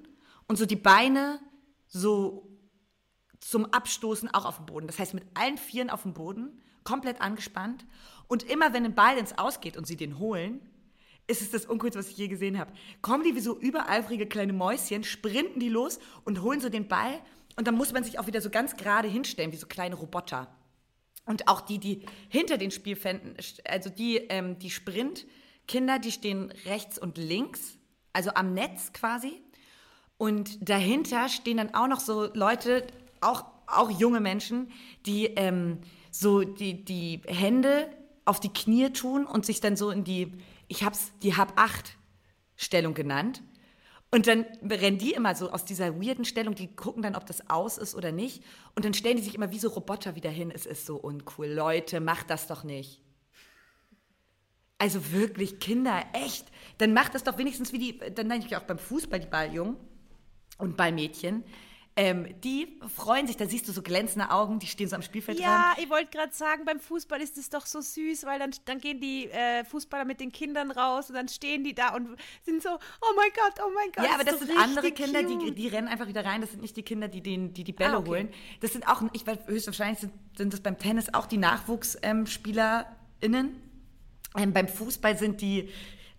und 0.48 0.56
so 0.56 0.64
die 0.64 0.76
Beine 0.76 1.40
so 1.88 2.48
zum 3.38 3.66
Abstoßen 3.66 4.32
auch 4.32 4.46
auf 4.46 4.56
dem 4.56 4.64
Boden. 4.64 4.86
Das 4.86 4.98
heißt, 4.98 5.12
mit 5.12 5.24
allen 5.34 5.58
Vieren 5.58 5.90
auf 5.90 6.04
dem 6.04 6.14
Boden, 6.14 6.62
komplett 6.86 7.20
angespannt. 7.20 7.84
Und 8.28 8.42
immer, 8.42 8.72
wenn 8.72 8.84
ein 8.84 8.94
Ball 8.94 9.18
ins 9.18 9.36
Ausgeht 9.36 9.76
und 9.76 9.86
sie 9.86 9.96
den 9.96 10.18
holen, 10.18 10.60
ist 11.26 11.42
es 11.42 11.50
das 11.50 11.66
Uncoolste, 11.66 11.98
was 11.98 12.08
ich 12.08 12.16
je 12.16 12.28
gesehen 12.28 12.58
habe. 12.58 12.72
Kommen 13.02 13.24
die 13.24 13.34
wie 13.34 13.40
so 13.40 13.58
übereifrige 13.58 14.26
kleine 14.26 14.52
Mäuschen, 14.52 15.04
sprinten 15.04 15.60
die 15.60 15.68
los 15.68 15.98
und 16.24 16.40
holen 16.42 16.60
so 16.60 16.68
den 16.68 16.88
Ball. 16.88 17.20
Und 17.56 17.66
dann 17.66 17.74
muss 17.74 17.92
man 17.92 18.04
sich 18.04 18.18
auch 18.18 18.26
wieder 18.26 18.40
so 18.40 18.50
ganz 18.50 18.76
gerade 18.76 19.08
hinstellen, 19.08 19.52
wie 19.52 19.56
so 19.56 19.66
kleine 19.66 19.96
Roboter. 19.96 20.48
Und 21.24 21.48
auch 21.48 21.60
die, 21.60 21.78
die 21.78 22.06
hinter 22.28 22.58
den 22.58 22.70
Spielfelden, 22.70 23.36
also 23.64 23.90
die, 23.90 24.18
ähm, 24.28 24.58
die 24.60 24.70
Sprintkinder, 24.70 25.98
die 25.98 26.12
stehen 26.12 26.52
rechts 26.64 26.98
und 26.98 27.18
links, 27.18 27.76
also 28.12 28.30
am 28.34 28.54
Netz 28.54 28.92
quasi. 28.92 29.42
Und 30.18 30.68
dahinter 30.68 31.28
stehen 31.28 31.56
dann 31.56 31.74
auch 31.74 31.88
noch 31.88 32.00
so 32.00 32.30
Leute, 32.32 32.86
auch, 33.20 33.44
auch 33.66 33.90
junge 33.90 34.20
Menschen, 34.20 34.70
die 35.04 35.26
ähm, 35.26 35.80
so 36.20 36.42
die, 36.42 36.84
die 36.84 37.22
Hände 37.26 37.88
auf 38.24 38.40
die 38.40 38.52
Knie 38.52 38.90
tun 38.90 39.26
und 39.26 39.46
sich 39.46 39.60
dann 39.60 39.76
so 39.76 39.90
in 39.90 40.04
die, 40.04 40.32
ich 40.68 40.82
hab's, 40.82 41.12
die 41.22 41.36
Hab-Acht-Stellung 41.36 42.94
genannt. 42.94 43.42
Und 44.10 44.26
dann 44.26 44.46
rennen 44.62 44.98
die 44.98 45.12
immer 45.12 45.34
so 45.34 45.50
aus 45.50 45.64
dieser 45.64 46.00
weirden 46.00 46.24
Stellung, 46.24 46.54
die 46.54 46.74
gucken 46.74 47.02
dann, 47.02 47.16
ob 47.16 47.26
das 47.26 47.50
aus 47.50 47.76
ist 47.76 47.94
oder 47.94 48.12
nicht. 48.12 48.42
Und 48.74 48.84
dann 48.84 48.94
stellen 48.94 49.16
die 49.16 49.22
sich 49.22 49.34
immer 49.34 49.50
wie 49.50 49.58
so 49.58 49.68
Roboter 49.68 50.14
wieder 50.14 50.30
hin. 50.30 50.50
Es 50.50 50.64
ist 50.64 50.86
so 50.86 50.96
uncool. 50.96 51.48
Leute, 51.48 52.00
macht 52.00 52.30
das 52.30 52.46
doch 52.46 52.64
nicht. 52.64 53.02
Also 54.78 55.12
wirklich, 55.12 55.58
Kinder, 55.58 56.04
echt. 56.12 56.46
Dann 56.78 56.92
macht 56.92 57.14
das 57.14 57.24
doch 57.24 57.38
wenigstens 57.38 57.72
wie 57.72 57.78
die, 57.78 57.98
dann 57.98 58.28
denke 58.28 58.46
ich 58.46 58.56
auch 58.56 58.62
beim 58.62 58.78
Fußball, 58.78 59.20
die 59.20 59.26
Balljungen 59.26 59.76
und 60.58 60.76
Ballmädchen. 60.76 61.44
Ähm, 61.98 62.26
die 62.44 62.78
freuen 62.94 63.26
sich, 63.26 63.38
da 63.38 63.46
siehst 63.46 63.66
du 63.68 63.72
so 63.72 63.80
glänzende 63.80 64.28
Augen, 64.30 64.58
die 64.58 64.66
stehen 64.66 64.86
so 64.86 64.96
am 64.96 65.00
Spielfeld 65.02 65.40
Ja, 65.40 65.72
dran. 65.72 65.82
ich 65.82 65.88
wollte 65.88 66.10
gerade 66.10 66.34
sagen, 66.34 66.66
beim 66.66 66.78
Fußball 66.78 67.22
ist 67.22 67.38
es 67.38 67.48
doch 67.48 67.64
so 67.64 67.80
süß, 67.80 68.26
weil 68.26 68.38
dann, 68.38 68.50
dann 68.66 68.80
gehen 68.80 69.00
die 69.00 69.30
äh, 69.30 69.64
Fußballer 69.64 70.04
mit 70.04 70.20
den 70.20 70.30
Kindern 70.30 70.70
raus 70.70 71.08
und 71.08 71.14
dann 71.14 71.28
stehen 71.28 71.64
die 71.64 71.74
da 71.74 71.94
und 71.94 72.18
sind 72.44 72.62
so, 72.62 72.68
oh 72.68 73.12
mein 73.16 73.30
Gott, 73.34 73.54
oh 73.66 73.70
mein 73.74 73.90
Gott. 73.92 74.04
Ja, 74.04 74.12
aber 74.14 74.24
das 74.24 74.42
ist 74.42 74.48
sind 74.48 74.58
andere 74.58 74.92
Kinder, 74.92 75.22
die, 75.22 75.52
die 75.54 75.68
rennen 75.68 75.88
einfach 75.88 76.06
wieder 76.06 76.22
rein. 76.22 76.42
Das 76.42 76.50
sind 76.50 76.60
nicht 76.60 76.76
die 76.76 76.82
Kinder, 76.82 77.08
die 77.08 77.22
den, 77.22 77.54
die, 77.54 77.64
die 77.64 77.72
Bälle 77.72 77.94
Ah, 77.94 77.98
okay. 78.00 78.08
holen. 78.10 78.28
Das 78.60 78.74
sind 78.74 78.86
auch, 78.86 79.00
ich 79.14 79.26
weiß, 79.26 79.38
höchstwahrscheinlich 79.46 80.00
sind, 80.00 80.12
sind 80.36 80.52
das 80.52 80.60
beim 80.60 80.76
Tennis 80.78 81.14
auch 81.14 81.24
die 81.24 81.38
NachwuchsspielerInnen. 81.38 83.62
Ähm, 84.36 84.52
beim 84.52 84.68
Fußball 84.68 85.16
sind 85.16 85.40
die, 85.40 85.70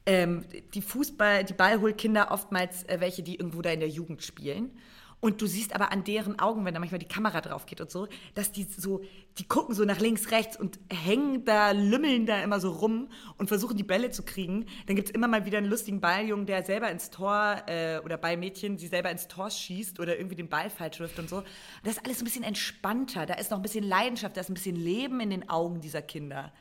ähm, 0.05 0.45
die 0.73 0.81
Fußball, 0.81 1.43
die 1.43 1.53
Ballholkinder 1.53 2.31
oftmals 2.31 2.83
äh, 2.85 2.99
welche, 2.99 3.21
die 3.21 3.35
irgendwo 3.35 3.61
da 3.61 3.69
in 3.69 3.79
der 3.79 3.89
Jugend 3.89 4.23
spielen. 4.23 4.71
Und 5.19 5.41
du 5.41 5.47
siehst 5.47 5.73
aber 5.73 5.91
an 5.91 6.03
deren 6.03 6.37
Augen, 6.37 6.63
wenn 6.63 6.75
da 6.75 6.79
manchmal 6.79 6.99
die 6.99 7.07
Kamera 7.07 7.41
drauf 7.41 7.65
geht 7.65 7.81
und 7.81 7.89
so, 7.89 8.07
dass 8.35 8.51
die 8.51 8.65
so, 8.65 9.01
die 9.39 9.47
gucken 9.47 9.73
so 9.73 9.83
nach 9.83 9.99
links, 9.99 10.29
rechts 10.29 10.59
und 10.59 10.79
hängen 10.91 11.43
da, 11.43 11.71
lümmeln 11.71 12.27
da 12.27 12.43
immer 12.43 12.59
so 12.59 12.69
rum 12.69 13.09
und 13.37 13.47
versuchen 13.47 13.77
die 13.77 13.83
Bälle 13.83 14.11
zu 14.11 14.21
kriegen. 14.21 14.67
Dann 14.85 14.95
gibt 14.95 15.09
es 15.09 15.15
immer 15.15 15.27
mal 15.27 15.45
wieder 15.45 15.57
einen 15.57 15.69
lustigen 15.69 16.01
Balljungen, 16.01 16.45
der 16.45 16.63
selber 16.63 16.91
ins 16.91 17.09
Tor 17.09 17.63
äh, 17.65 17.99
oder 18.05 18.17
Ballmädchen, 18.17 18.77
die 18.77 18.85
selber 18.85 19.09
ins 19.09 19.27
Tor 19.27 19.49
schießt 19.49 19.99
oder 19.99 20.17
irgendwie 20.17 20.35
den 20.35 20.49
Ball 20.49 20.69
falsch 20.69 20.99
wirft 20.99 21.17
und 21.17 21.29
so. 21.29 21.37
Und 21.37 21.47
das 21.83 21.97
ist 21.97 22.05
alles 22.05 22.21
ein 22.21 22.25
bisschen 22.25 22.43
entspannter. 22.43 23.25
Da 23.25 23.33
ist 23.35 23.49
noch 23.49 23.57
ein 23.57 23.63
bisschen 23.63 23.85
Leidenschaft, 23.85 24.37
da 24.37 24.41
ist 24.41 24.49
ein 24.49 24.53
bisschen 24.53 24.75
Leben 24.75 25.19
in 25.19 25.31
den 25.31 25.49
Augen 25.49 25.81
dieser 25.81 26.03
Kinder. 26.03 26.53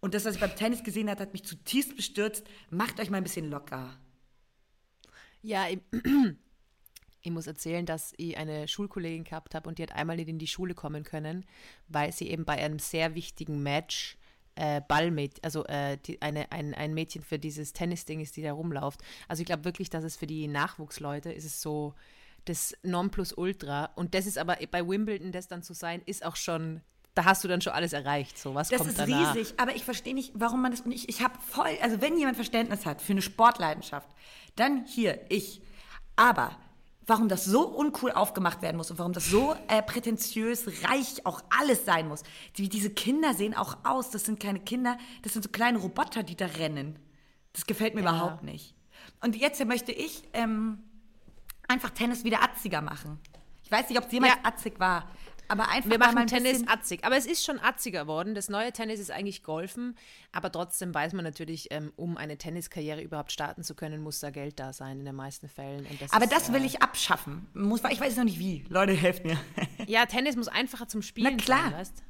Und 0.00 0.14
das, 0.14 0.24
was 0.24 0.36
ich 0.36 0.40
beim 0.40 0.56
Tennis 0.56 0.82
gesehen 0.84 1.10
habe, 1.10 1.20
hat 1.20 1.34
mich 1.34 1.44
zutiefst 1.44 1.96
bestürzt. 1.96 2.46
Macht 2.70 2.98
euch 2.98 3.10
mal 3.10 3.18
ein 3.18 3.24
bisschen 3.24 3.50
locker. 3.50 3.98
Ja, 5.42 5.66
ich, 7.28 7.32
muss 7.34 7.46
erzählen, 7.46 7.86
dass 7.86 8.12
ich 8.16 8.36
eine 8.36 8.68
Schulkollegin 8.68 9.24
gehabt 9.24 9.54
habe 9.54 9.68
und 9.68 9.78
die 9.78 9.82
hat 9.82 9.92
einmal 9.92 10.16
nicht 10.16 10.28
in 10.28 10.38
die 10.38 10.46
Schule 10.46 10.74
kommen 10.74 11.04
können, 11.04 11.44
weil 11.88 12.12
sie 12.12 12.28
eben 12.28 12.44
bei 12.44 12.54
einem 12.54 12.78
sehr 12.78 13.14
wichtigen 13.14 13.62
Match 13.62 14.18
äh, 14.56 14.80
Ballmädchen, 14.80 15.44
also 15.44 15.64
äh, 15.66 15.98
die, 16.04 16.20
eine, 16.20 16.50
ein, 16.50 16.74
ein 16.74 16.92
Mädchen 16.92 17.22
für 17.22 17.38
dieses 17.38 17.72
Tennisding 17.72 18.20
ist, 18.20 18.36
die 18.36 18.42
da 18.42 18.52
rumläuft. 18.52 19.00
Also 19.28 19.40
ich 19.40 19.46
glaube 19.46 19.64
wirklich, 19.64 19.88
dass 19.88 20.02
es 20.02 20.16
für 20.16 20.26
die 20.26 20.48
Nachwuchsleute 20.48 21.32
ist 21.32 21.44
es 21.44 21.62
so 21.62 21.94
das 22.44 22.74
Nonplusultra. 22.82 23.90
Und 23.94 24.14
das 24.14 24.26
ist 24.26 24.38
aber 24.38 24.56
bei 24.70 24.86
Wimbledon, 24.86 25.32
das 25.32 25.48
dann 25.48 25.62
zu 25.62 25.74
sein, 25.74 26.02
ist 26.06 26.24
auch 26.24 26.36
schon, 26.36 26.80
da 27.14 27.24
hast 27.24 27.44
du 27.44 27.48
dann 27.48 27.60
schon 27.60 27.72
alles 27.72 27.92
erreicht. 27.92 28.38
So, 28.38 28.54
was 28.54 28.68
Das 28.68 28.78
kommt 28.78 28.90
ist 28.90 28.98
danach? 28.98 29.34
riesig, 29.34 29.54
aber 29.58 29.76
ich 29.76 29.84
verstehe 29.84 30.14
nicht, 30.14 30.32
warum 30.34 30.62
man 30.62 30.72
das. 30.72 30.80
Und 30.80 30.92
ich, 30.92 31.08
ich 31.08 31.22
habe 31.22 31.34
voll, 31.40 31.76
also 31.82 32.00
wenn 32.00 32.16
jemand 32.18 32.36
Verständnis 32.36 32.86
hat 32.86 33.00
für 33.00 33.12
eine 33.12 33.22
Sportleidenschaft, 33.22 34.08
dann 34.56 34.86
hier, 34.86 35.20
ich. 35.28 35.60
Aber 36.16 36.56
warum 37.08 37.28
das 37.28 37.44
so 37.44 37.66
uncool 37.66 38.12
aufgemacht 38.12 38.62
werden 38.62 38.76
muss 38.76 38.90
und 38.92 38.98
warum 38.98 39.12
das 39.12 39.26
so 39.28 39.56
äh, 39.66 39.82
prätentiös, 39.82 40.66
reich 40.88 41.26
auch 41.26 41.42
alles 41.58 41.84
sein 41.84 42.06
muss. 42.06 42.22
Die, 42.56 42.68
diese 42.68 42.90
Kinder 42.90 43.34
sehen 43.34 43.54
auch 43.56 43.78
aus, 43.82 44.10
das 44.10 44.24
sind 44.24 44.38
keine 44.38 44.60
Kinder, 44.60 44.96
das 45.22 45.32
sind 45.32 45.42
so 45.42 45.48
kleine 45.48 45.78
Roboter, 45.78 46.22
die 46.22 46.36
da 46.36 46.46
rennen. 46.46 46.98
Das 47.54 47.66
gefällt 47.66 47.94
mir 47.96 48.02
Ja. 48.02 48.10
überhaupt 48.10 48.42
nicht. 48.44 48.74
Und 49.22 49.34
jetzt 49.34 49.64
möchte 49.64 49.90
ich 49.90 50.22
ähm, 50.34 50.78
einfach 51.66 51.90
Tennis 51.90 52.22
wieder 52.24 52.42
atziger 52.42 52.82
machen. 52.82 53.18
Ich 53.64 53.72
weiß 53.72 53.88
nicht, 53.88 53.98
ob 53.98 54.06
es 54.06 54.12
jemals 54.12 54.34
Ja. 54.34 54.40
atzig 54.44 54.78
war, 54.78 55.08
aber 55.48 55.68
einfach 55.70 55.90
Wir 55.90 55.98
machen 55.98 56.18
ein 56.18 56.26
Tennis 56.26 56.62
atzig. 56.68 57.04
Aber 57.04 57.16
es 57.16 57.26
ist 57.26 57.44
schon 57.44 57.58
atziger 57.58 58.02
geworden. 58.02 58.34
Das 58.34 58.48
neue 58.48 58.72
Tennis 58.72 59.00
ist 59.00 59.10
eigentlich 59.10 59.42
Golfen. 59.42 59.96
Aber 60.32 60.52
trotzdem 60.52 60.94
weiß 60.94 61.12
man 61.14 61.24
natürlich, 61.24 61.68
ähm, 61.70 61.92
um 61.96 62.16
eine 62.16 62.36
Tenniskarriere 62.38 63.00
überhaupt 63.02 63.32
starten 63.32 63.62
zu 63.62 63.74
können, 63.74 64.02
muss 64.02 64.20
da 64.20 64.30
Geld 64.30 64.58
da 64.60 64.72
sein 64.72 64.98
in 65.00 65.04
den 65.04 65.16
meisten 65.16 65.48
Fällen. 65.48 65.86
Das 66.00 66.12
Aber 66.12 66.24
ist, 66.24 66.32
das 66.32 66.52
will 66.52 66.62
äh, 66.62 66.66
ich 66.66 66.82
abschaffen. 66.82 67.46
Muss, 67.54 67.82
ich 67.90 68.00
weiß 68.00 68.16
noch 68.16 68.24
nicht 68.24 68.38
wie. 68.38 68.64
Leute, 68.68 68.92
helft 68.92 69.24
mir. 69.24 69.38
Ja, 69.86 70.04
Tennis 70.04 70.36
muss 70.36 70.48
einfacher 70.48 70.86
zum 70.86 71.00
Spielen 71.02 71.36
Na 71.38 71.42
klar. 71.42 71.62
sein, 71.70 71.72
weißt 71.72 72.02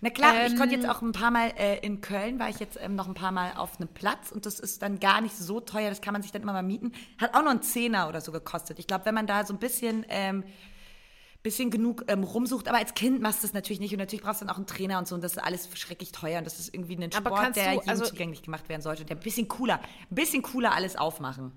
Na 0.00 0.10
klar, 0.10 0.46
ich 0.46 0.52
Ähm, 0.52 0.58
konnte 0.58 0.74
jetzt 0.74 0.88
auch 0.88 1.00
ein 1.00 1.12
paar 1.12 1.30
Mal 1.30 1.52
äh, 1.56 1.78
in 1.78 2.00
Köln, 2.00 2.38
war 2.40 2.48
ich 2.48 2.58
jetzt 2.58 2.76
ähm, 2.82 2.96
noch 2.96 3.06
ein 3.06 3.14
paar 3.14 3.30
Mal 3.30 3.52
auf 3.56 3.78
einem 3.78 3.88
Platz 3.88 4.32
und 4.32 4.46
das 4.46 4.58
ist 4.58 4.82
dann 4.82 4.98
gar 4.98 5.20
nicht 5.20 5.36
so 5.36 5.60
teuer, 5.60 5.90
das 5.90 6.00
kann 6.00 6.12
man 6.12 6.22
sich 6.22 6.32
dann 6.32 6.42
immer 6.42 6.52
mal 6.52 6.62
mieten. 6.64 6.92
Hat 7.18 7.34
auch 7.34 7.42
noch 7.42 7.50
einen 7.52 7.62
Zehner 7.62 8.08
oder 8.08 8.20
so 8.20 8.32
gekostet. 8.32 8.78
Ich 8.80 8.86
glaube, 8.88 9.04
wenn 9.06 9.14
man 9.14 9.26
da 9.28 9.44
so 9.46 9.54
ein 9.54 9.58
bisschen, 9.60 10.04
ähm, 10.08 10.42
bisschen 11.46 11.70
genug 11.70 12.04
ähm, 12.08 12.22
rumsucht, 12.24 12.68
aber 12.68 12.78
als 12.78 12.94
Kind 12.94 13.20
machst 13.22 13.42
du 13.42 13.46
es 13.46 13.52
natürlich 13.54 13.80
nicht 13.80 13.92
und 13.92 13.98
natürlich 13.98 14.22
brauchst 14.24 14.40
du 14.40 14.44
dann 14.44 14.52
auch 14.54 14.58
einen 14.58 14.66
Trainer 14.66 14.98
und 14.98 15.06
so 15.08 15.14
und 15.14 15.22
das 15.24 15.32
ist 15.32 15.38
alles 15.38 15.68
schrecklich 15.78 16.12
teuer 16.12 16.38
und 16.38 16.44
das 16.44 16.58
ist 16.58 16.74
irgendwie 16.74 16.96
ein 16.96 17.10
Sport, 17.12 17.34
kannst 17.40 17.56
der 17.60 17.74
du- 17.74 17.80
also- 17.88 18.04
zugänglich 18.04 18.42
gemacht 18.42 18.68
werden 18.68 18.82
sollte, 18.82 19.04
der 19.04 19.16
ein 19.16 19.20
bisschen 19.22 19.48
cooler, 19.48 19.80
ein 20.10 20.14
bisschen 20.14 20.42
cooler 20.42 20.72
alles 20.74 20.96
aufmachen. 20.96 21.52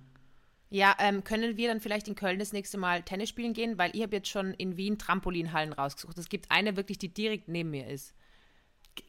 Ja, 0.72 0.96
ähm, 1.00 1.24
können 1.24 1.58
wir 1.58 1.68
dann 1.68 1.82
vielleicht 1.82 2.08
in 2.08 2.14
Köln 2.16 2.38
das 2.38 2.54
nächste 2.54 2.78
Mal 2.78 3.02
Tennis 3.02 3.30
spielen 3.30 3.54
gehen? 3.54 3.80
Weil 3.80 3.90
ich 3.96 4.04
habe 4.04 4.16
jetzt 4.16 4.28
schon 4.30 4.54
in 4.54 4.78
Wien 4.78 5.00
Trampolinhallen 5.00 5.74
rausgesucht. 5.74 6.16
Es 6.20 6.30
gibt 6.30 6.52
eine 6.52 6.78
wirklich, 6.78 7.00
die 7.00 7.12
direkt 7.12 7.48
neben 7.48 7.72
mir 7.72 7.88
ist. 7.88 8.14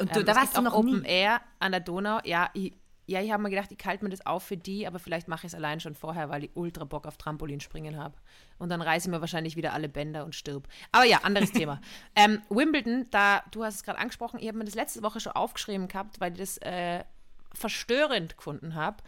Und 0.00 0.14
du, 0.16 0.20
Ähm, 0.20 0.24
da 0.26 0.36
warst 0.36 0.54
du 0.54 0.60
auch 0.60 0.64
noch 0.64 0.72
Open 0.72 1.02
nie. 1.02 1.06
Air 1.08 1.42
an 1.58 1.72
der 1.72 1.80
Donau. 1.82 2.18
Ja, 2.24 2.48
ich, 2.54 2.72
ja, 3.10 3.20
ich 3.20 3.32
habe 3.32 3.42
mir 3.42 3.50
gedacht, 3.50 3.72
ich 3.72 3.84
halte 3.84 4.04
mir 4.04 4.10
das 4.10 4.24
auf 4.24 4.44
für 4.44 4.56
die, 4.56 4.86
aber 4.86 5.00
vielleicht 5.00 5.26
mache 5.26 5.44
ich 5.44 5.52
es 5.52 5.56
allein 5.56 5.80
schon 5.80 5.96
vorher, 5.96 6.28
weil 6.28 6.44
ich 6.44 6.50
ultra 6.54 6.84
Bock 6.84 7.08
auf 7.08 7.16
Trampolinspringen 7.16 7.96
habe. 7.96 8.14
Und 8.58 8.68
dann 8.68 8.80
reiße 8.80 9.08
ich 9.08 9.10
mir 9.10 9.20
wahrscheinlich 9.20 9.56
wieder 9.56 9.72
alle 9.72 9.88
Bänder 9.88 10.24
und 10.24 10.36
stirb. 10.36 10.68
Aber 10.92 11.04
ja, 11.04 11.18
anderes 11.24 11.50
Thema. 11.50 11.80
Ähm, 12.14 12.42
Wimbledon, 12.50 13.06
da, 13.10 13.42
du 13.50 13.64
hast 13.64 13.76
es 13.76 13.82
gerade 13.82 13.98
angesprochen, 13.98 14.38
ich 14.40 14.48
habe 14.48 14.58
mir 14.58 14.64
das 14.64 14.74
letzte 14.74 15.02
Woche 15.02 15.20
schon 15.20 15.32
aufgeschrieben 15.32 15.88
gehabt, 15.88 16.20
weil 16.20 16.32
ich 16.32 16.38
das 16.38 16.58
äh, 16.58 17.04
verstörend 17.52 18.36
gefunden 18.36 18.74
habe. 18.74 18.98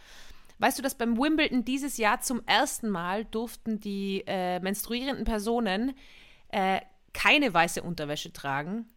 Weißt 0.59 0.77
du, 0.77 0.81
dass 0.81 0.95
beim 0.95 1.17
Wimbledon 1.17 1.65
dieses 1.65 1.97
Jahr 1.97 2.21
zum 2.21 2.41
ersten 2.45 2.89
Mal 2.89 3.25
durften 3.25 3.79
die 3.79 4.23
äh, 4.25 4.59
menstruierenden 4.59 5.25
Personen 5.25 5.93
äh, 6.49 6.81
keine 7.13 7.53
weiße 7.53 7.83
Unterwäsche 7.83 8.33
tragen 8.33 8.87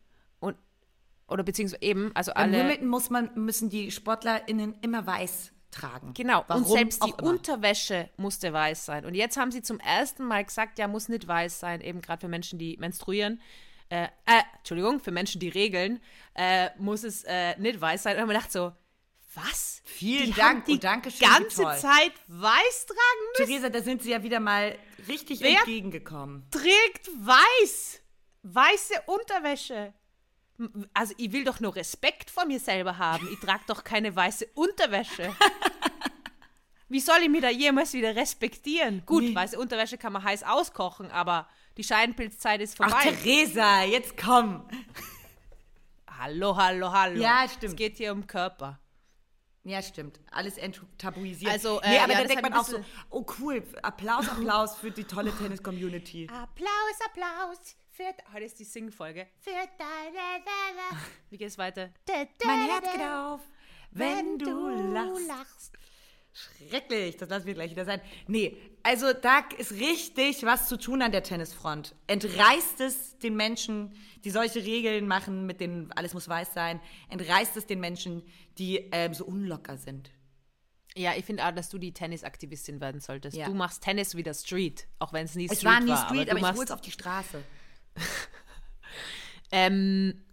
oder 1.29 1.43
beziehungsweise 1.43 1.83
eben, 1.83 2.11
also 2.15 2.33
Beim 2.35 2.55
alle. 2.55 2.59
Wimbledon 2.59 2.89
muss 2.89 3.11
man, 3.11 3.31
müssen 3.35 3.69
die 3.71 3.91
SportlerInnen 3.91 4.77
immer 4.83 5.07
weiß 5.07 5.53
tragen. 5.71 6.15
Genau, 6.15 6.45
Warum 6.47 6.65
und 6.65 6.71
selbst 6.71 7.05
die 7.05 7.11
immer. 7.11 7.25
Unterwäsche 7.25 8.09
musste 8.17 8.53
weiß 8.53 8.87
sein. 8.87 9.05
Und 9.05 9.15
jetzt 9.15 9.37
haben 9.37 9.51
sie 9.51 9.63
zum 9.63 9.79
ersten 9.81 10.25
Mal 10.25 10.45
gesagt, 10.45 10.79
ja, 10.79 10.89
muss 10.89 11.09
nicht 11.09 11.27
weiß 11.27 11.61
sein, 11.61 11.81
eben 11.81 12.01
gerade 12.01 12.21
für 12.21 12.29
Menschen, 12.29 12.59
die 12.59 12.77
menstruieren. 12.79 13.41
Äh, 13.89 14.05
äh, 14.27 14.43
Entschuldigung, 14.59 15.01
für 15.01 15.13
Menschen, 15.13 15.41
die 15.41 15.49
regeln, 15.49 16.01
äh, 16.35 16.71
muss 16.79 17.05
es 17.05 17.23
äh, 17.25 17.59
nicht 17.59 17.81
weiß 17.81 18.03
sein. 18.03 18.19
Und 18.19 18.27
man 18.27 18.35
dachte 18.35 18.53
so, 18.53 18.73
was? 19.35 19.83
Vielen 19.85 20.27
die 20.27 20.33
Dank 20.33 20.65
die 20.65 20.73
und 20.73 20.85
Dankeschön, 20.85 21.21
wie 21.21 21.31
ganze 21.31 21.63
toll. 21.63 21.77
Zeit 21.77 22.13
weiß 22.27 22.87
tragen 22.87 22.99
müssen. 23.39 23.47
Theresa, 23.47 23.69
da 23.69 23.83
sind 23.83 24.03
sie 24.03 24.11
ja 24.11 24.23
wieder 24.23 24.41
mal 24.41 24.77
richtig 25.09 25.41
Wer? 25.41 25.59
entgegengekommen. 25.59 26.47
Trägt 26.51 27.09
weiß. 27.19 28.01
Weiße 28.43 28.95
Unterwäsche. 29.07 29.93
Also 30.95 31.15
ich 31.19 31.33
will 31.33 31.45
doch 31.45 31.61
nur 31.61 31.75
Respekt 31.77 32.31
vor 32.31 32.47
mir 32.47 32.59
selber 32.61 32.99
haben. 32.99 33.29
Ich 33.33 33.39
trage 33.41 33.65
doch 33.67 33.85
keine 33.85 34.15
weiße 34.15 34.47
Unterwäsche. 34.55 35.35
Wie 36.89 37.01
soll 37.01 37.19
ich 37.23 37.29
mich 37.29 37.43
da 37.43 37.51
jemals 37.51 37.93
wieder 37.95 38.15
respektieren? 38.15 39.03
Gut, 39.07 39.25
Nee. 39.25 39.35
weiße 39.35 39.59
Unterwäsche 39.59 39.99
kann 39.99 40.13
man 40.13 40.23
heiß 40.23 40.45
auskochen, 40.45 41.11
aber 41.11 41.49
die 41.77 41.83
Scheidenpilzzeit 41.85 42.61
ist 42.61 42.81
Ach, 42.81 42.89
vorbei. 42.91 43.11
Theresa, 43.13 43.83
jetzt 43.83 44.17
komm. 44.17 44.69
hallo, 46.19 46.57
hallo, 46.57 46.93
hallo. 46.93 47.21
Ja, 47.21 47.47
stimmt. 47.49 47.73
Es 47.73 47.77
geht 47.77 47.97
hier 47.97 48.13
um 48.13 48.27
Körper. 48.27 48.79
Ja, 49.65 49.83
stimmt. 49.83 50.21
Alles 50.31 50.59
enttabuisiert. 50.59 51.51
Also, 51.51 51.81
äh, 51.81 51.91
nee, 51.91 51.99
aber 51.99 52.13
ja, 52.13 52.21
da 52.23 52.29
denkt 52.29 52.43
man 52.43 52.55
auch 52.55 52.65
so, 52.65 52.85
oh 53.11 53.27
cool, 53.41 53.65
Applaus, 53.83 54.29
Applaus 54.29 54.77
für 54.77 54.93
die 54.93 55.03
tolle 55.03 55.37
Tennis-Community. 55.37 56.29
Applaus, 56.33 57.01
Applaus. 57.05 57.77
Für, 57.97 58.15
heute 58.35 58.45
ist 58.45 58.59
die 58.59 58.65
Sing-Folge. 58.65 59.27
Für 59.39 59.53
deine, 59.53 60.45
deine. 60.45 61.01
Wie 61.31 61.39
geht 61.39 61.49
es 61.49 61.57
weiter? 61.57 61.89
Mein 62.45 62.69
Herz 62.69 62.93
geht 62.93 63.01
auf, 63.01 63.41
wenn 63.91 64.39
du 64.39 64.69
lachst. 64.95 65.73
Schrecklich, 66.35 67.17
das 67.17 67.31
lassen 67.31 67.47
wir 67.47 67.55
gleich 67.55 67.71
wieder 67.71 67.87
sein. 67.87 68.03
Nee, 68.27 68.55
also 68.83 69.15
da 69.15 69.39
ist 69.57 69.73
richtig 69.73 70.43
was 70.43 70.69
zu 70.69 70.77
tun 70.77 71.01
an 71.01 71.11
der 71.11 71.23
Tennisfront. 71.23 71.95
Entreißt 72.07 72.83
es 72.83 73.17
den 73.17 73.35
Menschen, 73.35 73.95
die 74.25 74.31
solche 74.31 74.63
Regeln 74.63 75.09
machen, 75.09 75.47
mit 75.47 75.63
denen 75.63 75.91
alles 75.93 76.13
muss 76.13 76.29
weiß 76.29 76.53
sein, 76.53 76.81
entreißt 77.09 77.57
es 77.57 77.65
den 77.65 77.81
Menschen, 77.81 78.23
die 78.59 78.91
ähm, 78.93 79.15
so 79.15 79.25
unlocker 79.25 79.79
sind. 79.79 80.11
Ja, 80.95 81.15
ich 81.17 81.25
finde 81.25 81.47
auch, 81.47 81.53
dass 81.53 81.71
du 81.71 81.79
die 81.79 81.95
Tennisaktivistin 81.95 82.79
werden 82.83 83.01
solltest. 83.01 83.39
Ja. 83.39 83.47
Du 83.47 83.55
machst 83.55 83.83
Tennis 83.83 84.15
wieder 84.17 84.35
Street, 84.35 84.87
auch 84.99 85.15
wenn 85.15 85.25
es 85.25 85.35
nie 85.35 85.47
Es 85.47 85.61
Street 85.61 85.65
war 85.65 85.81
nie 85.81 85.89
war. 85.89 86.07
Street, 86.09 86.29
du 86.29 86.31
aber, 86.33 86.39
ich 86.39 86.43
machst, 86.43 86.59
hol's 86.59 86.71
auf 86.71 86.83
die 86.83 86.91
Straße. 86.91 87.43
Ähm, 89.53 90.25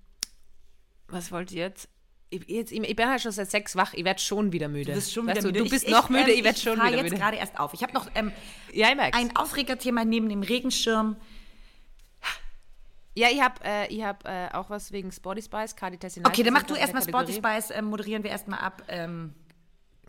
was 1.07 1.31
wollt 1.31 1.51
ihr 1.51 1.61
jetzt? 1.61 1.89
Ich, 2.29 2.47
jetzt? 2.49 2.71
ich 2.71 2.95
bin 2.95 3.07
halt 3.07 3.21
schon 3.21 3.31
seit 3.31 3.51
sechs 3.51 3.75
wach, 3.75 3.93
ich 3.93 4.03
werde 4.03 4.19
schon 4.19 4.51
wieder 4.51 4.67
müde. 4.67 4.91
Du 4.91 4.95
bist 4.95 5.13
schon 5.13 5.27
Weißt 5.27 5.37
wieder 5.37 5.51
du, 5.51 5.59
müde. 5.59 5.63
Du 5.65 5.69
bist 5.69 5.85
ich, 5.85 5.91
noch 5.91 6.09
müde, 6.09 6.31
ähm, 6.31 6.39
ich 6.39 6.43
werde 6.43 6.59
schon 6.59 6.77
wieder 6.77 6.89
jetzt 6.89 7.03
müde. 7.03 7.17
gerade 7.17 7.37
erst 7.37 7.59
auf. 7.59 7.73
Ich 7.73 7.83
habe 7.83 7.93
noch 7.93 8.09
ähm, 8.15 8.31
Ja, 8.71 8.91
ich 8.91 9.13
ein 9.13 9.35
Aufregerthema 9.35 10.03
neben 10.03 10.29
dem 10.29 10.41
Regenschirm. 10.41 11.15
ja, 13.15 13.27
ich 13.29 13.41
habe 13.41 13.63
äh, 13.63 13.93
ich 13.93 14.03
hab, 14.03 14.27
äh, 14.27 14.49
auch 14.53 14.69
was 14.71 14.91
wegen 14.91 15.11
Sporty 15.11 15.43
Spice, 15.43 15.75
Cardi 15.75 15.97
Tessin. 15.97 16.25
Okay, 16.25 16.41
dann 16.41 16.53
mach 16.53 16.63
du 16.63 16.73
erstmal 16.73 17.03
Sporty 17.03 17.33
Spice, 17.33 17.69
ähm, 17.69 17.85
moderieren 17.85 18.23
wir 18.23 18.31
erstmal 18.31 18.59
ab. 18.59 18.83
Ähm, 18.87 19.35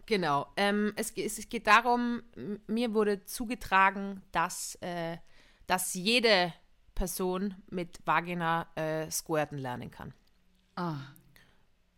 Genau. 0.07 0.47
Ähm, 0.59 0.93
es, 0.97 1.13
es, 1.17 1.49
geht 1.49 1.67
darum, 1.67 2.23
mir 2.67 2.93
wurde 2.93 3.25
zugetragen, 3.25 4.21
dass 4.33 4.75
äh, 4.83 5.17
dass 5.67 5.95
jede 5.95 6.53
Person 6.95 7.55
mit 7.71 7.99
Vagina 8.05 8.67
äh, 8.77 9.11
squirten 9.11 9.59
lernen 9.59 9.91
kann. 9.91 10.15
Ah. 10.77 10.97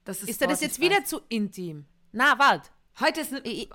Das 0.04 0.22
Ist 0.22 0.40
dir 0.40 0.46
das 0.46 0.60
jetzt 0.60 0.80
wieder 0.80 1.04
zu 1.04 1.20
intim? 1.28 1.86
Na, 2.12 2.38
warte. 2.38 2.70
Heute 3.00 3.20
ist. 3.20 3.32
Ich- 3.44 3.68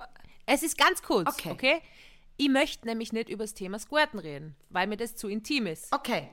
Es 0.46 0.62
ist 0.62 0.76
ganz 0.76 1.02
kurz, 1.02 1.28
Okay. 1.28 1.50
okay? 1.52 1.82
Ich 2.36 2.48
möchte 2.48 2.86
nämlich 2.86 3.12
nicht 3.12 3.28
über 3.28 3.44
das 3.44 3.54
Thema 3.54 3.78
Squirten 3.78 4.18
reden, 4.18 4.56
weil 4.70 4.86
mir 4.88 4.96
das 4.96 5.14
zu 5.14 5.28
intim 5.28 5.66
ist. 5.66 5.92
Okay. 5.92 6.28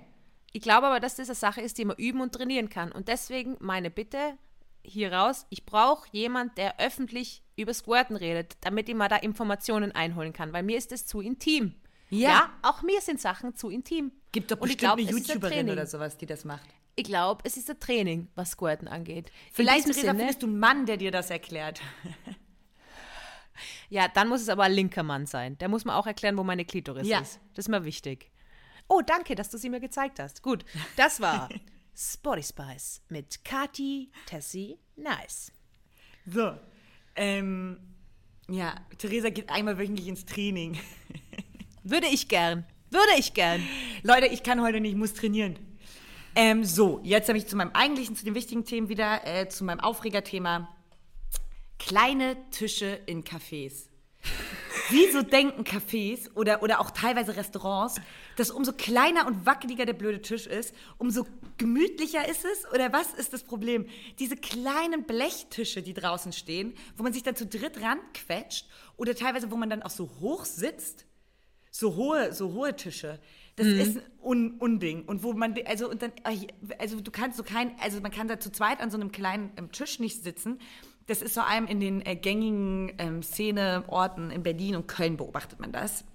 Ich 0.51 0.61
glaube 0.61 0.87
aber, 0.87 0.99
dass 0.99 1.15
das 1.15 1.29
eine 1.29 1.35
Sache 1.35 1.61
ist, 1.61 1.77
die 1.77 1.85
man 1.85 1.95
üben 1.97 2.21
und 2.21 2.33
trainieren 2.33 2.69
kann. 2.69 2.91
Und 2.91 3.07
deswegen 3.07 3.55
meine 3.59 3.91
Bitte 3.91 4.35
hier 4.83 5.13
raus, 5.13 5.45
ich 5.49 5.65
brauche 5.65 6.07
jemand, 6.11 6.57
der 6.57 6.79
öffentlich 6.79 7.43
über 7.55 7.73
Squirten 7.73 8.15
redet, 8.15 8.57
damit 8.61 8.89
ich 8.89 8.95
mal 8.95 9.09
da 9.09 9.17
Informationen 9.17 9.91
einholen 9.91 10.33
kann, 10.33 10.53
weil 10.53 10.63
mir 10.63 10.77
ist 10.77 10.91
das 10.91 11.05
zu 11.05 11.21
intim. 11.21 11.75
Ja. 12.09 12.51
auch 12.61 12.81
mir 12.81 13.01
sind 13.01 13.19
Sachen 13.21 13.55
zu 13.55 13.69
intim. 13.69 14.11
Gibt 14.31 14.51
doch 14.51 14.57
Und 14.57 14.63
bestimmt 14.67 14.79
glaub, 14.81 14.99
eine 14.99 15.09
YouTuberin 15.09 15.69
oder 15.69 15.85
sowas, 15.85 16.17
die 16.17 16.25
das 16.25 16.43
macht. 16.45 16.67
Ich 16.95 17.05
glaube, 17.05 17.41
es 17.45 17.55
ist 17.55 17.69
ein 17.69 17.79
Training, 17.79 18.27
was 18.35 18.51
Squirten 18.51 18.87
angeht. 18.87 19.31
Vielleicht, 19.53 19.87
In 19.87 19.93
Sinne, 19.93 20.15
findest 20.15 20.41
du 20.43 20.47
einen 20.47 20.59
Mann, 20.59 20.85
der 20.85 20.97
dir 20.97 21.11
das 21.11 21.29
erklärt. 21.29 21.81
Ja, 23.89 24.07
dann 24.07 24.29
muss 24.29 24.41
es 24.41 24.49
aber 24.49 24.63
ein 24.63 24.71
linker 24.71 25.03
Mann 25.03 25.25
sein. 25.25 25.57
Der 25.57 25.67
muss 25.67 25.83
mir 25.83 25.95
auch 25.95 26.07
erklären, 26.07 26.37
wo 26.37 26.43
meine 26.43 26.63
Klitoris 26.63 27.07
Ja. 27.07 27.19
ist. 27.19 27.39
Das 27.55 27.65
ist 27.65 27.69
mir 27.69 27.83
wichtig. 27.83 28.31
Oh, 28.87 29.01
danke, 29.05 29.35
dass 29.35 29.49
du 29.49 29.57
sie 29.57 29.69
mir 29.69 29.79
gezeigt 29.81 30.19
hast. 30.19 30.41
Gut, 30.43 30.63
das 30.95 31.19
war 31.19 31.49
Spotty 31.95 32.43
Spice 32.43 33.01
mit 33.09 33.43
Kati, 33.43 34.11
Tessie, 34.27 34.79
Nice. 34.95 35.51
So. 36.25 36.53
Ähm, 37.15 37.79
ja, 38.47 38.75
Theresa 38.97 39.29
geht 39.29 39.49
einmal 39.49 39.77
wöchentlich 39.77 40.07
ins 40.07 40.25
Training. 40.25 40.79
Würde 41.89 42.05
ich 42.05 42.27
gern. 42.27 42.65
Würde 42.91 43.13
ich 43.17 43.33
gern. 43.33 43.67
Leute, 44.03 44.27
ich 44.27 44.43
kann 44.43 44.61
heute 44.61 44.79
nicht, 44.79 44.91
ich 44.91 44.97
muss 44.97 45.15
trainieren. 45.15 45.57
Ähm, 46.35 46.63
so, 46.63 46.99
jetzt 47.03 47.29
habe 47.29 47.39
ich 47.39 47.47
zu 47.47 47.55
meinem 47.55 47.71
eigentlichen, 47.73 48.15
zu 48.15 48.23
den 48.23 48.35
wichtigen 48.35 48.63
Themen 48.63 48.89
wieder, 48.89 49.25
äh, 49.25 49.49
zu 49.49 49.63
meinem 49.63 49.79
Aufregerthema. 49.79 50.69
Kleine 51.79 52.37
Tische 52.51 52.99
in 53.07 53.23
Cafés. 53.23 53.87
Wieso 54.91 55.23
denken 55.23 55.63
Cafés 55.63 56.31
oder, 56.35 56.61
oder 56.61 56.79
auch 56.79 56.91
teilweise 56.91 57.35
Restaurants, 57.35 57.99
dass 58.35 58.51
umso 58.51 58.73
kleiner 58.73 59.25
und 59.25 59.47
wackeliger 59.47 59.85
der 59.87 59.93
blöde 59.93 60.21
Tisch 60.21 60.45
ist, 60.45 60.75
umso 60.99 61.25
gemütlicher 61.57 62.27
ist 62.27 62.45
es? 62.45 62.71
Oder 62.71 62.93
was 62.93 63.13
ist 63.13 63.33
das 63.33 63.43
Problem? 63.43 63.87
Diese 64.19 64.35
kleinen 64.35 65.05
Blechtische, 65.05 65.81
die 65.81 65.95
draußen 65.95 66.33
stehen, 66.33 66.75
wo 66.97 67.03
man 67.03 67.13
sich 67.13 67.23
dann 67.23 67.35
zu 67.35 67.47
dritt 67.47 67.81
ranquetscht 67.81 68.67
oder 68.95 69.15
teilweise, 69.15 69.49
wo 69.49 69.55
man 69.55 69.71
dann 69.71 69.81
auch 69.81 69.89
so 69.89 70.09
hoch 70.19 70.45
sitzt, 70.45 71.07
so 71.71 71.95
hohe, 71.95 72.33
so 72.33 72.53
hohe 72.53 72.75
Tische. 72.75 73.19
Das 73.55 73.67
ist 73.67 73.97
ein 73.97 74.03
Un 74.21 74.57
Unding. 74.59 75.03
Und 75.03 75.23
wo 75.23 75.33
man, 75.33 75.53
also, 75.65 75.89
und 75.89 76.01
dann, 76.01 76.11
also 76.77 77.01
du 77.01 77.11
kannst 77.11 77.37
so 77.37 77.43
kein, 77.43 77.71
also 77.81 77.99
man 77.99 78.11
kann 78.11 78.27
da 78.27 78.39
zu 78.39 78.51
zweit 78.51 78.79
an 78.79 78.89
so 78.89 78.97
einem 78.97 79.11
kleinen 79.11 79.51
ähm, 79.57 79.71
Tisch 79.71 79.99
nicht 79.99 80.23
sitzen. 80.23 80.59
Das 81.07 81.21
ist 81.21 81.33
vor 81.33 81.47
allem 81.47 81.67
in 81.67 81.79
den 81.79 82.05
äh, 82.05 82.15
gängigen 82.15 82.93
ähm, 82.99 83.23
Szeneorten 83.23 84.31
in 84.31 84.43
Berlin 84.43 84.75
und 84.75 84.87
Köln 84.87 85.17
beobachtet 85.17 85.59
man 85.59 85.71
das. 85.71 86.05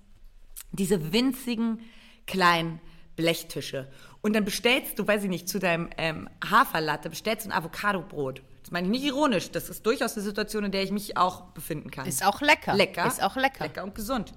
Diese 0.72 1.12
winzigen 1.12 1.80
kleinen 2.26 2.80
Blechtische. 3.16 3.88
Und 4.22 4.34
dann 4.34 4.44
bestellst 4.44 4.98
du, 4.98 5.06
weiß 5.06 5.24
ich 5.24 5.28
nicht, 5.28 5.48
zu 5.48 5.58
deinem 5.58 5.90
ähm, 5.98 6.28
Haferlatte, 6.48 7.10
bestellst 7.10 7.46
du 7.46 7.50
ein 7.50 7.56
Avocadobrot. 7.56 8.42
Das 8.62 8.70
meine 8.70 8.86
ich 8.86 8.90
nicht 8.90 9.04
ironisch. 9.04 9.50
Das 9.50 9.68
ist 9.68 9.84
durchaus 9.84 10.14
eine 10.14 10.24
Situation, 10.24 10.64
in 10.64 10.72
der 10.72 10.82
ich 10.82 10.90
mich 10.90 11.18
auch 11.18 11.42
befinden 11.52 11.90
kann. 11.90 12.06
Ist 12.06 12.24
auch 12.24 12.40
lecker. 12.40 12.74
lecker. 12.74 13.06
Ist 13.06 13.22
auch 13.22 13.36
lecker. 13.36 13.64
Lecker 13.64 13.84
und 13.84 13.94
gesund. 13.94 14.32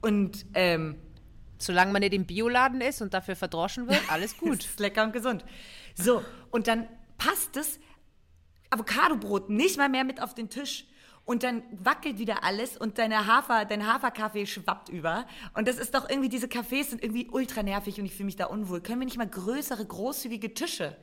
Und 0.00 0.46
ähm, 0.54 0.96
Solange 1.60 1.92
man 1.92 2.00
nicht 2.00 2.14
im 2.14 2.24
Bioladen 2.24 2.80
ist 2.80 3.02
und 3.02 3.12
dafür 3.12 3.36
verdroschen 3.36 3.86
wird, 3.86 4.00
alles 4.10 4.36
gut. 4.36 4.64
ist 4.64 4.80
lecker 4.80 5.04
und 5.04 5.12
gesund. 5.12 5.44
So, 5.94 6.24
und 6.50 6.66
dann 6.66 6.88
passt 7.18 7.54
das 7.54 7.78
Avocadobrot 8.70 9.50
nicht 9.50 9.76
mal 9.76 9.88
mehr 9.88 10.04
mit 10.04 10.22
auf 10.22 10.34
den 10.34 10.48
Tisch. 10.48 10.86
Und 11.26 11.42
dann 11.42 11.62
wackelt 11.70 12.18
wieder 12.18 12.42
alles 12.42 12.78
und 12.78 12.98
deine 12.98 13.26
Hafer, 13.26 13.66
dein 13.66 13.86
Haferkaffee 13.86 14.46
schwappt 14.46 14.88
über. 14.88 15.26
Und 15.54 15.68
das 15.68 15.76
ist 15.76 15.94
doch 15.94 16.08
irgendwie, 16.08 16.30
diese 16.30 16.46
Cafés 16.46 16.84
sind 16.84 17.04
irgendwie 17.04 17.28
ultra 17.28 17.62
nervig 17.62 18.00
und 18.00 18.06
ich 18.06 18.14
fühle 18.14 18.24
mich 18.24 18.36
da 18.36 18.46
unwohl. 18.46 18.80
Können 18.80 19.00
wir 19.00 19.04
nicht 19.04 19.18
mal 19.18 19.28
größere, 19.28 19.84
großzügige 19.84 20.54
Tische 20.54 20.96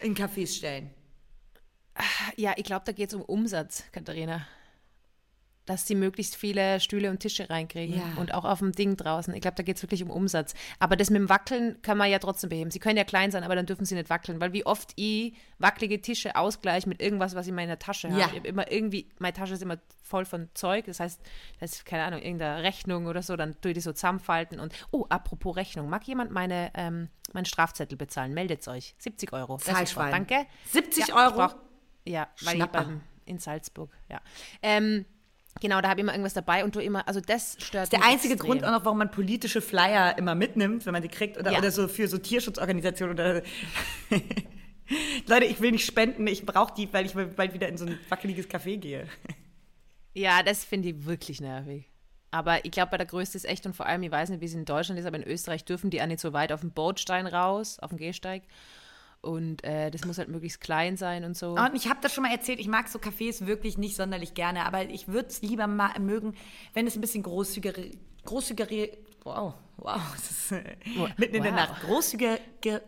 in 0.00 0.14
Cafés 0.16 0.56
stellen? 0.56 0.90
Ja, 2.36 2.54
ich 2.56 2.64
glaube, 2.64 2.82
da 2.84 2.92
geht 2.92 3.08
es 3.08 3.14
um 3.14 3.22
Umsatz, 3.22 3.84
Katharina. 3.92 4.46
Dass 5.64 5.86
sie 5.86 5.94
möglichst 5.94 6.34
viele 6.34 6.80
Stühle 6.80 7.08
und 7.08 7.20
Tische 7.20 7.48
reinkriegen 7.48 7.96
Ja. 7.96 8.02
und 8.20 8.34
auch 8.34 8.44
auf 8.44 8.58
dem 8.58 8.72
Ding 8.72 8.96
draußen. 8.96 9.32
Ich 9.32 9.40
glaube, 9.42 9.54
da 9.54 9.62
geht 9.62 9.76
es 9.76 9.82
wirklich 9.82 10.02
um 10.02 10.10
Umsatz. 10.10 10.54
Aber 10.80 10.96
das 10.96 11.08
mit 11.08 11.20
dem 11.20 11.28
Wackeln 11.28 11.80
kann 11.82 11.96
man 11.96 12.10
ja 12.10 12.18
trotzdem 12.18 12.50
beheben. 12.50 12.72
Sie 12.72 12.80
können 12.80 12.96
ja 12.96 13.04
klein 13.04 13.30
sein, 13.30 13.44
aber 13.44 13.54
dann 13.54 13.66
dürfen 13.66 13.84
sie 13.84 13.94
nicht 13.94 14.10
wackeln. 14.10 14.40
Weil 14.40 14.52
wie 14.52 14.66
oft 14.66 14.90
ich 14.96 15.34
wackelige 15.58 16.00
Tische 16.02 16.34
ausgleiche 16.34 16.88
mit 16.88 17.00
irgendwas, 17.00 17.36
was 17.36 17.46
ich 17.46 17.50
in 17.50 17.54
meiner 17.54 17.78
Tasche 17.78 18.08
habe. 18.10 18.20
Ja. 18.20 18.26
Ich 18.32 18.38
hab 18.38 18.44
immer 18.44 18.72
irgendwie, 18.72 19.08
meine 19.20 19.34
Tasche 19.34 19.54
ist 19.54 19.62
immer 19.62 19.76
voll 20.02 20.24
von 20.24 20.48
Zeug. 20.54 20.86
Das 20.86 20.98
heißt, 20.98 21.20
das 21.60 21.72
ist, 21.74 21.86
keine 21.86 22.02
Ahnung, 22.04 22.20
irgendeine 22.22 22.64
Rechnung 22.64 23.06
oder 23.06 23.22
so, 23.22 23.36
dann 23.36 23.54
tue 23.60 23.70
ich 23.70 23.76
die 23.76 23.80
so 23.82 23.92
zusammenfalten. 23.92 24.58
Und, 24.58 24.74
oh, 24.90 25.06
apropos 25.10 25.54
Rechnung. 25.54 25.88
Mag 25.88 26.02
jemand 26.08 26.32
meine, 26.32 26.72
ähm, 26.74 27.08
meinen 27.32 27.44
Strafzettel 27.44 27.96
bezahlen? 27.96 28.34
Meldet 28.34 28.66
euch. 28.66 28.96
70 28.98 29.32
Euro. 29.32 29.58
Zahlschwein. 29.58 30.10
Danke. 30.10 30.44
70 30.66 31.06
Ja, 31.06 31.14
Euro? 31.28 31.36
brauch- 31.36 31.56
ja, 32.04 32.26
weil 32.42 32.56
Schnapper. 32.56 32.80
ich 32.80 32.86
beim, 32.88 33.00
in 33.26 33.38
Salzburg, 33.38 33.92
ja. 34.10 34.20
Ähm, 34.60 35.04
genau, 35.60 35.80
da 35.80 35.88
habe 35.88 36.00
ich 36.00 36.04
immer 36.04 36.12
irgendwas 36.12 36.34
dabei 36.34 36.64
und 36.64 36.74
du 36.74 36.80
immer, 36.80 37.06
also 37.06 37.20
das 37.20 37.56
stört 37.60 37.92
Der 37.92 37.98
mich 38.00 38.08
einzige 38.08 38.34
extrem. 38.34 38.50
Grund 38.50 38.64
auch 38.64 38.70
noch, 38.70 38.84
warum 38.84 38.98
man 38.98 39.10
politische 39.10 39.60
Flyer 39.60 40.16
immer 40.18 40.34
mitnimmt, 40.34 40.84
wenn 40.86 40.92
man 40.92 41.02
die 41.02 41.08
kriegt, 41.08 41.38
oder, 41.38 41.52
Ja. 41.52 41.58
oder 41.58 41.70
so 41.70 41.88
für 41.88 42.08
so 42.08 42.18
Tierschutzorganisationen 42.18 43.14
oder. 43.14 43.42
Leute, 45.26 45.46
ich 45.46 45.60
will 45.60 45.70
nicht 45.72 45.86
spenden, 45.86 46.26
ich 46.26 46.44
brauche 46.44 46.74
die, 46.74 46.92
weil 46.92 47.06
ich 47.06 47.14
bald 47.14 47.54
wieder 47.54 47.68
in 47.68 47.78
so 47.78 47.86
ein 47.86 47.98
wackeliges 48.08 48.48
Café 48.48 48.76
gehe. 48.78 49.06
Ja, 50.12 50.42
das 50.42 50.64
finde 50.64 50.90
ich 50.90 51.06
wirklich 51.06 51.40
nervig. 51.40 51.88
Aber 52.30 52.64
ich 52.64 52.70
glaube, 52.70 52.90
bei 52.90 52.96
der 52.98 53.06
Größte 53.06 53.36
ist 53.36 53.44
echt 53.44 53.64
und 53.66 53.74
vor 53.76 53.86
allem, 53.86 54.02
ich 54.02 54.10
weiß 54.10 54.30
nicht, 54.30 54.40
wie 54.40 54.46
es 54.46 54.54
in 54.54 54.64
Deutschland 54.64 54.98
ist, 54.98 55.06
aber 55.06 55.16
in 55.16 55.22
Österreich 55.22 55.64
dürfen 55.64 55.90
die 55.90 56.02
auch 56.02 56.06
nicht 56.06 56.20
so 56.20 56.32
weit 56.32 56.52
auf 56.52 56.60
dem 56.60 56.70
Bootstein 56.72 57.26
raus, 57.26 57.78
auf 57.78 57.90
dem 57.90 57.98
Gehsteig. 57.98 58.42
Und 59.22 59.62
äh, 59.62 59.90
das 59.92 60.04
muss 60.04 60.18
halt 60.18 60.28
möglichst 60.28 60.60
klein 60.60 60.96
sein 60.96 61.22
und 61.22 61.36
so. 61.36 61.54
Und 61.54 61.74
ich 61.76 61.88
habe 61.88 62.00
das 62.02 62.12
schon 62.12 62.22
mal 62.24 62.32
erzählt, 62.32 62.58
ich 62.58 62.66
mag 62.66 62.88
so 62.88 62.98
Cafés 62.98 63.46
wirklich 63.46 63.78
nicht 63.78 63.94
sonderlich 63.94 64.34
gerne, 64.34 64.66
aber 64.66 64.82
ich 64.84 65.06
würde 65.06 65.28
es 65.28 65.42
lieber 65.42 65.68
ma- 65.68 65.96
mögen, 66.00 66.34
wenn 66.74 66.88
es 66.88 66.96
ein 66.96 67.00
bisschen 67.00 67.22
großzügigere, 67.22 67.92
großzügigere, 68.24 68.98
wow, 69.22 69.54
wow, 69.76 70.00
ist 70.16 70.50
äh, 70.50 70.76
mitten 71.18 71.36
in 71.36 71.42
der 71.44 71.52
Wow. 71.52 71.58
Nacht, 71.60 71.82
großzügige, 71.82 72.82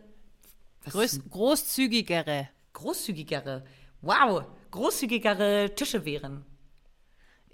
was 0.83 0.93
Groß, 0.93 1.19
großzügigere. 1.29 2.49
großzügigere, 2.73 3.63
wow, 4.01 4.43
großzügigere 4.71 5.73
Tische 5.73 6.03
wären. 6.03 6.45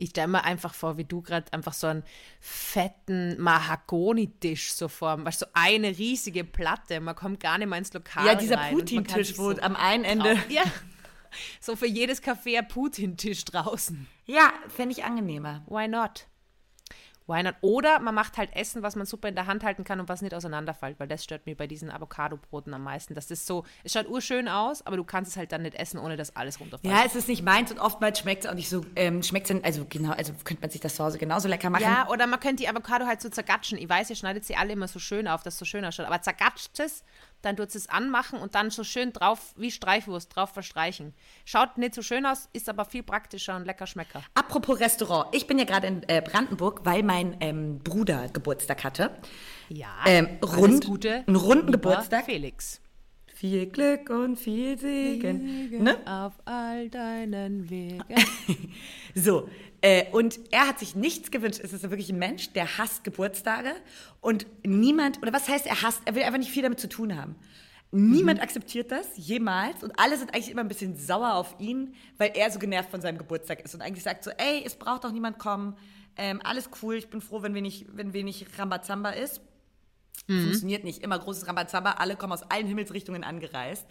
Ich 0.01 0.09
stelle 0.09 0.29
mir 0.29 0.43
einfach 0.43 0.73
vor, 0.73 0.97
wie 0.97 1.03
du 1.03 1.21
gerade 1.21 1.53
einfach 1.53 1.73
so 1.73 1.85
einen 1.85 2.03
fetten 2.39 3.39
Mahagonitisch 3.39 4.73
so 4.73 4.87
vor, 4.87 5.23
weißt 5.23 5.43
du, 5.43 5.45
so 5.45 5.51
eine 5.53 5.89
riesige 5.89 6.43
Platte, 6.43 6.99
man 6.99 7.15
kommt 7.15 7.39
gar 7.39 7.59
nicht 7.59 7.67
mehr 7.67 7.77
ins 7.77 7.93
Lokal 7.93 8.25
Ja, 8.25 8.33
dieser 8.33 8.57
Putin-Tisch, 8.57 9.37
wo 9.37 9.51
so 9.53 9.61
am 9.61 9.75
einen 9.75 10.03
Ende, 10.03 10.39
Ja, 10.49 10.63
so 11.59 11.75
für 11.75 11.85
jedes 11.85 12.23
Café 12.23 12.57
ein 12.57 12.67
Putin-Tisch 12.67 13.45
draußen. 13.45 14.07
ja, 14.25 14.51
fände 14.69 14.93
ich 14.93 15.03
angenehmer. 15.03 15.63
Why 15.67 15.87
not? 15.87 16.25
Why 17.32 17.43
not? 17.43 17.55
Oder 17.61 17.99
man 17.99 18.13
macht 18.13 18.38
halt 18.38 18.53
Essen, 18.55 18.84
was 18.84 18.95
man 18.95 19.05
super 19.05 19.29
in 19.29 19.36
der 19.36 19.47
Hand 19.47 19.63
halten 19.63 19.84
kann 19.84 19.99
und 19.99 20.09
was 20.09 20.21
nicht 20.21 20.34
auseinanderfällt, 20.34 20.99
weil 20.99 21.07
das 21.07 21.23
stört 21.23 21.45
mir 21.45 21.55
bei 21.55 21.65
diesen 21.65 21.89
Avocado-Broten 21.89 22.73
am 22.73 22.84
meisten. 22.84 23.15
Das 23.15 23.32
ist 23.32 23.47
so, 23.47 23.63
es 23.84 23.93
schaut 23.93 24.07
urschön 24.07 24.47
aus, 24.47 24.86
aber 24.86 24.97
du 24.97 25.03
kannst 25.03 25.32
es 25.32 25.38
halt 25.38 25.51
dann 25.51 25.61
nicht 25.61 25.75
essen, 25.75 25.97
ohne 25.97 26.17
dass 26.17 26.36
alles 26.36 26.59
runterfällt. 26.59 26.93
Ja, 26.93 27.03
es 27.05 27.15
ist 27.15 27.27
nicht 27.27 27.43
meins 27.43 27.71
und 27.71 27.79
oftmals 27.79 28.19
schmeckt 28.19 28.43
es 28.43 28.49
auch 28.49 28.55
nicht 28.55 28.69
so, 28.69 28.86
ähm, 28.95 29.23
schmeckt 29.23 29.49
es 29.49 29.63
also 29.63 29.86
genau, 29.88 30.11
also 30.11 30.34
könnte 30.43 30.61
man 30.61 30.69
sich 30.69 30.82
das 30.82 30.95
zu 30.95 31.03
Hause 31.03 31.17
genauso 31.17 31.47
lecker 31.47 31.69
machen. 31.69 31.84
Ja, 31.84 32.07
oder 32.09 32.27
man 32.27 32.39
könnte 32.39 32.63
die 32.63 32.69
Avocado 32.69 33.05
halt 33.05 33.21
so 33.21 33.29
zergatschen. 33.29 33.77
Ich 33.77 33.88
weiß, 33.88 34.09
ihr 34.09 34.15
schneidet 34.15 34.45
sie 34.45 34.55
alle 34.55 34.73
immer 34.73 34.88
so 34.88 34.99
schön 34.99 35.27
auf, 35.27 35.43
dass 35.43 35.53
es 35.53 35.59
so 35.59 35.65
schön 35.65 35.86
ausschaut. 35.86 36.07
Aber 36.07 36.21
zergatscht 36.21 36.79
es, 36.79 37.03
dann 37.41 37.55
tut 37.57 37.73
es 37.73 37.87
anmachen 37.89 38.39
und 38.39 38.55
dann 38.55 38.69
so 38.69 38.83
schön 38.83 39.13
drauf, 39.13 39.53
wie 39.55 39.71
Streifwurst, 39.71 40.35
drauf 40.35 40.51
verstreichen. 40.51 41.13
Schaut 41.45 41.77
nicht 41.77 41.95
so 41.95 42.01
schön 42.01 42.25
aus, 42.25 42.49
ist 42.53 42.67
aber 42.69 42.85
viel 42.85 43.03
praktischer 43.03 43.55
und 43.55 43.65
lecker 43.65 43.87
Schmecker. 43.87 44.21
Apropos 44.33 44.79
Restaurant, 44.79 45.33
ich 45.33 45.47
bin 45.47 45.57
ja 45.59 45.65
gerade 45.65 45.87
in 45.87 46.03
äh, 46.09 46.21
Brandenburg, 46.21 46.81
weil 46.83 47.03
mein 47.03 47.37
ähm, 47.39 47.79
Bruder 47.79 48.27
Geburtstag 48.29 48.83
hatte. 48.83 49.11
Ja, 49.69 49.87
Ähm, 50.05 50.27
rund- 50.43 50.85
Gute. 50.85 51.23
einen 51.27 51.35
runden 51.37 51.71
Geburtstag. 51.71 52.25
Felix. 52.25 52.80
Viel 53.41 53.65
Glück 53.65 54.11
und 54.11 54.37
viel 54.37 54.77
Segen. 54.77 55.83
Ne? 55.83 55.97
Auf 56.05 56.33
all 56.45 56.89
deinen 56.89 57.71
Wegen. 57.71 58.03
So, 59.15 59.49
äh, 59.81 60.05
und 60.11 60.39
er 60.51 60.67
hat 60.67 60.77
sich 60.77 60.95
nichts 60.95 61.31
gewünscht. 61.31 61.59
Es 61.63 61.73
ist 61.73 61.81
wirklich 61.81 62.11
ein 62.11 62.19
Mensch, 62.19 62.53
der 62.53 62.77
hasst 62.77 63.03
Geburtstage 63.03 63.71
und 64.21 64.45
niemand, 64.63 65.23
oder 65.23 65.33
was 65.33 65.49
heißt 65.49 65.65
er 65.65 65.81
hasst, 65.81 66.03
er 66.05 66.13
will 66.13 66.21
einfach 66.21 66.37
nicht 66.37 66.51
viel 66.51 66.61
damit 66.61 66.79
zu 66.79 66.87
tun 66.87 67.17
haben. 67.19 67.35
Niemand 67.91 68.37
Mhm. 68.37 68.43
akzeptiert 68.43 68.91
das, 68.91 69.07
jemals. 69.15 69.83
Und 69.83 69.91
alle 69.97 70.17
sind 70.17 70.35
eigentlich 70.35 70.51
immer 70.51 70.61
ein 70.61 70.67
bisschen 70.67 70.95
sauer 70.95 71.33
auf 71.33 71.55
ihn, 71.57 71.95
weil 72.19 72.31
er 72.35 72.51
so 72.51 72.59
genervt 72.59 72.91
von 72.91 73.01
seinem 73.01 73.17
Geburtstag 73.17 73.61
ist 73.65 73.73
und 73.73 73.81
eigentlich 73.81 74.03
sagt 74.03 74.23
so, 74.23 74.29
ey, 74.37 74.61
es 74.63 74.75
braucht 74.75 75.03
doch 75.03 75.11
niemand 75.11 75.39
kommen. 75.39 75.75
Ähm, 76.15 76.41
alles 76.43 76.69
cool. 76.83 76.93
Ich 76.95 77.09
bin 77.09 77.19
froh, 77.19 77.41
wenn 77.41 77.55
wenig, 77.55 77.87
wenn 77.91 78.13
wenig 78.13 78.45
Rambazamba 78.57 79.09
ist. 79.09 79.41
Funktioniert 80.28 80.84
nicht. 80.84 81.03
Immer 81.03 81.19
großes 81.19 81.47
Rambazamba. 81.47 81.93
Alle 81.93 82.15
kommen 82.15 82.34
aus 82.34 82.43
allen 82.43 82.67
Himmelsrichtungen 82.67 83.24
angereist. 83.24 83.86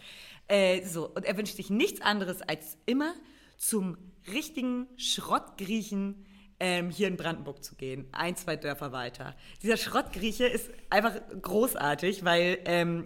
Äh, 0.47 0.83
so. 0.85 1.07
Und 1.09 1.25
er 1.25 1.37
wünscht 1.37 1.55
sich 1.55 1.69
nichts 1.69 2.01
anderes 2.01 2.41
als 2.41 2.77
immer 2.85 3.13
zum 3.57 3.97
richtigen 4.31 4.87
Schrottgriechen 4.97 6.25
ähm, 6.59 6.89
hier 6.89 7.07
in 7.07 7.17
Brandenburg 7.17 7.63
zu 7.63 7.75
gehen. 7.75 8.07
Ein, 8.11 8.35
zwei 8.35 8.55
Dörfer 8.55 8.91
weiter. 8.91 9.35
Dieser 9.63 9.77
Schrottgrieche 9.77 10.45
ist 10.45 10.69
einfach 10.89 11.15
großartig, 11.41 12.23
weil 12.23 12.59
ähm, 12.65 13.05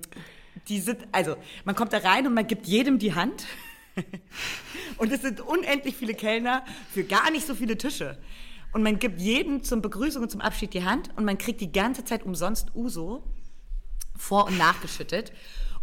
die 0.67 0.79
sind, 0.79 1.07
also 1.11 1.35
man 1.63 1.75
kommt 1.75 1.93
da 1.93 1.99
rein 1.99 2.27
und 2.27 2.33
man 2.33 2.47
gibt 2.47 2.67
jedem 2.67 2.99
die 2.99 3.13
Hand. 3.13 3.45
und 4.97 5.11
es 5.11 5.21
sind 5.21 5.39
unendlich 5.39 5.95
viele 5.95 6.13
Kellner 6.13 6.65
für 6.91 7.05
gar 7.05 7.31
nicht 7.31 7.47
so 7.47 7.55
viele 7.55 7.77
Tische. 7.77 8.17
Und 8.75 8.83
man 8.83 8.99
gibt 8.99 9.21
jedem 9.21 9.63
zum 9.63 9.81
Begrüßung 9.81 10.23
und 10.23 10.29
zum 10.29 10.41
Abschied 10.41 10.73
die 10.73 10.83
Hand 10.83 11.09
und 11.15 11.23
man 11.23 11.37
kriegt 11.37 11.61
die 11.61 11.71
ganze 11.71 12.03
Zeit 12.03 12.23
umsonst 12.25 12.75
Uso 12.75 13.23
vor- 14.17 14.47
und 14.47 14.57
nachgeschüttet. 14.57 15.31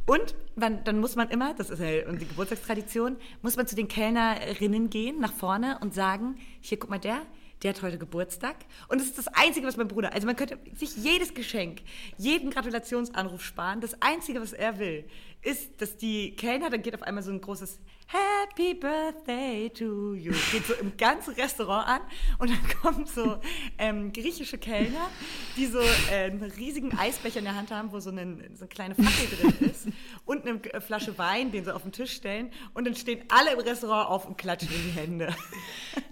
Und 0.05 0.35
man, 0.57 0.85
dann 0.85 1.01
muss 1.01 1.17
man 1.17 1.31
immer, 1.31 1.55
das 1.55 1.71
ist 1.71 1.79
ja 1.79 2.03
die 2.13 2.27
Geburtstagstradition, 2.27 3.17
muss 3.41 3.57
man 3.57 3.67
zu 3.67 3.77
den 3.77 3.89
Kellnerinnen 3.89 4.91
gehen, 4.91 5.21
nach 5.21 5.33
vorne 5.33 5.79
und 5.81 5.95
sagen, 5.95 6.37
hier, 6.61 6.79
guck 6.79 6.91
mal, 6.91 6.99
der, 6.99 7.23
der 7.63 7.73
hat 7.73 7.81
heute 7.81 7.97
Geburtstag. 7.97 8.57
Und 8.89 9.01
das 9.01 9.07
ist 9.09 9.17
das 9.17 9.29
Einzige, 9.29 9.67
was 9.67 9.79
mein 9.79 9.89
Bruder, 9.89 10.13
also 10.13 10.27
man 10.27 10.37
könnte 10.37 10.59
sich 10.75 10.95
jedes 10.95 11.33
Geschenk, 11.33 11.81
jeden 12.19 12.51
Gratulationsanruf 12.51 13.43
sparen. 13.43 13.81
Das 13.81 14.03
Einzige, 14.03 14.43
was 14.43 14.53
er 14.53 14.79
will, 14.79 15.09
ist, 15.41 15.81
dass 15.81 15.97
die 15.97 16.37
Kellner, 16.37 16.69
dann 16.69 16.83
geht 16.83 16.95
auf 16.95 17.03
einmal 17.03 17.23
so 17.23 17.31
ein 17.31 17.41
großes 17.41 17.81
Happy 18.13 18.75
Birthday 18.75 19.71
to 19.71 20.15
you. 20.15 20.33
Geht 20.51 20.67
so 20.67 20.75
im 20.75 20.95
ganzen 20.99 21.33
Restaurant 21.33 21.89
an 21.89 22.01
und 22.39 22.51
dann 22.51 22.61
kommen 22.83 23.07
so 23.07 23.39
ähm, 23.79 24.13
griechische 24.13 24.59
Kellner, 24.59 25.09
die 25.57 25.65
so 25.65 25.81
äh, 25.81 26.25
einen 26.27 26.43
riesigen 26.43 26.97
Eisbecher 26.99 27.39
in 27.39 27.47
der 27.47 27.55
Hand 27.55 27.71
haben, 27.71 27.91
wo 27.91 28.01
so, 28.01 28.11
einen, 28.11 28.55
so 28.55 28.65
eine 28.65 28.69
kleine 28.69 28.95
Fackel 28.95 29.39
drin 29.39 29.71
ist 29.71 29.89
und 30.27 30.47
eine 30.47 30.81
Flasche 30.83 31.17
Wein, 31.17 31.53
den 31.53 31.65
sie 31.65 31.75
auf 31.75 31.83
den 31.83 31.93
Tisch 31.93 32.13
stellen 32.13 32.53
und 32.75 32.87
dann 32.87 32.95
stehen 32.95 33.25
alle 33.31 33.53
im 33.53 33.61
Restaurant 33.61 34.11
auf 34.11 34.27
und 34.27 34.37
klatschen 34.37 34.69
in 34.75 34.83
die 34.83 35.01
Hände. 35.01 35.35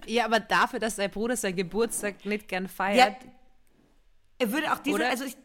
Ja, 0.07 0.25
aber 0.25 0.41
dafür, 0.41 0.79
dass 0.79 0.97
dein 0.97 1.11
Bruder 1.11 1.37
seinen 1.37 1.57
Geburtstag 1.57 2.25
nicht 2.25 2.49
gern 2.49 2.67
feiert. 2.67 3.23
Ja, 3.23 3.31
er 4.39 4.53
würde 4.53 4.73
auch 4.73 4.79
diese, 4.79 4.97
Oder? 4.97 5.11
also 5.11 5.25
ich, 5.25 5.37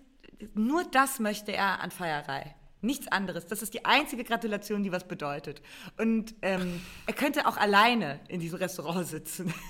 nur 0.53 0.85
das 0.85 1.19
möchte 1.19 1.51
er 1.51 1.81
an 1.81 1.91
Feierei. 1.91 2.55
Nichts 2.85 3.07
anderes. 3.07 3.47
Das 3.47 3.61
ist 3.61 3.73
die 3.73 3.83
einzige 3.85 4.23
Gratulation, 4.23 4.83
die 4.83 4.91
was 4.91 5.07
bedeutet. 5.07 5.61
Und 5.97 6.35
ähm, 6.41 6.81
er 7.07 7.13
könnte 7.13 7.47
auch 7.47 7.57
alleine 7.57 8.19
in 8.27 8.39
diesem 8.39 8.59
Restaurant 8.59 9.07
sitzen. 9.07 9.53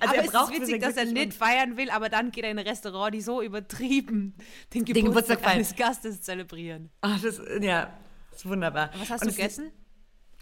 Also 0.00 0.14
aber 0.14 0.16
er 0.16 0.24
es 0.24 0.32
ist 0.32 0.60
witzig, 0.60 0.80
dass 0.80 0.96
er 0.96 1.04
nicht 1.04 1.34
feiern 1.34 1.76
will, 1.76 1.90
aber 1.90 2.08
dann 2.08 2.30
geht 2.30 2.44
er 2.44 2.50
in 2.50 2.58
ein 2.58 2.66
Restaurant, 2.66 3.14
die 3.14 3.20
so 3.20 3.42
übertrieben 3.42 4.34
den 4.72 4.86
Geburtstag, 4.86 5.04
Geburtstag 5.04 5.40
feiern. 5.40 5.52
eines 5.56 5.76
Gastes 5.76 6.22
zelebrieren. 6.22 6.88
Ach, 7.02 7.20
das, 7.20 7.38
ja, 7.60 7.92
das 8.30 8.40
ist 8.40 8.48
wunderbar. 8.48 8.90
Was 8.98 9.10
hast 9.10 9.22
Und 9.22 9.32
du 9.32 9.36
gegessen? 9.36 9.70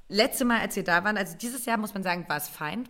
Letzte 0.08 0.44
Mal, 0.44 0.60
als 0.60 0.76
wir 0.76 0.84
da 0.84 1.02
waren, 1.02 1.16
also 1.16 1.36
dieses 1.36 1.66
Jahr 1.66 1.76
muss 1.76 1.92
man 1.92 2.04
sagen, 2.04 2.24
war 2.28 2.36
es 2.36 2.48
fein. 2.48 2.88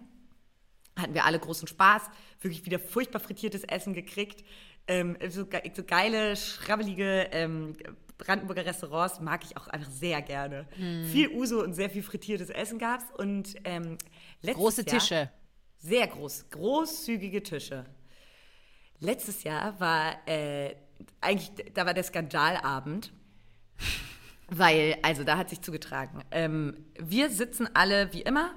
Hatten 0.99 1.15
wir 1.15 1.25
alle 1.25 1.39
großen 1.39 1.69
Spaß, 1.69 2.03
wirklich 2.41 2.67
wieder 2.67 2.79
furchtbar 2.79 3.21
frittiertes 3.21 3.65
Essen 3.65 3.95
gekriegt. 3.95 4.45
Ähm, 4.89 5.17
so, 5.29 5.47
ge 5.47 5.61
so 5.75 5.85
geile, 5.85 6.37
schrabbelige 6.37 7.29
ähm, 7.33 7.77
Brandenburger 8.19 8.65
Restaurants 8.65 9.21
mag 9.21 9.45
ich 9.45 9.57
auch 9.57 9.69
einfach 9.69 9.91
sehr 9.91 10.23
gerne. 10.23 10.67
Hm. 10.77 11.05
Viel 11.07 11.29
Uso 11.31 11.63
und 11.63 11.75
sehr 11.75 11.91
viel 11.91 12.03
frittiertes 12.03 12.51
Essen 12.51 12.79
gab's 12.79 13.05
und 13.17 13.55
ähm, 13.65 13.99
Große 14.43 14.83
Jahr, 14.83 14.99
Tische. 14.99 15.31
Sehr 15.79 16.07
groß, 16.07 16.51
großzügige 16.51 17.43
Tische. 17.43 17.85
Letztes 19.01 19.45
Jahr 19.45 19.79
war 19.79 20.27
äh, 20.27 20.75
eigentlich, 21.21 21.53
da 21.75 21.85
war 21.85 21.93
der 21.93 22.05
Skandalabend, 22.05 23.13
weil, 24.49 24.97
also 25.03 25.23
da 25.25 25.37
hat 25.37 25.51
sich 25.51 25.61
zugetragen. 25.61 26.23
Ähm, 26.31 26.87
wir 26.99 27.31
sitzen 27.31 27.69
alle 27.75 28.13
wie 28.13 28.23
immer 28.23 28.55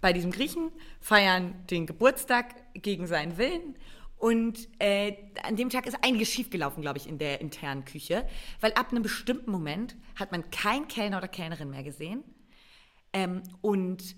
bei 0.00 0.12
diesem 0.12 0.32
Griechen, 0.32 0.72
feiern 1.00 1.54
den 1.70 1.86
Geburtstag 1.86 2.54
gegen 2.74 3.06
seinen 3.06 3.36
Willen. 3.36 3.76
Und 4.20 4.68
äh, 4.78 5.16
an 5.42 5.56
dem 5.56 5.70
Tag 5.70 5.86
ist 5.86 5.96
einiges 6.04 6.28
schiefgelaufen, 6.28 6.82
glaube 6.82 6.98
ich, 6.98 7.08
in 7.08 7.16
der 7.16 7.40
internen 7.40 7.86
Küche. 7.86 8.28
Weil 8.60 8.72
ab 8.74 8.90
einem 8.90 9.02
bestimmten 9.02 9.50
Moment 9.50 9.96
hat 10.14 10.30
man 10.30 10.50
kein 10.50 10.88
Kellner 10.88 11.16
oder 11.16 11.26
Kellnerin 11.26 11.70
mehr 11.70 11.82
gesehen. 11.82 12.22
Ähm, 13.14 13.42
und 13.62 14.14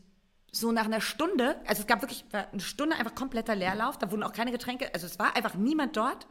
so 0.50 0.72
nach 0.72 0.86
einer 0.86 1.00
Stunde, 1.00 1.54
also 1.68 1.82
es 1.82 1.86
gab 1.86 2.02
wirklich 2.02 2.24
eine 2.32 2.60
Stunde 2.60 2.96
einfach 2.96 3.14
kompletter 3.14 3.54
Leerlauf, 3.54 3.96
da 3.96 4.10
wurden 4.10 4.24
auch 4.24 4.32
keine 4.32 4.50
Getränke, 4.50 4.92
also 4.92 5.06
es 5.06 5.20
war 5.20 5.36
einfach 5.36 5.54
niemand 5.54 5.96
dort. 5.96 6.26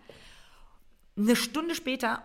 Eine 1.17 1.37
Stunde 1.37 1.73
später 1.73 2.21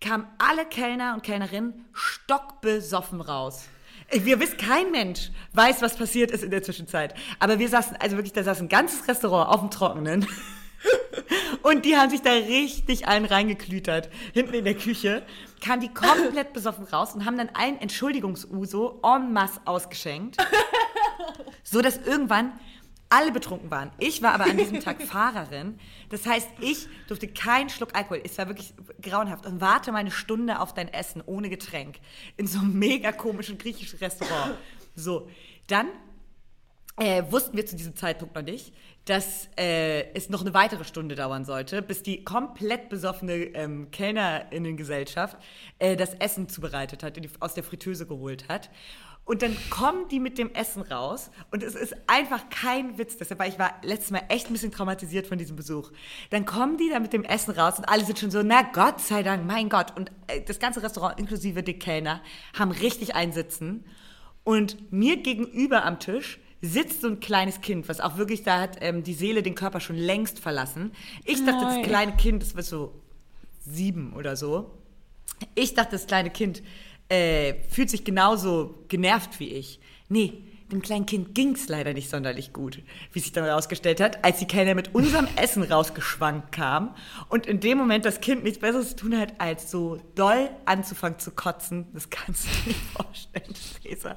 kamen 0.00 0.26
alle 0.38 0.66
Kellner 0.66 1.14
und 1.14 1.22
Kellnerinnen 1.22 1.86
stockbesoffen 1.92 3.20
raus. 3.20 3.68
Wir 4.10 4.40
wissen, 4.40 4.58
kein 4.58 4.90
Mensch 4.90 5.30
weiß, 5.52 5.82
was 5.82 5.96
passiert 5.96 6.32
ist 6.32 6.42
in 6.42 6.50
der 6.50 6.64
Zwischenzeit. 6.64 7.14
Aber 7.38 7.60
wir 7.60 7.68
saßen, 7.68 7.96
also 7.96 8.16
wirklich, 8.16 8.32
da 8.32 8.42
saß 8.42 8.60
ein 8.60 8.68
ganzes 8.68 9.06
Restaurant 9.06 9.48
auf 9.48 9.60
dem 9.60 9.70
Trockenen. 9.70 10.26
Und 11.62 11.84
die 11.84 11.96
haben 11.96 12.10
sich 12.10 12.22
da 12.22 12.30
richtig 12.30 13.08
einen 13.08 13.24
reingeklütert. 13.24 14.10
Hinten 14.32 14.54
in 14.54 14.64
der 14.64 14.74
Küche 14.74 15.22
kamen 15.62 15.80
die 15.80 15.92
komplett 15.92 16.52
besoffen 16.52 16.84
raus 16.84 17.14
und 17.14 17.24
haben 17.24 17.38
dann 17.38 17.50
ein 17.54 17.80
Entschuldigungsuso 17.80 19.00
en 19.02 19.32
masse 19.32 19.60
ausgeschenkt. 19.64 20.36
So 21.62 21.80
dass 21.80 21.96
irgendwann 21.96 22.52
alle 23.08 23.32
betrunken 23.32 23.70
waren. 23.70 23.90
Ich 23.98 24.22
war 24.22 24.32
aber 24.32 24.44
an 24.44 24.56
diesem 24.56 24.80
Tag 24.80 25.02
Fahrerin. 25.06 25.78
Das 26.10 26.26
heißt, 26.26 26.48
ich 26.60 26.88
durfte 27.06 27.28
keinen 27.28 27.70
Schluck 27.70 27.94
Alkohol. 27.94 28.20
Es 28.24 28.36
war 28.38 28.48
wirklich 28.48 28.74
grauenhaft. 29.00 29.46
Und 29.46 29.60
warte 29.60 29.92
mal 29.92 29.98
eine 29.98 30.10
Stunde 30.10 30.60
auf 30.60 30.74
dein 30.74 30.88
Essen 30.92 31.22
ohne 31.24 31.48
Getränk. 31.48 31.96
In 32.36 32.46
so 32.46 32.58
einem 32.58 32.78
mega 32.78 33.12
komischen 33.12 33.56
griechischen 33.56 33.98
Restaurant. 33.98 34.56
So, 34.96 35.28
dann 35.68 35.86
äh, 36.96 37.24
wussten 37.30 37.56
wir 37.56 37.66
zu 37.66 37.76
diesem 37.76 37.96
Zeitpunkt 37.96 38.34
noch 38.34 38.42
nicht, 38.42 38.72
dass 39.04 39.48
äh, 39.58 40.12
es 40.14 40.28
noch 40.28 40.42
eine 40.42 40.54
weitere 40.54 40.84
Stunde 40.84 41.14
dauern 41.14 41.44
sollte, 41.44 41.82
bis 41.82 42.02
die 42.02 42.24
komplett 42.24 42.88
besoffene 42.88 43.34
ähm, 43.34 43.90
Kellnerinnengesellschaft 43.90 45.36
äh, 45.78 45.96
das 45.96 46.14
Essen 46.14 46.48
zubereitet 46.48 47.02
hat, 47.02 47.16
die 47.16 47.28
aus 47.40 47.54
der 47.54 47.64
Fritteuse 47.64 48.06
geholt 48.06 48.48
hat. 48.48 48.70
Und 49.26 49.40
dann 49.40 49.56
kommen 49.70 50.06
die 50.08 50.20
mit 50.20 50.36
dem 50.36 50.52
Essen 50.52 50.82
raus 50.82 51.30
und 51.50 51.62
es 51.62 51.74
ist 51.74 51.96
einfach 52.06 52.50
kein 52.50 52.98
Witz. 52.98 53.16
Deshalb 53.16 53.40
war 53.40 53.46
ich 53.46 53.58
war 53.58 53.72
letztes 53.82 54.10
Mal 54.10 54.22
echt 54.28 54.48
ein 54.48 54.52
bisschen 54.52 54.70
traumatisiert 54.70 55.26
von 55.26 55.38
diesem 55.38 55.56
Besuch. 55.56 55.92
Dann 56.28 56.44
kommen 56.44 56.76
die 56.76 56.90
da 56.90 57.00
mit 57.00 57.14
dem 57.14 57.24
Essen 57.24 57.52
raus 57.52 57.78
und 57.78 57.86
alle 57.86 58.04
sind 58.04 58.18
schon 58.18 58.30
so, 58.30 58.42
na 58.42 58.62
Gott 58.62 59.00
sei 59.00 59.22
Dank, 59.22 59.46
mein 59.46 59.70
Gott. 59.70 59.96
Und 59.96 60.12
äh, 60.26 60.42
das 60.42 60.58
ganze 60.58 60.82
Restaurant 60.82 61.18
inklusive 61.18 61.62
die 61.62 61.78
Kellner 61.78 62.20
haben 62.56 62.70
richtig 62.70 63.14
einsitzen. 63.14 63.84
Und 64.44 64.92
mir 64.92 65.16
gegenüber 65.16 65.86
am 65.86 65.98
Tisch 65.98 66.38
sitzt 66.64 67.02
so 67.02 67.08
ein 67.08 67.20
kleines 67.20 67.60
Kind, 67.60 67.88
was 67.88 68.00
auch 68.00 68.16
wirklich, 68.16 68.42
da 68.42 68.60
hat 68.60 68.78
ähm, 68.80 69.02
die 69.02 69.14
Seele 69.14 69.42
den 69.42 69.54
Körper 69.54 69.80
schon 69.80 69.96
längst 69.96 70.38
verlassen. 70.38 70.92
Ich 71.24 71.44
dachte, 71.44 71.64
Nein. 71.64 71.80
das 71.80 71.88
kleine 71.88 72.16
Kind, 72.16 72.42
das 72.42 72.54
wird 72.56 72.66
so 72.66 72.94
sieben 73.60 74.14
oder 74.14 74.36
so. 74.36 74.70
Ich 75.54 75.74
dachte, 75.74 75.92
das 75.92 76.06
kleine 76.06 76.30
Kind 76.30 76.62
äh, 77.08 77.54
fühlt 77.68 77.90
sich 77.90 78.04
genauso 78.04 78.84
genervt 78.88 79.40
wie 79.40 79.48
ich. 79.48 79.80
Nee, 80.08 80.42
dem 80.72 80.82
kleinen 80.82 81.06
Kind 81.06 81.34
ging's 81.34 81.68
leider 81.68 81.92
nicht 81.92 82.10
sonderlich 82.10 82.52
gut, 82.52 82.82
wie 83.12 83.20
sich 83.20 83.32
dann 83.32 83.44
herausgestellt 83.44 84.00
hat, 84.00 84.24
als 84.24 84.38
die 84.38 84.46
Kellner 84.46 84.74
mit 84.74 84.94
unserem 84.94 85.28
Essen 85.36 85.62
rausgeschwankt 85.62 86.52
kam 86.52 86.94
und 87.28 87.46
in 87.46 87.60
dem 87.60 87.78
Moment 87.78 88.04
das 88.04 88.20
Kind 88.20 88.44
nichts 88.44 88.58
Besseres 88.58 88.90
zu 88.90 88.96
tun 88.96 89.18
hat, 89.18 89.34
als 89.38 89.70
so 89.70 90.00
doll 90.14 90.50
anzufangen 90.64 91.18
zu 91.18 91.32
kotzen. 91.32 91.86
Das 91.92 92.10
kannst 92.10 92.44
du 92.44 92.48
dir 92.48 92.68
nicht 92.68 92.80
vorstellen, 92.96 93.54
Theresa. 93.82 94.12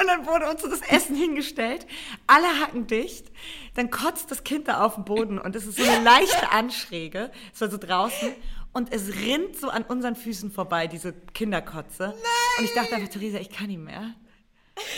Und 0.00 0.06
dann 0.06 0.26
wurde 0.26 0.50
uns 0.50 0.62
das 0.62 0.80
Essen 0.82 1.16
hingestellt, 1.16 1.86
alle 2.26 2.48
hacken 2.60 2.86
dicht, 2.86 3.30
dann 3.74 3.90
kotzt 3.90 4.30
das 4.30 4.44
Kind 4.44 4.68
da 4.68 4.84
auf 4.84 4.96
dem 4.96 5.04
Boden 5.04 5.38
und 5.38 5.54
es 5.56 5.66
ist 5.66 5.78
so 5.78 5.84
eine 5.84 6.04
leichte 6.04 6.50
Anschräge, 6.50 7.30
es 7.52 7.60
war 7.60 7.70
so 7.70 7.78
draußen 7.78 8.32
und 8.72 8.92
es 8.92 9.08
rinnt 9.08 9.56
so 9.56 9.68
an 9.68 9.84
unseren 9.84 10.16
Füßen 10.16 10.50
vorbei, 10.50 10.88
diese 10.88 11.12
Kinderkotze. 11.12 12.14
Und 12.58 12.64
ich 12.64 12.74
dachte 12.74 12.96
einfach, 12.96 13.08
Theresa, 13.08 13.38
ich 13.38 13.50
kann 13.50 13.68
nicht 13.68 13.78
mehr. 13.78 14.14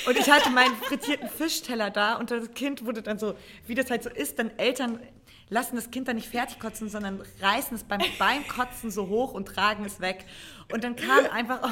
Und 0.07 0.17
ich 0.19 0.31
hatte 0.31 0.51
meinen 0.51 0.75
frittierten 0.77 1.29
Fischteller 1.29 1.91
da 1.91 2.15
und 2.15 2.31
das 2.31 2.53
Kind 2.55 2.85
wurde 2.87 3.03
dann 3.03 3.19
so, 3.19 3.35
wie 3.67 3.75
das 3.75 3.91
halt 3.91 4.03
so 4.03 4.11
ist, 4.11 4.39
dann 4.39 4.57
Eltern 4.59 5.01
lassen 5.49 5.77
das 5.77 5.91
Kind 5.91 6.09
dann 6.09 6.17
nicht 6.17 6.29
fertig 6.29 6.59
kotzen, 6.59 6.89
sondern 6.89 7.23
reißen 7.41 7.77
es 7.77 7.85
beim 7.85 8.01
Beinkotzen 8.19 8.91
so 8.91 9.09
hoch 9.09 9.33
und 9.33 9.47
tragen 9.47 9.85
es 9.85 10.01
weg. 10.01 10.25
Und 10.73 10.83
dann 10.83 10.97
kam 10.97 11.27
einfach, 11.31 11.61
oh, 11.63 11.69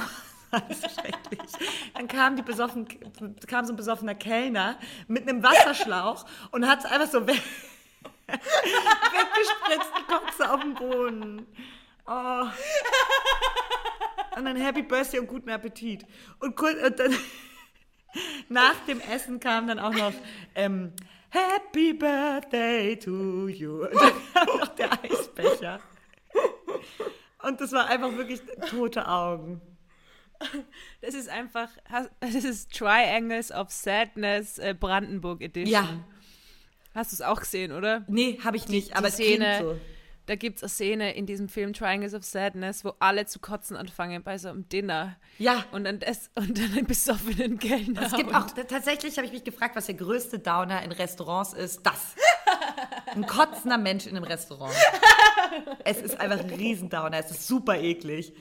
das 0.68 0.78
ist 0.78 1.00
schrecklich, 1.00 1.40
dann 1.94 2.08
kam, 2.08 2.36
die 2.36 2.42
besoffen, 2.42 2.86
kam 3.46 3.64
so 3.64 3.72
ein 3.72 3.76
besoffener 3.76 4.14
Kellner 4.14 4.78
mit 5.08 5.28
einem 5.28 5.42
Wasserschlauch 5.42 6.24
und 6.50 6.68
hat 6.68 6.80
es 6.80 6.84
einfach 6.84 7.10
so 7.10 7.26
weg, 7.26 7.42
weggespritzt, 8.26 9.92
die 9.98 10.12
Kotze 10.12 10.52
auf 10.52 10.60
dem 10.60 10.74
Boden. 10.74 11.46
Oh. 12.06 12.44
Und 14.36 14.44
dann 14.44 14.56
Happy 14.56 14.82
Birthday 14.82 15.20
und 15.20 15.26
guten 15.26 15.50
Appetit. 15.50 16.04
Und, 16.40 16.60
und 16.60 16.98
dann 16.98 17.14
nach 18.48 18.76
dem 18.86 19.00
Essen 19.00 19.40
kam 19.40 19.66
dann 19.66 19.78
auch 19.78 19.94
noch 19.94 20.12
ähm, 20.54 20.92
Happy 21.30 21.92
Birthday 21.92 22.96
to 22.96 23.48
you. 23.48 23.84
Und 23.84 23.94
dann 23.94 24.12
kam 24.32 24.58
noch 24.58 24.68
der 24.68 24.92
Eisbecher. 25.04 25.80
Und 27.42 27.60
das 27.60 27.72
war 27.72 27.88
einfach 27.88 28.16
wirklich 28.16 28.40
tote 28.70 29.06
Augen. 29.06 29.60
Das 31.00 31.14
ist 31.14 31.28
einfach, 31.28 31.68
das 32.20 32.34
ist 32.34 32.72
Triangles 32.72 33.50
of 33.50 33.70
Sadness 33.70 34.58
äh, 34.58 34.74
Brandenburg 34.78 35.42
Edition. 35.42 35.72
Ja. 35.72 36.04
Hast 36.94 37.12
du 37.12 37.16
es 37.16 37.22
auch 37.22 37.40
gesehen, 37.40 37.72
oder? 37.72 38.04
Nee, 38.08 38.38
habe 38.44 38.56
ich 38.56 38.68
nicht, 38.68 38.90
die 38.90 38.94
aber 38.94 39.08
es 39.08 39.14
Szene, 39.14 39.58
so. 39.60 39.80
Da 40.26 40.36
gibt 40.36 40.58
es 40.58 40.62
eine 40.62 40.70
Szene 40.70 41.14
in 41.14 41.26
diesem 41.26 41.48
Film 41.48 41.72
Triangles 41.72 42.14
of 42.14 42.24
Sadness, 42.24 42.84
wo 42.84 42.94
alle 42.98 43.26
zu 43.26 43.38
kotzen 43.38 43.76
anfangen 43.76 44.22
bei 44.22 44.38
so 44.38 44.48
einem 44.48 44.68
Dinner. 44.68 45.16
Ja. 45.38 45.64
Und 45.72 45.84
dann, 45.84 45.98
das, 46.00 46.30
und 46.34 46.58
dann 46.58 46.72
einen 46.72 46.86
besoffenen 46.86 47.58
Kellner. 47.58 48.02
Es 48.02 48.12
gibt 48.12 48.34
auch, 48.34 48.46
tatsächlich 48.50 49.16
habe 49.16 49.26
ich 49.26 49.32
mich 49.32 49.44
gefragt, 49.44 49.76
was 49.76 49.86
der 49.86 49.96
größte 49.96 50.38
Downer 50.38 50.82
in 50.82 50.92
Restaurants 50.92 51.52
ist. 51.52 51.80
Das. 51.84 52.14
Ein 53.14 53.26
kotzender 53.26 53.78
Mensch 53.78 54.06
in 54.06 54.16
einem 54.16 54.24
Restaurant. 54.24 54.74
Es 55.84 56.00
ist 56.00 56.18
einfach 56.18 56.40
ein 56.40 56.50
Riesendowner. 56.50 57.18
Es 57.18 57.30
ist 57.30 57.46
super 57.46 57.78
eklig. 57.78 58.32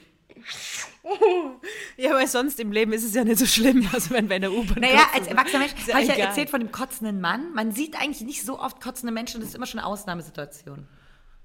Ja, 1.97 2.11
weil 2.11 2.27
sonst 2.27 2.59
im 2.59 2.71
Leben 2.71 2.93
ist 2.93 3.03
es 3.03 3.13
ja 3.13 3.23
nicht 3.23 3.37
so 3.37 3.45
schlimm, 3.45 3.87
also 3.93 4.11
wenn 4.11 4.29
wir 4.29 4.37
in 4.37 4.41
der 4.43 4.51
U-Bahn 4.51 4.79
Naja, 4.79 5.05
als 5.13 5.27
erwachsener 5.27 5.59
Mensch 5.59 5.73
ja 5.85 5.93
habe 5.93 6.03
ich 6.03 6.09
ja 6.09 6.15
erzählt 6.15 6.49
von 6.49 6.59
dem 6.59 6.71
kotzenden 6.71 7.21
Mann. 7.21 7.53
Man 7.53 7.71
sieht 7.71 8.01
eigentlich 8.01 8.21
nicht 8.21 8.43
so 8.43 8.59
oft 8.59 8.81
kotzende 8.81 9.11
Menschen. 9.11 9.41
Das 9.41 9.49
ist 9.49 9.55
immer 9.55 9.65
schon 9.65 9.79
eine 9.79 9.87
Ausnahmesituation. 9.87 10.87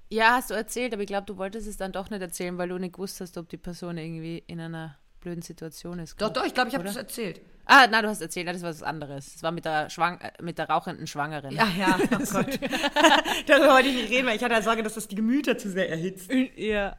Ja, 0.09 0.33
hast 0.33 0.49
du 0.49 0.55
erzählt, 0.55 0.93
aber 0.93 1.03
ich 1.03 1.07
glaube, 1.07 1.25
du 1.25 1.37
wolltest 1.37 1.67
es 1.67 1.77
dann 1.77 1.91
doch 1.91 2.09
nicht 2.09 2.21
erzählen, 2.21 2.57
weil 2.57 2.69
du 2.69 2.77
nicht 2.77 2.93
gewusst 2.93 3.21
hast, 3.21 3.37
ob 3.37 3.47
die 3.49 3.57
Person 3.57 3.97
irgendwie 3.97 4.43
in 4.47 4.59
einer 4.59 4.97
blöden 5.19 5.41
Situation 5.41 5.99
ist. 5.99 6.19
Doch, 6.19 6.29
doch, 6.29 6.45
ich 6.45 6.53
glaube, 6.53 6.69
ich 6.69 6.75
habe 6.75 6.85
das 6.85 6.95
erzählt. 6.95 7.41
Ah, 7.65 7.85
na, 7.89 8.01
du 8.01 8.07
hast 8.07 8.21
erzählt, 8.21 8.47
das 8.47 8.63
war 8.63 8.69
was 8.69 8.81
anderes. 8.81 9.33
Das 9.33 9.43
war 9.43 9.51
mit 9.51 9.65
der, 9.65 9.91
Schwang 9.91 10.19
äh, 10.21 10.31
mit 10.41 10.57
der 10.57 10.67
rauchenden 10.69 11.05
Schwangeren. 11.05 11.51
Ja, 11.53 11.67
ja, 11.77 11.99
oh 12.01 12.07
Gott. 12.31 12.59
Darüber 13.47 13.73
wollte 13.73 13.89
ich 13.89 13.95
nicht 13.95 14.09
reden, 14.09 14.27
weil 14.27 14.37
ich 14.37 14.43
hatte 14.43 14.55
ja 14.55 14.61
Sorge, 14.63 14.81
dass 14.81 14.95
das 14.95 15.07
die 15.07 15.15
Gemüter 15.15 15.57
zu 15.57 15.69
sehr 15.69 15.89
erhitzt. 15.89 16.31
ja. 16.55 16.97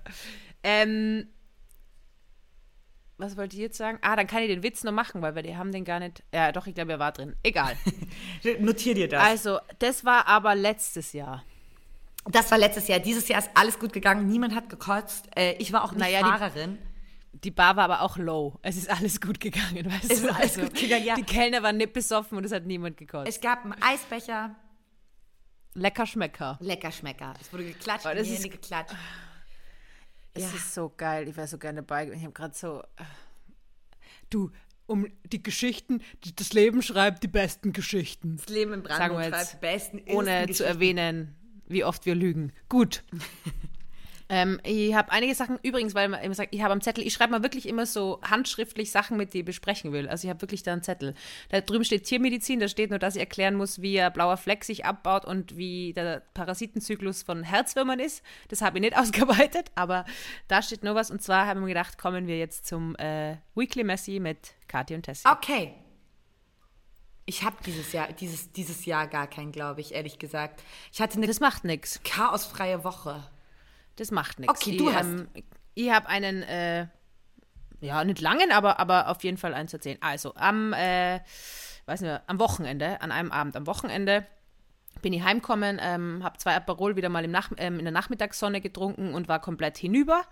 Ähm, 0.62 1.26
was 3.20 3.36
wollte 3.36 3.56
ich 3.56 3.62
jetzt 3.62 3.76
sagen? 3.76 3.98
Ah, 4.02 4.16
dann 4.16 4.26
kann 4.26 4.42
ich 4.42 4.48
den 4.48 4.62
Witz 4.62 4.84
noch 4.84 4.92
machen, 4.92 5.20
weil 5.22 5.34
wir 5.34 5.42
die 5.42 5.56
haben 5.56 5.72
den 5.72 5.84
gar 5.84 5.98
nicht. 5.98 6.22
Ja, 6.32 6.52
doch, 6.52 6.66
ich 6.66 6.74
glaube, 6.74 6.92
er 6.92 6.98
war 6.98 7.12
drin. 7.12 7.36
Egal. 7.42 7.76
Notier 8.60 8.94
dir 8.94 9.08
das. 9.08 9.22
Also, 9.22 9.58
das 9.78 10.04
war 10.04 10.26
aber 10.26 10.54
letztes 10.54 11.12
Jahr. 11.12 11.44
Das 12.26 12.50
war 12.50 12.58
letztes 12.58 12.86
Jahr. 12.88 13.00
Dieses 13.00 13.28
Jahr 13.28 13.38
ist 13.40 13.50
alles 13.54 13.78
gut 13.78 13.92
gegangen. 13.92 14.26
Niemand 14.28 14.54
hat 14.54 14.68
gekotzt. 14.68 15.28
Äh, 15.36 15.52
ich 15.54 15.72
war 15.72 15.84
auch 15.84 15.92
nicht 15.92 16.00
Naja, 16.00 16.18
die- 16.22 16.24
Fahrerin. 16.28 16.78
Die 17.32 17.50
Bar 17.52 17.76
war 17.76 17.84
aber 17.84 18.02
auch 18.02 18.16
low. 18.18 18.58
Es 18.62 18.76
ist 18.76 18.90
alles 18.90 19.20
gut 19.20 19.38
gegangen, 19.40 19.86
weißt 19.90 20.10
Es 20.12 20.20
du? 20.20 20.28
ist 20.28 20.34
alles 20.34 20.58
gut 20.58 20.74
gegangen, 20.74 21.04
ja. 21.04 21.14
Die 21.14 21.22
Kellner 21.22 21.62
waren 21.62 21.76
nicht 21.76 21.92
besoffen 21.92 22.36
und 22.36 22.44
es 22.44 22.52
hat 22.52 22.66
niemand 22.66 22.96
gekotzt. 22.96 23.28
Es 23.28 23.40
gab 23.40 23.64
einen 23.64 23.80
Eisbecher. 23.80 24.56
Lecker 25.74 26.04
Schmecker. 26.06 26.58
Lecker 26.60 26.90
Schmecker. 26.90 27.34
Es 27.40 27.52
wurde 27.52 27.64
geklatscht, 27.66 28.04
Oh, 28.04 28.14
das 28.14 28.26
die 28.26 28.34
ist- 28.34 28.42
Hände 28.42 28.56
geklatscht. 28.56 28.94
Es 30.34 30.42
Ja. 30.42 30.48
ist 30.50 30.74
so 30.74 30.92
geil. 30.96 31.28
Ich 31.28 31.36
wäre 31.36 31.46
so 31.46 31.56
gerne 31.58 31.82
dabei. 31.82 32.10
Ich 32.10 32.22
habe 32.22 32.32
gerade 32.32 32.54
so. 32.54 32.80
äh, 32.96 33.04
Du, 34.28 34.50
um 34.86 35.06
die 35.24 35.42
Geschichten, 35.42 36.02
die, 36.24 36.34
das 36.34 36.52
Leben 36.52 36.82
schreibt 36.82 37.22
die 37.22 37.28
besten 37.28 37.72
Geschichten. 37.72 38.36
Das 38.36 38.48
Leben 38.48 38.72
in 38.74 38.82
Brandenburg 38.82 39.26
schreibt 39.26 39.60
besten 39.60 40.02
Ohne 40.08 40.48
zu 40.50 40.64
erwähnen, 40.64 41.36
wie 41.70 41.84
oft 41.84 42.04
wir 42.06 42.14
lügen. 42.14 42.52
Gut. 42.68 43.02
ähm, 44.28 44.60
ich 44.64 44.94
habe 44.94 45.12
einige 45.12 45.34
Sachen, 45.34 45.58
übrigens, 45.62 45.94
weil 45.94 46.08
man 46.08 46.20
immer 46.22 46.34
sagt, 46.34 46.54
ich 46.54 46.62
habe 46.62 46.72
am 46.72 46.80
Zettel, 46.80 47.06
ich 47.06 47.12
schreibe 47.12 47.32
mal 47.32 47.42
wirklich 47.42 47.68
immer 47.68 47.86
so 47.86 48.20
handschriftlich 48.22 48.90
Sachen 48.90 49.16
mit, 49.16 49.32
die 49.32 49.40
ich 49.40 49.44
besprechen 49.44 49.92
will. 49.92 50.08
Also 50.08 50.26
ich 50.26 50.30
habe 50.30 50.42
wirklich 50.42 50.62
da 50.62 50.72
einen 50.72 50.82
Zettel. 50.82 51.14
Da 51.50 51.60
drüben 51.60 51.84
steht 51.84 52.04
Tiermedizin, 52.04 52.60
da 52.60 52.68
steht 52.68 52.90
nur, 52.90 52.98
dass 52.98 53.14
ich 53.14 53.20
erklären 53.20 53.54
muss, 53.54 53.80
wie 53.82 54.00
ein 54.00 54.12
blauer 54.12 54.36
Fleck 54.36 54.64
sich 54.64 54.84
abbaut 54.84 55.24
und 55.24 55.56
wie 55.56 55.92
der 55.92 56.22
Parasitenzyklus 56.34 57.22
von 57.22 57.42
Herzwürmern 57.42 58.00
ist. 58.00 58.22
Das 58.48 58.62
habe 58.62 58.78
ich 58.78 58.82
nicht 58.82 58.96
ausgearbeitet, 58.98 59.70
aber 59.74 60.04
da 60.48 60.62
steht 60.62 60.84
nur 60.84 60.94
was. 60.94 61.10
Und 61.10 61.22
zwar 61.22 61.46
haben 61.46 61.60
wir 61.60 61.68
gedacht, 61.68 61.98
kommen 61.98 62.26
wir 62.26 62.38
jetzt 62.38 62.66
zum 62.66 62.96
äh, 62.96 63.36
Weekly 63.54 63.84
Messi 63.84 64.20
mit 64.20 64.54
Kathi 64.68 64.94
und 64.94 65.02
Tessie. 65.02 65.28
Okay. 65.28 65.74
Ich 67.30 67.44
habe 67.44 67.54
dieses 67.64 67.92
Jahr, 67.92 68.12
dieses, 68.12 68.50
dieses 68.50 68.86
Jahr 68.86 69.06
gar 69.06 69.28
keinen, 69.28 69.52
glaube 69.52 69.80
ich, 69.80 69.94
ehrlich 69.94 70.18
gesagt. 70.18 70.64
Ich 70.92 71.00
hatte 71.00 71.16
eine 71.16 71.28
Das 71.28 71.38
macht 71.38 71.62
nichts. 71.62 72.00
chaosfreie 72.02 72.82
Woche. 72.82 73.22
Das 73.94 74.10
macht 74.10 74.40
nichts. 74.40 74.60
Okay, 74.60 74.76
du 74.76 74.90
ich, 74.90 74.96
hast. 74.96 75.06
Ähm, 75.06 75.28
ich 75.76 75.92
habe 75.92 76.08
einen, 76.08 76.42
äh, 76.42 76.88
ja, 77.80 78.02
nicht 78.02 78.20
langen, 78.20 78.50
aber, 78.50 78.80
aber 78.80 79.06
auf 79.08 79.22
jeden 79.22 79.36
Fall 79.36 79.54
einen 79.54 79.68
zu 79.68 79.76
erzählen. 79.76 79.98
Also, 80.00 80.34
am, 80.34 80.72
äh, 80.72 81.20
weiß 81.86 82.00
nicht, 82.00 82.20
am 82.26 82.40
Wochenende, 82.40 83.00
an 83.00 83.12
einem 83.12 83.30
Abend 83.30 83.54
am 83.54 83.68
Wochenende, 83.68 84.26
bin 85.00 85.12
ich 85.12 85.22
heimgekommen, 85.22 85.78
ähm, 85.80 86.24
habe 86.24 86.36
zwei 86.38 86.56
Aperol 86.56 86.96
wieder 86.96 87.10
mal 87.10 87.24
im 87.24 87.30
Nach 87.30 87.52
ähm, 87.58 87.78
in 87.78 87.84
der 87.84 87.92
Nachmittagssonne 87.92 88.60
getrunken 88.60 89.14
und 89.14 89.28
war 89.28 89.40
komplett 89.40 89.78
hinüber. 89.78 90.24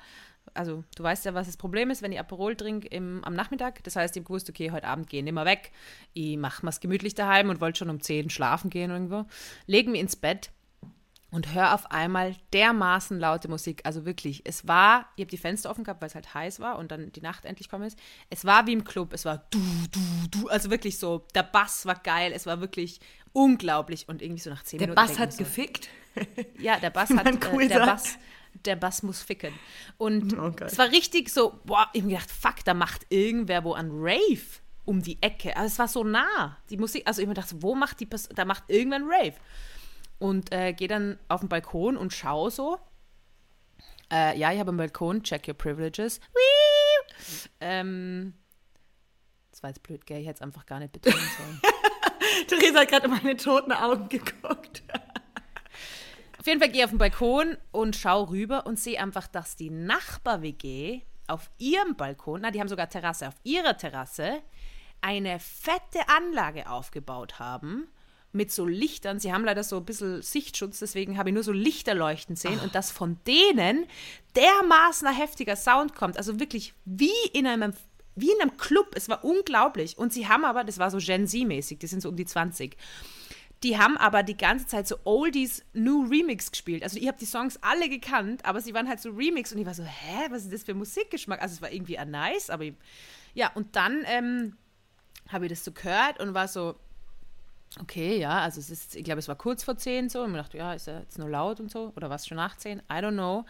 Also, 0.55 0.84
du 0.96 1.03
weißt 1.03 1.24
ja, 1.24 1.34
was 1.34 1.46
das 1.46 1.57
Problem 1.57 1.90
ist, 1.90 2.03
wenn 2.03 2.12
ich 2.12 2.20
Aperol 2.20 2.57
trinke 2.57 2.88
am 2.96 3.34
Nachmittag. 3.34 3.82
Das 3.84 3.96
heißt, 3.96 4.16
ich 4.16 4.20
habe 4.20 4.26
gewusst, 4.26 4.49
okay, 4.49 4.70
heute 4.70 4.86
Abend 4.86 5.09
gehe 5.09 5.20
ich 5.20 5.24
nicht 5.24 5.34
mehr 5.34 5.44
weg. 5.44 5.72
Ich 6.12 6.36
mache 6.36 6.64
mir's 6.64 6.80
gemütlich 6.80 7.14
daheim 7.14 7.49
und 7.51 7.61
wollte 7.61 7.78
schon 7.78 7.90
um 7.90 8.01
10 8.01 8.30
schlafen 8.30 8.70
gehen 8.70 8.90
irgendwo. 8.90 9.24
Legen 9.66 9.92
wir 9.92 10.01
ins 10.01 10.16
Bett 10.16 10.51
und 11.30 11.55
höre 11.55 11.74
auf 11.74 11.90
einmal 11.90 12.34
dermaßen 12.53 13.18
laute 13.18 13.49
Musik. 13.49 13.82
Also 13.84 14.07
wirklich, 14.07 14.42
es 14.44 14.66
war, 14.66 15.07
ich 15.16 15.22
habe 15.22 15.30
die 15.30 15.36
Fenster 15.36 15.70
offen 15.70 15.84
gehabt, 15.84 16.01
weil 16.01 16.09
es 16.09 16.14
halt 16.14 16.32
heiß 16.32 16.61
war 16.61 16.78
und 16.78 16.90
dann 16.90 17.12
die 17.12 17.20
Nacht 17.20 17.44
endlich 17.44 17.68
gekommen 17.68 17.86
ist. 17.86 17.99
Es 18.30 18.44
war 18.44 18.66
wie 18.66 18.72
im 18.72 18.84
Club, 18.84 19.12
es 19.12 19.24
war 19.24 19.46
du, 19.51 19.61
du, 19.92 20.01
du, 20.30 20.49
also 20.49 20.70
wirklich 20.70 20.99
so, 20.99 21.26
der 21.34 21.42
Bass 21.42 21.84
war 21.84 21.96
geil, 21.96 22.32
es 22.34 22.46
war 22.46 22.61
wirklich 22.61 23.01
unglaublich 23.32 24.09
und 24.09 24.22
irgendwie 24.22 24.40
so 24.40 24.51
nach 24.51 24.62
zehn 24.62 24.78
Der 24.78 24.88
Minuten. 24.88 25.01
Bass 25.01 25.16
denk 25.16 25.20
hat 25.20 25.32
so, 25.32 25.38
gefickt. 25.38 25.88
ja, 26.59 26.78
der 26.78 26.90
Bass 26.90 27.11
hat, 27.11 27.24
man 27.24 27.38
cool 27.53 27.64
äh, 27.64 27.68
der 27.68 27.78
sagt. 27.78 27.90
Bass, 27.90 28.18
der 28.64 28.76
Bass 28.76 29.03
muss 29.03 29.22
ficken. 29.22 29.53
Und 29.96 30.36
geil. 30.57 30.68
es 30.68 30.78
war 30.78 30.90
richtig 30.90 31.30
so, 31.30 31.61
boah, 31.64 31.88
ich 31.92 32.01
hab 32.01 32.07
mir 32.07 32.14
gedacht, 32.14 32.30
fuck, 32.30 32.64
da 32.64 32.74
macht 32.74 33.07
irgendwer 33.11 33.64
wo 33.64 33.74
ein 33.74 33.90
Rave 33.92 34.61
um 34.84 35.03
die 35.03 35.22
Ecke. 35.22 35.57
Also 35.57 35.66
es 35.66 35.78
war 35.78 35.88
so 35.88 36.03
nah, 36.03 36.57
die 36.70 36.78
Musik, 36.78 37.03
also 37.07 37.20
ich 37.20 37.28
mir 37.28 37.34
gedacht, 37.34 37.55
wo 37.59 37.74
macht 37.74 38.01
die 38.01 38.07
Person, 38.07 38.34
da 38.34 38.44
macht 38.44 38.64
irgendwer 38.68 38.99
ein 38.99 39.09
Rave. 39.09 39.34
Und 40.18 40.53
äh, 40.53 40.72
gehe 40.72 40.88
dann 40.88 41.18
auf 41.28 41.40
den 41.40 41.49
Balkon 41.49 41.96
und 41.96 42.12
schaue 42.12 42.51
so. 42.51 42.78
Äh, 44.11 44.38
ja, 44.38 44.53
ich 44.53 44.59
habe 44.59 44.70
einen 44.70 44.78
Balkon, 44.78 45.22
check 45.22 45.46
your 45.46 45.55
privileges. 45.55 46.20
Ähm, 47.61 48.34
das 49.51 49.62
war 49.62 49.70
jetzt 49.70 49.82
blöd, 49.82 50.07
gell? 50.07 50.20
Ich 50.20 50.26
hätte 50.26 50.36
es 50.36 50.42
einfach 50.42 50.66
gar 50.66 50.78
nicht 50.78 50.92
betonen 50.92 51.18
sollen. 51.36 51.61
Theresa 52.49 52.80
hat 52.80 52.88
gerade 52.88 53.07
in 53.07 53.11
meine 53.11 53.36
toten 53.36 53.72
Augen 53.72 54.09
geguckt. 54.09 54.82
Auf 56.49 56.51
jeden 56.51 56.62
Fall 56.62 56.70
gehe 56.70 56.80
ich 56.80 56.84
auf 56.86 56.92
den 56.92 56.99
Balkon 56.99 57.59
und 57.72 57.94
schaue 57.94 58.30
rüber 58.30 58.64
und 58.64 58.80
sehe 58.80 58.99
einfach, 58.99 59.26
dass 59.26 59.55
die 59.55 59.68
Nachbar-WG 59.68 61.03
auf 61.26 61.51
ihrem 61.59 61.94
Balkon, 61.94 62.40
na, 62.40 62.51
die 62.51 62.59
haben 62.59 62.68
sogar 62.68 62.88
Terrasse, 62.88 63.28
auf 63.28 63.34
ihrer 63.44 63.76
Terrasse 63.76 64.40
eine 65.03 65.40
fette 65.40 66.09
Anlage 66.09 66.70
aufgebaut 66.70 67.38
haben 67.38 67.86
mit 68.32 68.51
so 68.51 68.64
Lichtern. 68.64 69.20
Sie 69.20 69.30
haben 69.30 69.44
leider 69.44 69.62
so 69.62 69.76
ein 69.76 69.84
bisschen 69.84 70.22
Sichtschutz, 70.22 70.78
deswegen 70.78 71.18
habe 71.18 71.28
ich 71.28 71.34
nur 71.34 71.42
so 71.42 71.53
Lichter 71.53 71.92
leuchten 71.94 72.34
sehen 72.34 72.61
und 72.61 72.74
dass 72.74 72.90
von 72.90 73.18
denen 73.26 73.84
dermaßen 74.34 75.07
ein 75.07 75.14
heftiger 75.14 75.55
Sound 75.55 75.94
kommt. 75.94 76.16
Also 76.16 76.40
wirklich 76.40 76.72
wie 76.86 77.12
in 77.34 77.46
einem 77.46 77.74
wie 78.14 78.30
in 78.30 78.40
einem 78.40 78.57
Club. 78.57 78.92
Es 78.94 79.09
war 79.09 79.22
unglaublich. 79.22 79.99
Und 79.99 80.12
sie 80.12 80.28
haben 80.28 80.44
aber, 80.44 80.64
das 80.64 80.78
war 80.78 80.90
so 80.90 80.99
Gen 80.99 81.26
Z-mäßig, 81.26 81.78
die 81.78 81.86
sind 81.86 82.01
so 82.01 82.09
um 82.09 82.16
die 82.16 82.24
20. 82.24 82.76
Die 83.65 83.77
haben 83.77 83.97
aber 83.97 84.23
die 84.23 84.37
ganze 84.37 84.67
Zeit 84.67 84.87
so 84.87 84.97
Oldies 85.05 85.65
New 85.73 86.07
Remix 86.07 86.51
gespielt. 86.51 86.85
Also 86.85 86.97
ich 86.97 87.09
habe 87.09 87.19
die 87.19 87.27
Songs 87.27 87.59
alle 87.61 87.89
gekannt, 87.89 88.45
aber 88.45 88.61
sie 88.61 88.73
waren 88.73 88.89
halt 88.89 89.01
so 89.01 89.11
Remix 89.11 89.53
und 89.53 89.59
ich 89.59 89.67
war 89.67 89.75
so, 89.75 89.83
hä, 89.83 90.27
was 90.31 90.45
ist 90.45 90.53
das 90.53 90.63
für 90.63 90.75
Musikgeschmack? 90.75 91.43
Also 91.43 91.55
es 91.55 91.63
war 91.63 91.73
irgendwie 91.73 91.99
ein 91.99 92.11
nice, 92.11 92.51
aber 92.51 92.65
ich, 92.65 92.75
ja, 93.35 93.51
und 93.55 93.75
dann 93.75 94.05
ähm, 94.07 94.57
habe 95.29 95.47
ich 95.47 95.51
das 95.51 95.65
so 95.65 95.73
gehört 95.73 96.21
und 96.21 96.35
war 96.35 96.47
so, 96.47 96.77
okay, 97.81 98.19
ja, 98.19 98.41
also 98.41 98.61
es 98.61 98.71
ist, 98.71 98.95
ich 98.95 99.05
glaube, 99.05 99.19
es 99.19 99.29
war 99.29 99.37
kurz 99.37 99.65
vor 99.65 99.77
10 99.77 100.09
so 100.09 100.23
und 100.23 100.33
mir 100.33 100.39
dachte, 100.39 100.59
ja, 100.59 100.73
ist 100.73 100.87
ja 100.87 101.01
jetzt 101.01 101.19
nur 101.19 101.29
laut 101.29 101.59
und 101.59 101.71
so 101.71 101.93
oder 101.97 102.11
was 102.11 102.27
schon 102.27 102.37
nach 102.37 102.57
10? 102.57 102.79
I 102.79 102.83
don't 102.93 103.13
know. 103.13 103.45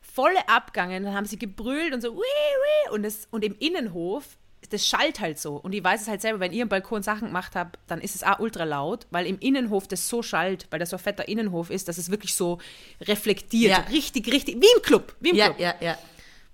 Volle 0.00 0.48
Abgangen, 0.48 1.04
dann 1.04 1.14
haben 1.14 1.26
sie 1.26 1.38
gebrüllt 1.38 1.94
und 1.94 2.00
so, 2.00 2.14
wii, 2.14 2.18
wii, 2.18 2.94
und, 2.94 3.02
das, 3.02 3.28
und 3.30 3.44
im 3.44 3.56
Innenhof, 3.58 4.36
das 4.72 4.86
schallt 4.86 5.20
halt 5.20 5.38
so. 5.38 5.56
Und 5.56 5.72
ich 5.72 5.82
weiß 5.84 6.02
es 6.02 6.08
halt 6.08 6.20
selber, 6.20 6.40
wenn 6.40 6.52
ihr 6.52 6.62
im 6.62 6.68
Balkon 6.68 7.02
Sachen 7.02 7.28
gemacht 7.28 7.54
habt, 7.54 7.78
dann 7.86 8.00
ist 8.00 8.14
es 8.14 8.22
auch 8.22 8.38
ultra 8.38 8.64
laut, 8.64 9.06
weil 9.10 9.26
im 9.26 9.38
Innenhof 9.38 9.86
das 9.88 10.08
so 10.08 10.22
schallt, 10.22 10.66
weil 10.70 10.78
das 10.78 10.90
so 10.90 10.96
ein 10.96 11.02
fetter 11.02 11.28
Innenhof 11.28 11.70
ist, 11.70 11.88
dass 11.88 11.98
es 11.98 12.10
wirklich 12.10 12.34
so 12.34 12.58
reflektiert. 13.00 13.70
Ja. 13.70 13.84
So 13.86 13.92
richtig, 13.92 14.26
richtig, 14.32 14.56
wie 14.56 14.66
im 14.76 14.82
Club. 14.82 15.14
Wie 15.20 15.30
im 15.30 15.36
Ja, 15.36 15.46
Club. 15.50 15.60
ja, 15.60 15.74
ja. 15.80 15.98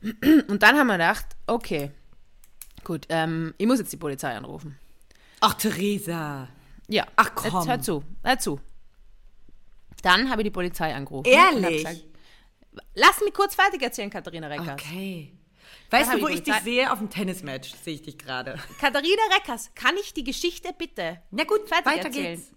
Und 0.49 0.63
dann 0.63 0.77
haben 0.79 0.87
wir 0.87 0.95
gedacht, 0.95 1.27
okay, 1.47 1.91
gut, 2.85 3.07
ähm, 3.09 3.55
ich 3.59 3.67
muss 3.67 3.79
jetzt 3.79 3.93
die 3.93 3.97
Polizei 3.97 4.35
anrufen. 4.37 4.79
Ach, 5.41 5.55
Theresa. 5.55 6.49
Ja. 6.89 7.07
Ach, 7.17 7.31
komm. 7.35 7.55
Jetzt 7.55 7.69
hör 7.69 7.81
zu, 7.81 8.05
hör 8.23 8.39
zu. 8.39 8.61
Dann 10.03 10.31
habe 10.31 10.43
ich 10.43 10.47
die 10.47 10.51
Polizei 10.53 10.95
angerufen. 10.95 11.29
Ehrlich? 11.29 11.85
gesagt, 11.85 12.05
Lass 12.95 13.21
mich 13.25 13.35
kurz 13.35 13.55
fertig 13.57 13.83
erzählen, 13.83 14.09
Katharina 14.11 14.47
Reckers. 14.47 14.69
Okay. 14.81 15.33
Weißt 15.91 16.13
du, 16.13 16.21
wo 16.21 16.29
ich 16.29 16.37
ich 16.37 16.43
dich 16.43 16.55
sehe? 16.57 16.93
Auf 16.93 16.99
dem 16.99 17.09
Tennismatch 17.11 17.75
sehe 17.83 17.95
ich 17.95 18.03
dich 18.03 18.19
gerade. 18.19 18.57
Katharina 18.81 19.23
Reckers, 19.35 19.71
kann 19.75 19.97
ich 19.97 20.13
die 20.13 20.25
Geschichte 20.25 20.71
bitte 20.77 21.21
Na 21.31 21.45
gut, 21.45 21.67
fertig 21.69 21.87
weiter 21.87 22.07
erzählen? 22.07 22.37
geht's. 22.37 22.53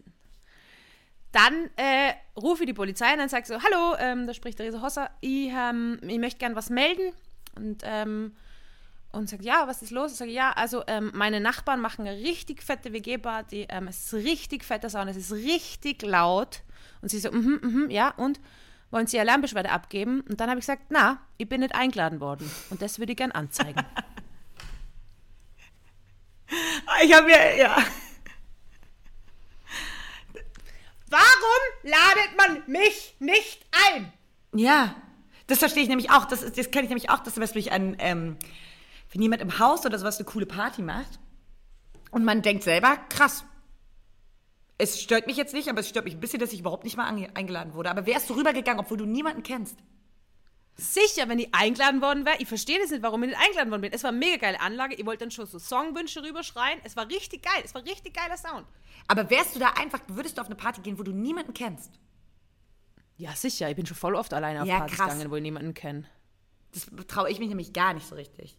dann 1.32 1.70
äh, 1.78 2.14
rufe 2.38 2.64
ich 2.64 2.68
die 2.68 2.74
Polizei 2.74 3.12
und 3.14 3.20
dann 3.20 3.30
sage 3.30 3.44
ich 3.44 3.48
so, 3.48 3.62
hallo, 3.62 3.96
ähm, 4.00 4.28
da 4.28 4.34
spricht 4.34 4.58
Theresa 4.58 4.82
Hosser, 4.82 5.10
ich, 5.22 5.50
ähm, 5.50 6.00
ich 6.06 6.20
möchte 6.20 6.40
gern 6.40 6.56
was 6.56 6.70
melden. 6.70 7.14
Und, 7.56 7.84
ähm, 7.86 8.34
und 9.14 9.30
sagt, 9.30 9.44
ja, 9.44 9.68
was 9.68 9.82
ist 9.82 9.92
los? 9.92 10.12
Ich 10.14 10.18
sage, 10.18 10.32
ja, 10.32 10.52
also 10.52 10.84
ähm, 10.88 11.12
meine 11.14 11.40
Nachbarn 11.42 11.80
machen 11.82 12.08
eine 12.08 12.18
richtig 12.18 12.64
fette 12.64 12.94
WG-Party, 12.94 13.68
ähm, 13.70 13.88
es 13.88 14.06
ist 14.06 14.14
richtig 14.14 14.64
fetter 14.64 14.90
Sound, 14.90 15.10
es 15.10 15.18
ist 15.18 15.32
richtig 15.34 16.02
laut. 16.02 16.64
Und 17.02 17.10
sie 17.10 17.20
so, 17.20 17.32
mhm, 17.32 17.60
mhm, 17.62 17.90
ja, 17.90 18.10
und 18.16 18.40
wollen 18.92 19.08
Sie 19.08 19.20
Alarmbeschwerde 19.20 19.70
abgeben? 19.72 20.22
Und 20.30 20.40
dann 20.40 20.50
habe 20.50 20.60
ich 20.60 20.64
gesagt, 20.66 20.84
na, 20.90 21.20
ich 21.38 21.48
bin 21.50 21.62
nicht 21.62 21.74
eingeladen 21.74 22.20
worden. 22.20 22.50
Und 22.70 22.82
das 22.82 23.00
würde 23.00 23.14
ich 23.14 23.18
gern 23.18 23.32
anzeigen. 23.32 23.82
Ich 27.04 27.14
habe 27.16 27.32
ja, 27.32 27.52
ja. 27.56 27.78
Warum 31.10 31.64
ladet 31.84 32.38
man 32.38 32.64
mich 32.68 33.16
nicht 33.20 33.66
ein? 33.94 34.12
Ja, 34.54 34.96
das 35.48 35.60
verstehe 35.60 35.84
ich 35.84 35.90
nämlich 35.90 36.10
auch. 36.12 36.26
Das, 36.26 36.42
ist- 36.42 36.58
das 36.58 36.72
kenne 36.72 36.84
ich 36.84 36.90
nämlich 36.90 37.10
auch, 37.10 37.20
dass 37.20 37.34
zum 37.36 37.42
Beispiel 37.42 37.70
ein, 37.70 37.96
ähm, 38.00 38.38
wenn 39.12 39.22
jemand 39.22 39.42
im 39.42 39.60
Haus 39.60 39.86
oder 39.86 39.98
sowas 40.00 40.18
eine 40.18 40.26
coole 40.26 40.46
Party 40.46 40.82
macht 40.82 41.20
und 42.12 42.24
man 42.24 42.42
denkt 42.42 42.64
selber, 42.64 42.98
krass, 43.10 43.44
es 44.82 45.00
stört 45.00 45.28
mich 45.28 45.38
jetzt 45.38 45.54
nicht, 45.54 45.70
aber 45.70 45.80
es 45.80 45.90
stört 45.90 46.06
mich 46.06 46.16
ein 46.16 46.20
bisschen, 46.20 46.40
dass 46.40 46.52
ich 46.54 46.60
überhaupt 46.62 46.84
nicht 46.84 46.98
mal 46.98 47.06
eingeladen 47.36 47.74
wurde. 47.76 47.92
Aber 47.92 48.06
wärst 48.08 48.30
du 48.30 48.34
rübergegangen, 48.34 48.80
obwohl 48.80 48.98
du 48.98 49.06
niemanden 49.06 49.44
kennst? 49.44 49.78
Sicher, 50.76 51.30
wenn 51.30 51.38
ich 51.38 51.54
eingeladen 51.54 52.02
worden 52.02 52.26
wäre. 52.26 52.38
Ich 52.40 52.48
verstehe 52.48 52.80
das 52.80 52.90
nicht, 52.90 53.04
warum 53.04 53.22
ich 53.22 53.30
nicht 53.30 53.40
eingeladen 53.40 53.70
worden 53.70 53.82
bin. 53.82 53.94
Es 53.94 54.04
war 54.04 54.10
eine 54.10 54.18
mega 54.18 54.38
geile 54.38 54.60
Anlage. 54.60 54.96
Ihr 54.96 55.06
wollt 55.06 55.22
dann 55.22 55.30
schon 55.30 55.46
so 55.46 55.60
Songwünsche 55.60 56.24
rüberschreien. 56.24 56.80
Es 56.84 56.96
war 56.96 57.08
richtig 57.08 57.44
geil. 57.44 57.62
Es 57.64 57.76
war 57.76 57.84
richtig 57.86 58.16
geiler 58.16 58.38
Sound. 58.38 58.66
Aber 59.08 59.30
wärst 59.30 59.56
du 59.56 59.60
da 59.60 59.70
einfach, 59.72 60.00
würdest 60.08 60.38
du 60.38 60.42
auf 60.42 60.48
eine 60.48 60.56
Party 60.56 60.82
gehen, 60.82 60.98
wo 60.98 61.04
du 61.04 61.12
niemanden 61.12 61.54
kennst? 61.54 61.92
Ja, 63.18 63.36
sicher. 63.36 63.70
Ich 63.70 63.76
bin 63.76 63.86
schon 63.86 63.98
voll 63.98 64.16
oft 64.16 64.34
alleine 64.34 64.64
auf 64.64 64.68
Ja, 64.68 64.80
Partys 64.80 64.98
krass. 64.98 65.12
gegangen, 65.14 65.30
wo 65.30 65.36
ich 65.36 65.44
niemanden 65.44 65.76
kenne. 65.76 66.06
Das 66.74 66.88
traue 67.08 67.30
ich 67.30 67.38
mich 67.38 67.50
nämlich 67.50 67.74
gar 67.74 67.94
nicht 67.94 68.08
so 68.08 68.16
richtig. 68.16 68.58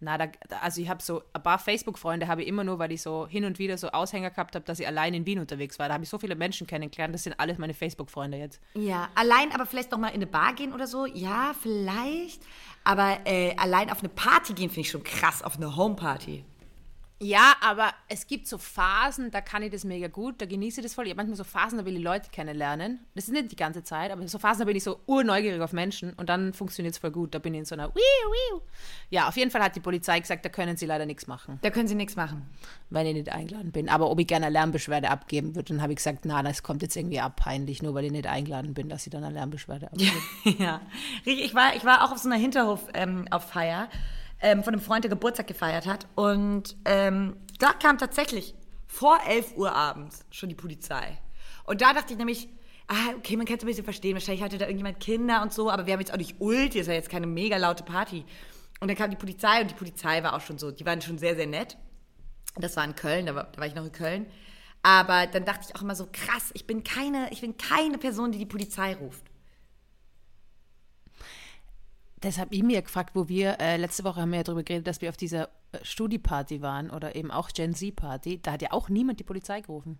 Na, 0.00 0.16
da, 0.16 0.28
also 0.60 0.80
ich 0.80 0.88
habe 0.88 1.02
so 1.02 1.22
ein 1.32 1.42
paar 1.42 1.58
Facebook-Freunde 1.58 2.28
habe 2.28 2.42
ich 2.42 2.48
immer 2.48 2.62
nur, 2.62 2.78
weil 2.78 2.92
ich 2.92 3.02
so 3.02 3.26
hin 3.26 3.44
und 3.44 3.58
wieder 3.58 3.76
so 3.78 3.88
Aushänger 3.88 4.30
gehabt 4.30 4.54
habe, 4.54 4.64
dass 4.64 4.78
ich 4.78 4.86
allein 4.86 5.12
in 5.12 5.26
Wien 5.26 5.40
unterwegs 5.40 5.78
war. 5.78 5.88
Da 5.88 5.94
habe 5.94 6.04
ich 6.04 6.10
so 6.10 6.18
viele 6.18 6.36
Menschen 6.36 6.66
kennengelernt. 6.66 7.12
Das 7.14 7.24
sind 7.24 7.38
alles 7.38 7.58
meine 7.58 7.74
Facebook-Freunde 7.74 8.38
jetzt. 8.38 8.60
Ja, 8.74 9.08
allein 9.16 9.52
aber 9.52 9.66
vielleicht 9.66 9.90
noch 9.90 9.98
mal 9.98 10.08
in 10.08 10.14
eine 10.14 10.26
Bar 10.26 10.54
gehen 10.54 10.72
oder 10.72 10.86
so. 10.86 11.06
Ja, 11.06 11.52
vielleicht. 11.60 12.42
Aber 12.84 13.18
äh, 13.24 13.56
allein 13.56 13.90
auf 13.90 13.98
eine 13.98 14.08
Party 14.08 14.52
gehen 14.52 14.70
finde 14.70 14.82
ich 14.82 14.90
schon 14.90 15.02
krass, 15.02 15.42
auf 15.42 15.56
eine 15.56 15.74
Homeparty. 15.76 16.44
Ja, 17.20 17.54
aber 17.60 17.90
es 18.08 18.28
gibt 18.28 18.46
so 18.46 18.58
Phasen, 18.58 19.32
da 19.32 19.40
kann 19.40 19.62
ich 19.64 19.72
das 19.72 19.82
mega 19.82 20.06
gut, 20.06 20.40
da 20.40 20.46
genieße 20.46 20.80
ich 20.80 20.86
das 20.86 20.94
voll. 20.94 21.06
Ich 21.06 21.10
habe 21.10 21.16
manchmal 21.16 21.36
so 21.36 21.42
Phasen, 21.42 21.76
da 21.78 21.84
will 21.84 21.96
ich 21.96 22.02
Leute 22.02 22.30
kennenlernen. 22.30 23.00
Das 23.16 23.24
ist 23.24 23.32
nicht 23.32 23.50
die 23.50 23.56
ganze 23.56 23.82
Zeit, 23.82 24.12
aber 24.12 24.26
so 24.28 24.38
Phasen, 24.38 24.60
da 24.60 24.64
bin 24.66 24.76
ich 24.76 24.84
so 24.84 25.00
urneugierig 25.06 25.60
auf 25.60 25.72
Menschen 25.72 26.12
und 26.12 26.28
dann 26.28 26.52
funktioniert 26.52 26.94
es 26.94 26.98
voll 26.98 27.10
gut. 27.10 27.34
Da 27.34 27.40
bin 27.40 27.54
ich 27.54 27.58
in 27.58 27.64
so 27.64 27.74
einer 27.74 27.88
Wiu, 27.92 28.00
wiu. 28.00 28.60
Ja, 29.10 29.26
auf 29.26 29.36
jeden 29.36 29.50
Fall 29.50 29.62
hat 29.62 29.74
die 29.74 29.80
Polizei 29.80 30.20
gesagt, 30.20 30.44
da 30.44 30.48
können 30.48 30.76
sie 30.76 30.86
leider 30.86 31.06
nichts 31.06 31.26
machen, 31.26 31.58
Da 31.62 31.70
können 31.70 31.88
sie 31.88 31.96
nichts 31.96 32.14
machen. 32.14 32.48
wenn 32.90 33.04
ich 33.06 33.14
nicht 33.14 33.30
eingeladen 33.30 33.72
bin. 33.72 33.88
Aber 33.88 34.10
ob 34.10 34.20
ich 34.20 34.26
gerne 34.28 34.46
eine 34.46 34.52
Lärmbeschwerde 34.52 35.10
abgeben 35.10 35.56
würde, 35.56 35.74
dann 35.74 35.82
habe 35.82 35.92
ich 35.92 35.96
gesagt, 35.96 36.24
na, 36.24 36.42
das 36.44 36.62
kommt 36.62 36.82
jetzt 36.82 36.94
irgendwie 36.94 37.18
ab, 37.18 37.34
peinlich, 37.34 37.82
nur 37.82 37.94
weil 37.94 38.04
ich 38.04 38.12
nicht 38.12 38.28
eingeladen 38.28 38.74
bin, 38.74 38.88
dass 38.88 39.04
ich 39.06 39.10
dann 39.10 39.24
eine 39.24 39.34
Lärmbeschwerde 39.34 39.86
abgebe. 39.88 40.12
ja. 40.62 40.80
Ich 41.24 41.52
war, 41.52 41.74
ich 41.74 41.84
war 41.84 42.04
auch 42.04 42.12
auf 42.12 42.18
so 42.18 42.28
einer 42.28 42.38
Hinterhof 42.38 42.80
ähm, 42.94 43.26
auf 43.30 43.50
Feier 43.50 43.88
ähm, 44.40 44.62
von 44.62 44.74
einem 44.74 44.82
Freund, 44.82 45.04
der 45.04 45.10
Geburtstag 45.10 45.46
gefeiert 45.46 45.86
hat. 45.86 46.06
Und 46.14 46.76
ähm, 46.84 47.36
da 47.58 47.72
kam 47.72 47.98
tatsächlich 47.98 48.54
vor 48.86 49.18
11 49.26 49.56
Uhr 49.56 49.72
abends 49.74 50.24
schon 50.30 50.48
die 50.48 50.54
Polizei. 50.54 51.18
Und 51.64 51.80
da 51.80 51.92
dachte 51.92 52.12
ich 52.12 52.18
nämlich, 52.18 52.48
ah, 52.88 53.14
okay, 53.16 53.36
man 53.36 53.46
kann 53.46 53.56
es 53.56 53.62
ein 53.62 53.66
bisschen 53.66 53.84
verstehen. 53.84 54.14
Wahrscheinlich 54.14 54.42
hatte 54.42 54.58
da 54.58 54.66
irgendjemand 54.66 55.00
Kinder 55.00 55.42
und 55.42 55.52
so, 55.52 55.70
aber 55.70 55.86
wir 55.86 55.92
haben 55.92 56.00
jetzt 56.00 56.12
auch 56.12 56.18
nicht 56.18 56.36
Ulti, 56.40 56.78
ist 56.78 56.86
ja 56.86 56.94
jetzt 56.94 57.10
keine 57.10 57.26
mega 57.26 57.56
laute 57.56 57.84
Party. 57.84 58.24
Und 58.80 58.88
dann 58.88 58.96
kam 58.96 59.10
die 59.10 59.16
Polizei 59.16 59.60
und 59.60 59.70
die 59.70 59.74
Polizei 59.74 60.22
war 60.22 60.34
auch 60.34 60.40
schon 60.40 60.58
so, 60.58 60.70
die 60.70 60.86
waren 60.86 61.02
schon 61.02 61.18
sehr, 61.18 61.36
sehr 61.36 61.46
nett. 61.46 61.76
Das 62.56 62.76
war 62.76 62.84
in 62.84 62.94
Köln, 62.94 63.26
da 63.26 63.34
war, 63.34 63.44
da 63.52 63.60
war 63.60 63.66
ich 63.66 63.74
noch 63.74 63.84
in 63.84 63.92
Köln. 63.92 64.26
Aber 64.82 65.26
dann 65.26 65.44
dachte 65.44 65.66
ich 65.68 65.76
auch 65.76 65.82
immer 65.82 65.94
so, 65.94 66.08
krass, 66.10 66.50
ich 66.54 66.66
bin 66.66 66.84
keine, 66.84 67.30
ich 67.32 67.40
bin 67.40 67.56
keine 67.56 67.98
Person, 67.98 68.32
die 68.32 68.38
die 68.38 68.46
Polizei 68.46 68.94
ruft. 68.94 69.27
Das 72.20 72.38
habe 72.38 72.54
ich 72.54 72.62
mir 72.62 72.82
gefragt, 72.82 73.10
wo 73.14 73.28
wir, 73.28 73.60
äh, 73.60 73.76
letzte 73.76 74.04
Woche 74.04 74.20
haben 74.20 74.30
wir 74.30 74.38
ja 74.38 74.42
darüber 74.42 74.62
geredet, 74.62 74.86
dass 74.86 75.00
wir 75.00 75.08
auf 75.08 75.16
dieser 75.16 75.48
äh, 75.72 75.78
Studi-Party 75.82 76.62
waren 76.62 76.90
oder 76.90 77.14
eben 77.14 77.30
auch 77.30 77.50
Gen 77.50 77.74
Z-Party. 77.74 78.40
Da 78.42 78.52
hat 78.52 78.62
ja 78.62 78.72
auch 78.72 78.88
niemand 78.88 79.20
die 79.20 79.24
Polizei 79.24 79.60
gerufen. 79.60 79.98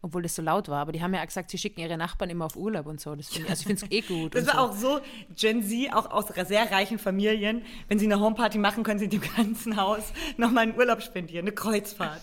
Obwohl 0.00 0.22
das 0.22 0.36
so 0.36 0.42
laut 0.42 0.68
war. 0.68 0.80
Aber 0.80 0.92
die 0.92 1.02
haben 1.02 1.12
ja 1.12 1.20
auch 1.20 1.26
gesagt, 1.26 1.50
sie 1.50 1.58
schicken 1.58 1.80
ihre 1.80 1.96
Nachbarn 1.96 2.30
immer 2.30 2.46
auf 2.46 2.56
Urlaub 2.56 2.86
und 2.86 3.00
so. 3.00 3.14
Das 3.16 3.28
find 3.28 3.46
ich, 3.46 3.50
also 3.50 3.60
ich 3.60 3.66
finde 3.66 3.84
es 3.84 3.90
eh 3.90 4.00
gut. 4.00 4.34
Das 4.34 4.46
war 4.46 4.54
so. 4.54 4.60
auch 4.60 4.72
so 4.98 5.00
Gen 5.34 5.62
Z, 5.62 5.92
auch 5.92 6.10
aus 6.10 6.28
sehr 6.28 6.70
reichen 6.70 6.98
Familien. 6.98 7.62
Wenn 7.88 7.98
sie 7.98 8.06
eine 8.06 8.20
Homeparty 8.20 8.58
machen, 8.58 8.84
können 8.84 9.00
sie 9.00 9.08
dem 9.08 9.22
ganzen 9.36 9.76
Haus 9.76 10.12
nochmal 10.36 10.64
einen 10.64 10.76
Urlaub 10.76 11.02
spendieren, 11.02 11.46
eine 11.46 11.54
Kreuzfahrt. 11.54 12.22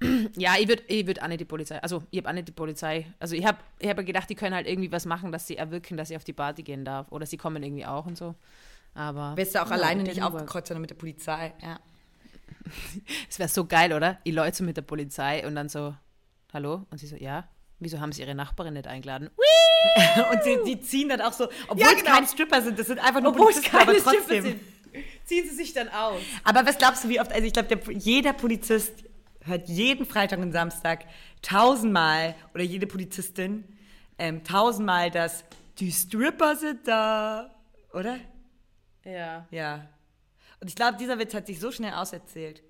Ja, 0.36 0.54
ich 0.58 0.68
würde 0.68 0.82
ich 0.88 1.06
würd 1.06 1.22
auch 1.22 1.28
nicht 1.28 1.40
die 1.40 1.44
Polizei. 1.44 1.78
Also, 1.82 2.02
ich 2.10 2.18
habe 2.18 2.28
auch 2.30 2.32
nicht 2.34 2.48
die 2.48 2.52
Polizei. 2.52 3.06
Also, 3.18 3.34
ich 3.36 3.44
habe 3.46 3.58
ich 3.78 3.88
hab 3.88 3.96
gedacht, 4.04 4.28
die 4.30 4.34
können 4.34 4.54
halt 4.54 4.66
irgendwie 4.66 4.90
was 4.92 5.04
machen, 5.06 5.32
dass 5.32 5.46
sie 5.46 5.56
erwirken, 5.56 5.96
dass 5.96 6.10
ich 6.10 6.16
auf 6.16 6.24
die 6.24 6.32
Party 6.32 6.62
gehen 6.62 6.84
darf. 6.84 7.10
Oder 7.10 7.26
sie 7.26 7.36
kommen 7.36 7.62
irgendwie 7.62 7.86
auch 7.86 8.06
und 8.06 8.16
so. 8.16 8.34
Aber. 8.94 9.36
Wärst 9.36 9.54
du 9.54 9.62
auch 9.62 9.66
Ja, 9.68 9.72
alleine 9.76 10.02
nicht 10.02 10.22
aufgekreuzt, 10.22 10.68
sondern 10.68 10.82
mit 10.82 10.90
der 10.90 10.96
Polizei. 10.96 11.52
Ja. 11.62 11.78
Es 13.28 13.38
wäre 13.38 13.48
so 13.48 13.66
geil, 13.66 13.92
oder? 13.92 14.18
Ich 14.24 14.32
läute 14.34 14.56
so 14.56 14.64
mit 14.64 14.76
der 14.76 14.82
Polizei 14.82 15.46
und 15.46 15.54
dann 15.54 15.68
so, 15.68 15.94
hallo? 16.52 16.86
Und 16.90 16.98
sie 16.98 17.06
so, 17.06 17.16
ja. 17.16 17.48
Wieso 17.80 18.00
haben 18.00 18.12
sie 18.12 18.22
ihre 18.22 18.34
Nachbarin 18.34 18.74
nicht 18.74 18.86
eingeladen? 18.86 19.28
Und 20.32 20.42
sie, 20.44 20.58
die 20.64 20.80
ziehen 20.80 21.08
dann 21.10 21.20
auch 21.20 21.32
so, 21.32 21.48
obwohl 21.68 21.80
Ja, 21.84 21.88
es 21.92 21.96
genau. 21.98 22.14
keine 22.14 22.26
Stripper 22.26 22.62
sind, 22.62 22.78
das 22.78 22.86
sind 22.86 22.98
einfach 23.00 23.20
nur 23.20 23.32
Obwohl 23.32 23.46
Polizisten, 23.48 23.76
aber 23.76 23.86
keine 23.86 23.98
Schiffe 23.98 24.12
trotzdem. 24.16 24.42
sind. 24.44 24.60
Ziehen 25.24 25.48
sie 25.50 25.54
sich 25.56 25.72
dann 25.74 25.88
aus. 25.88 26.20
Aber 26.44 26.64
was 26.64 26.78
glaubst 26.78 27.04
du, 27.04 27.08
wie 27.08 27.20
oft, 27.20 27.32
also 27.32 27.44
ich 27.46 27.52
glaube, 27.52 27.92
jeder 27.92 28.32
Polizist 28.32 28.92
hört 29.44 29.68
jeden 29.68 30.06
Freitag 30.06 30.38
und 30.40 30.52
Samstag 30.52 31.04
tausendmal 31.42 32.34
oder 32.54 32.64
jede 32.64 32.86
Polizistin 32.86 33.64
ähm, 34.18 34.44
tausendmal 34.44 35.10
das, 35.10 35.44
die 35.78 35.90
Stripper 35.90 36.56
sind 36.56 36.86
da, 36.86 37.54
oder? 37.92 38.18
Ja. 39.04 39.46
Ja. 39.50 39.88
Und 40.60 40.68
ich 40.68 40.76
glaube, 40.76 40.96
dieser 40.98 41.18
Witz 41.18 41.34
hat 41.34 41.46
sich 41.46 41.60
so 41.60 41.70
schnell 41.70 41.92
auserzählt. 41.94 42.62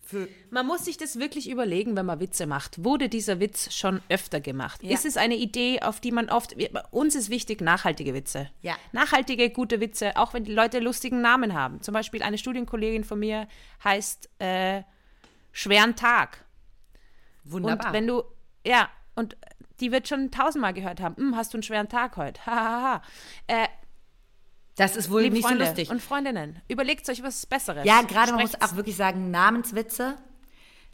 Für, 0.00 0.28
Man 0.50 0.66
muss 0.66 0.84
sich 0.84 0.98
das 0.98 1.18
wirklich 1.18 1.48
überlegen, 1.48 1.96
wenn 1.96 2.04
man 2.04 2.20
Witze 2.20 2.46
macht. 2.46 2.84
Wurde 2.84 3.08
dieser 3.08 3.40
Witz 3.40 3.74
schon 3.74 4.02
öfter 4.10 4.38
gemacht? 4.40 4.82
Ja. 4.82 4.92
Ist 4.92 5.06
es 5.06 5.16
eine 5.16 5.34
Idee, 5.34 5.80
auf 5.80 5.98
die 5.98 6.12
man 6.12 6.28
oft. 6.28 6.54
Uns 6.90 7.14
ist 7.14 7.30
wichtig, 7.30 7.62
nachhaltige 7.62 8.12
Witze. 8.12 8.50
Ja. 8.60 8.76
Nachhaltige, 8.92 9.48
gute 9.48 9.80
Witze, 9.80 10.18
auch 10.18 10.34
wenn 10.34 10.44
die 10.44 10.52
Leute 10.52 10.78
lustigen 10.78 11.22
Namen 11.22 11.54
haben. 11.54 11.80
Zum 11.80 11.94
Beispiel 11.94 12.22
eine 12.22 12.36
Studienkollegin 12.36 13.02
von 13.02 13.18
mir 13.18 13.48
heißt 13.82 14.28
äh, 14.40 14.82
Schweren 15.54 15.94
Tag. 15.94 16.44
wunderbar. 17.44 17.86
Und 17.86 17.92
wenn 17.94 18.06
du. 18.08 18.24
Ja, 18.66 18.90
und 19.14 19.36
die 19.80 19.92
wird 19.92 20.08
schon 20.08 20.30
tausendmal 20.32 20.74
gehört 20.74 21.00
haben. 21.00 21.16
Hm, 21.16 21.36
hast 21.36 21.54
du 21.54 21.58
einen 21.58 21.62
schweren 21.62 21.88
Tag 21.88 22.16
heute? 22.16 22.44
Hahaha. 22.44 23.02
äh, 23.46 23.68
das 24.76 24.96
ist 24.96 25.08
wohl 25.10 25.22
liebe 25.22 25.36
nicht 25.36 25.46
Freunde 25.46 25.64
so 25.64 25.70
lustig. 25.70 25.90
und 25.90 26.02
Freundinnen, 26.02 26.60
überlegt 26.66 27.08
euch 27.08 27.22
was 27.22 27.46
Besseres. 27.46 27.84
Ja, 27.86 28.02
gerade 28.02 28.32
man 28.32 28.40
muss 28.40 28.60
auch 28.60 28.74
wirklich 28.74 28.96
sagen, 28.96 29.30
Namenswitze. 29.30 30.16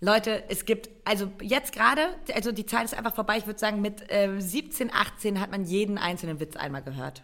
Leute, 0.00 0.44
es 0.48 0.66
gibt, 0.66 0.90
also 1.06 1.30
jetzt 1.40 1.72
gerade, 1.72 2.02
also 2.34 2.52
die 2.52 2.66
Zeit 2.66 2.84
ist 2.84 2.94
einfach 2.94 3.14
vorbei, 3.14 3.38
ich 3.38 3.46
würde 3.46 3.58
sagen, 3.58 3.80
mit 3.80 4.10
äh, 4.10 4.38
17, 4.38 4.92
18 4.92 5.40
hat 5.40 5.50
man 5.50 5.64
jeden 5.64 5.96
einzelnen 5.96 6.40
Witz 6.40 6.56
einmal 6.56 6.82
gehört. 6.82 7.22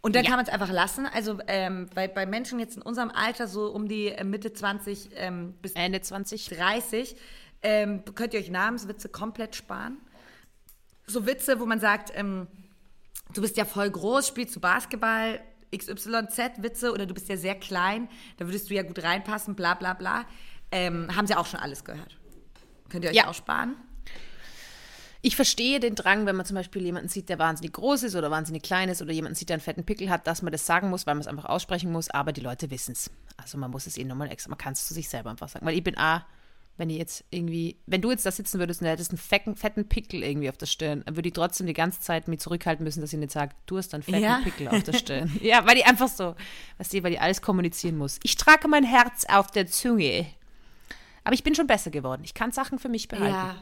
Und 0.00 0.14
dann 0.16 0.24
Ja. 0.24 0.30
kann 0.30 0.38
man 0.38 0.46
es 0.46 0.52
einfach 0.52 0.70
lassen. 0.70 1.06
Also 1.06 1.38
ähm, 1.46 1.88
bei, 1.94 2.08
bei 2.08 2.26
Menschen 2.26 2.58
jetzt 2.58 2.76
in 2.76 2.82
unserem 2.82 3.10
Alter, 3.10 3.46
so 3.46 3.66
um 3.72 3.88
die 3.88 4.08
äh, 4.08 4.24
Mitte 4.24 4.52
20 4.52 5.10
ähm, 5.14 5.54
bis 5.62 5.72
Ende 5.72 6.00
20. 6.00 6.46
30, 6.48 7.16
ähm, 7.62 8.02
könnt 8.14 8.34
ihr 8.34 8.40
euch 8.40 8.50
Namenswitze 8.50 9.08
komplett 9.08 9.54
sparen. 9.56 9.98
So 11.06 11.26
Witze, 11.26 11.60
wo 11.60 11.66
man 11.66 11.78
sagt, 11.80 12.10
ähm, 12.14 12.46
du 13.34 13.40
bist 13.42 13.56
ja 13.56 13.64
voll 13.64 13.90
groß, 13.90 14.26
spielst 14.28 14.56
du 14.56 14.60
Basketball, 14.60 15.40
XYZ-Witze 15.76 16.92
oder 16.92 17.06
du 17.06 17.14
bist 17.14 17.28
ja 17.28 17.36
sehr 17.36 17.54
klein, 17.54 18.08
da 18.36 18.46
würdest 18.46 18.68
du 18.70 18.74
ja 18.74 18.82
gut 18.82 19.02
reinpassen, 19.02 19.54
bla 19.54 19.74
bla 19.74 19.94
bla. 19.94 20.24
Ähm, 20.70 21.14
haben 21.16 21.26
sie 21.26 21.34
auch 21.34 21.46
schon 21.46 21.60
alles 21.60 21.84
gehört. 21.84 22.18
Könnt 22.88 23.04
ihr 23.04 23.10
euch 23.10 23.16
Ja. 23.16 23.28
auch 23.28 23.34
sparen? 23.34 23.76
Ich 25.24 25.36
verstehe 25.36 25.78
den 25.78 25.94
Drang, 25.94 26.26
wenn 26.26 26.34
man 26.34 26.44
zum 26.44 26.56
Beispiel 26.56 26.82
jemanden 26.82 27.08
sieht, 27.08 27.28
der 27.28 27.38
wahnsinnig 27.38 27.72
groß 27.74 28.02
ist 28.02 28.16
oder 28.16 28.32
wahnsinnig 28.32 28.64
klein 28.64 28.88
ist 28.88 29.00
oder 29.00 29.12
jemanden 29.12 29.36
sieht, 29.36 29.50
der 29.50 29.54
einen 29.54 29.62
fetten 29.62 29.84
Pickel 29.84 30.10
hat, 30.10 30.26
dass 30.26 30.42
man 30.42 30.50
das 30.50 30.66
sagen 30.66 30.90
muss, 30.90 31.06
weil 31.06 31.14
man 31.14 31.20
es 31.20 31.28
einfach 31.28 31.44
aussprechen 31.44 31.92
muss, 31.92 32.10
aber 32.10 32.32
die 32.32 32.40
Leute 32.40 32.72
wissen 32.72 32.92
es. 32.92 33.08
Also 33.36 33.56
man 33.56 33.70
muss 33.70 33.86
es 33.86 33.96
ihnen 33.96 34.08
nochmal 34.08 34.32
extra, 34.32 34.50
man 34.50 34.58
kann 34.58 34.72
es 34.72 34.86
zu 34.86 34.94
sich 34.94 35.08
selber 35.08 35.30
einfach 35.30 35.48
sagen. 35.48 35.64
Weil 35.64 35.76
ich 35.76 35.84
bin 35.84 35.96
A, 35.96 36.26
wenn 36.76 36.90
ich 36.90 36.98
jetzt 36.98 37.24
irgendwie, 37.30 37.76
wenn 37.86 38.00
du 38.00 38.10
jetzt 38.10 38.26
da 38.26 38.32
sitzen 38.32 38.58
würdest 38.58 38.80
und 38.80 38.86
du 38.86 38.90
hättest 38.90 39.12
einen 39.12 39.18
fetten, 39.18 39.54
fetten 39.54 39.88
Pickel 39.88 40.24
irgendwie 40.24 40.48
auf 40.48 40.56
der 40.56 40.66
Stirn, 40.66 41.02
dann 41.06 41.14
würde 41.14 41.28
ich 41.28 41.34
trotzdem 41.34 41.68
die 41.68 41.72
ganze 41.72 42.00
Zeit 42.00 42.26
mich 42.26 42.40
zurückhalten 42.40 42.82
müssen, 42.82 43.00
dass 43.00 43.12
ich 43.12 43.18
nicht 43.18 43.30
sage, 43.30 43.54
du 43.66 43.78
hast 43.78 43.94
einen 43.94 44.02
fetten 44.02 44.22
Ja. 44.22 44.40
Pickel 44.42 44.66
auf 44.68 44.82
der 44.82 44.94
Stirn. 44.94 45.30
ja, 45.40 45.64
weil 45.66 45.76
die 45.76 45.84
einfach 45.84 46.08
so, 46.08 46.34
weißt 46.78 46.94
du, 46.94 47.02
weil 47.04 47.12
die 47.12 47.20
alles 47.20 47.42
kommunizieren 47.42 47.96
muss. 47.96 48.18
Ich 48.24 48.34
trage 48.36 48.66
mein 48.66 48.82
Herz 48.84 49.24
auf 49.28 49.52
der 49.52 49.68
Zunge. 49.68 50.26
Aber 51.22 51.34
ich 51.34 51.44
bin 51.44 51.54
schon 51.54 51.68
besser 51.68 51.92
geworden. 51.92 52.22
Ich 52.24 52.34
kann 52.34 52.50
Sachen 52.50 52.80
für 52.80 52.88
mich 52.88 53.06
behalten. 53.06 53.32
Ja. 53.32 53.54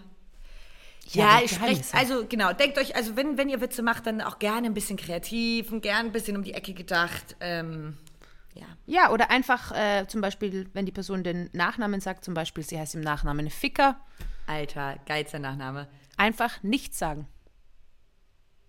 Ja, 1.15 1.39
die 1.39 1.45
ich 1.45 1.53
spreche, 1.53 1.83
also 1.93 2.27
genau, 2.29 2.53
denkt 2.53 2.79
euch, 2.79 2.95
also 2.97 3.17
wenn, 3.17 3.37
wenn 3.39 3.49
ihr 3.49 3.61
Witze 3.61 3.83
macht, 3.83 4.07
dann 4.07 4.21
auch 4.21 4.39
gerne 4.39 4.67
ein 4.67 4.75
bisschen 4.75 4.97
kreativ 4.97 5.73
und 5.73 5.81
gerne 5.83 6.09
ein 6.09 6.13
bisschen 6.13 6.37
um 6.37 6.43
die 6.43 6.55
Ecke 6.55 6.73
gedacht. 6.75 7.37
Ähm, 7.41 7.97
ja. 8.55 8.67
Ja, 8.87 9.11
oder 9.11 9.31
einfach 9.31 9.73
äh, 9.73 10.07
zum 10.07 10.21
Beispiel, 10.21 10.69
wenn 10.73 10.87
die 10.87 10.93
Person 10.93 11.23
den 11.25 11.51
Nachnamen 11.53 12.01
sagt, 12.01 12.25
zum 12.25 12.35
Beispiel, 12.35 12.65
sie 12.65 12.79
heißt 12.79 12.95
im 12.95 13.01
Nachnamen 13.01 13.49
Ficker, 13.51 14.01
Alter, 14.47 14.97
geilster 15.07 15.39
Nachname. 15.39 15.89
einfach 16.17 16.63
nichts 16.63 16.99
sagen. 16.99 17.27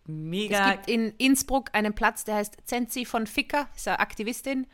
Es 0.04 0.10
Mega. 0.14 0.72
gibt 0.72 0.89
in 0.89 1.14
Innsbruck 1.18 1.70
einen 1.74 1.94
Platz, 1.94 2.24
der 2.24 2.36
heißt 2.36 2.58
Zenzi 2.66 3.06
von 3.06 3.28
Ficker, 3.28 3.68
ist 3.76 3.88
eine 3.88 4.00
Aktivistin. 4.00 4.68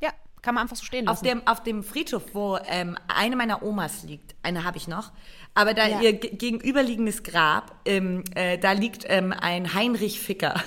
Ja, 0.00 0.10
kann 0.40 0.54
man 0.54 0.62
einfach 0.62 0.76
so 0.76 0.84
stehen 0.84 1.06
Auf 1.06 1.22
lassen. 1.22 1.38
dem, 1.40 1.46
auf 1.46 1.62
dem 1.62 1.82
Friedhof, 1.82 2.22
wo 2.34 2.58
ähm, 2.66 2.96
eine 3.08 3.36
meiner 3.36 3.62
Omas 3.62 4.02
liegt, 4.04 4.34
eine 4.42 4.64
habe 4.64 4.78
ich 4.78 4.88
noch, 4.88 5.12
aber 5.54 5.74
da 5.74 5.86
Ja. 5.86 6.00
ihr 6.00 6.12
ge- 6.14 6.34
gegenüberliegendes 6.36 7.22
Grab, 7.22 7.74
ähm, 7.84 8.24
äh, 8.34 8.58
da 8.58 8.72
liegt 8.72 9.04
ähm, 9.08 9.32
ein 9.32 9.74
Heinrich 9.74 10.20
Ficker. 10.20 10.62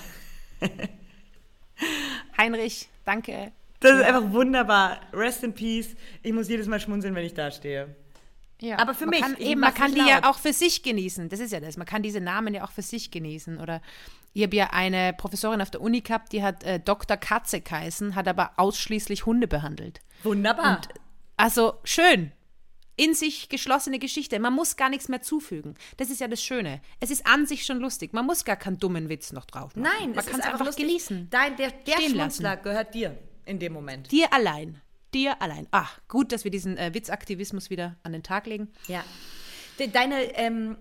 Heinrich, 2.37 2.89
danke. 3.05 3.51
Das 3.79 3.97
ist 3.99 4.03
einfach 4.03 4.31
wunderbar. 4.31 4.99
Rest 5.13 5.43
in 5.43 5.53
peace. 5.53 5.95
Ich 6.23 6.33
muss 6.33 6.47
jedes 6.47 6.67
Mal 6.67 6.79
schmunzeln, 6.79 7.13
wenn 7.15 7.25
ich 7.25 7.33
da 7.33 7.51
stehe. 7.51 7.95
Ja. 8.61 8.79
Aber 8.79 8.93
für 8.93 9.05
man 9.05 9.09
mich, 9.11 9.21
Kann, 9.21 9.37
eben, 9.37 9.59
man 9.61 9.73
kann 9.73 9.93
die 9.93 9.99
ja 9.99 10.29
auch 10.29 10.37
für 10.39 10.53
sich 10.53 10.81
genießen. 10.81 11.27
Das 11.29 11.39
ist 11.39 11.51
ja 11.51 11.59
das. 11.59 11.75
Man 11.77 11.85
kann 11.85 12.01
diese 12.01 12.21
Namen 12.21 12.53
ja 12.53 12.63
auch 12.63 12.71
für 12.71 12.81
sich 12.81 13.11
genießen. 13.11 13.59
Oder 13.59 13.81
ich 14.33 14.43
habe 14.43 14.55
ja 14.55 14.69
eine 14.71 15.13
Professorin 15.13 15.61
auf 15.61 15.69
der 15.71 15.81
Uni 15.81 16.01
gehabt, 16.01 16.31
die 16.31 16.41
hat 16.41 16.63
äh, 16.63 16.79
Dr. 16.79 17.17
Katze 17.17 17.59
geheißen, 17.61 18.15
hat 18.15 18.27
aber 18.29 18.51
ausschließlich 18.55 19.25
Hunde 19.25 19.47
behandelt. 19.47 19.99
Wunderbar. 20.23 20.81
Also 21.37 21.73
schön. 21.83 22.31
In 22.97 23.13
sich 23.13 23.49
geschlossene 23.49 23.99
Geschichte. 23.99 24.39
Man 24.39 24.53
muss 24.53 24.77
gar 24.77 24.89
nichts 24.89 25.09
mehr 25.09 25.21
zufügen. 25.21 25.75
Das 25.97 26.09
ist 26.09 26.21
ja 26.21 26.27
das 26.27 26.41
Schöne. 26.41 26.81
Es 26.99 27.11
ist 27.11 27.25
an 27.27 27.45
sich 27.45 27.65
schon 27.65 27.79
lustig. 27.79 28.13
Man 28.13 28.25
muss 28.25 28.45
gar 28.45 28.55
keinen 28.55 28.79
dummen 28.79 29.09
Witz 29.09 29.33
noch 29.33 29.45
drauf 29.45 29.75
machen. 29.75 29.89
Nein, 29.99 30.15
man 30.15 30.25
kann 30.25 30.39
es 30.39 30.45
einfach 30.45 30.65
lustig. 30.65 30.85
genießen. 30.85 31.27
Dein, 31.29 31.57
der 31.57 31.71
der 31.71 32.01
Schmunzler 32.01 32.55
gehört 32.57 32.93
dir 32.93 33.17
in 33.45 33.59
dem 33.59 33.73
Moment. 33.73 34.11
Dir 34.11 34.31
allein. 34.33 34.81
Dir 35.13 35.41
allein. 35.41 35.67
Ach, 35.71 35.99
gut, 36.07 36.31
dass 36.31 36.43
wir 36.43 36.51
diesen 36.51 36.77
äh, 36.77 36.93
Witzaktivismus 36.93 37.69
wieder 37.69 37.95
an 38.03 38.13
den 38.13 38.23
Tag 38.23 38.47
legen. 38.47 38.69
Ja. 38.87 39.03
De, 39.79 39.87
deine, 39.87 40.23
ähm, 40.37 40.77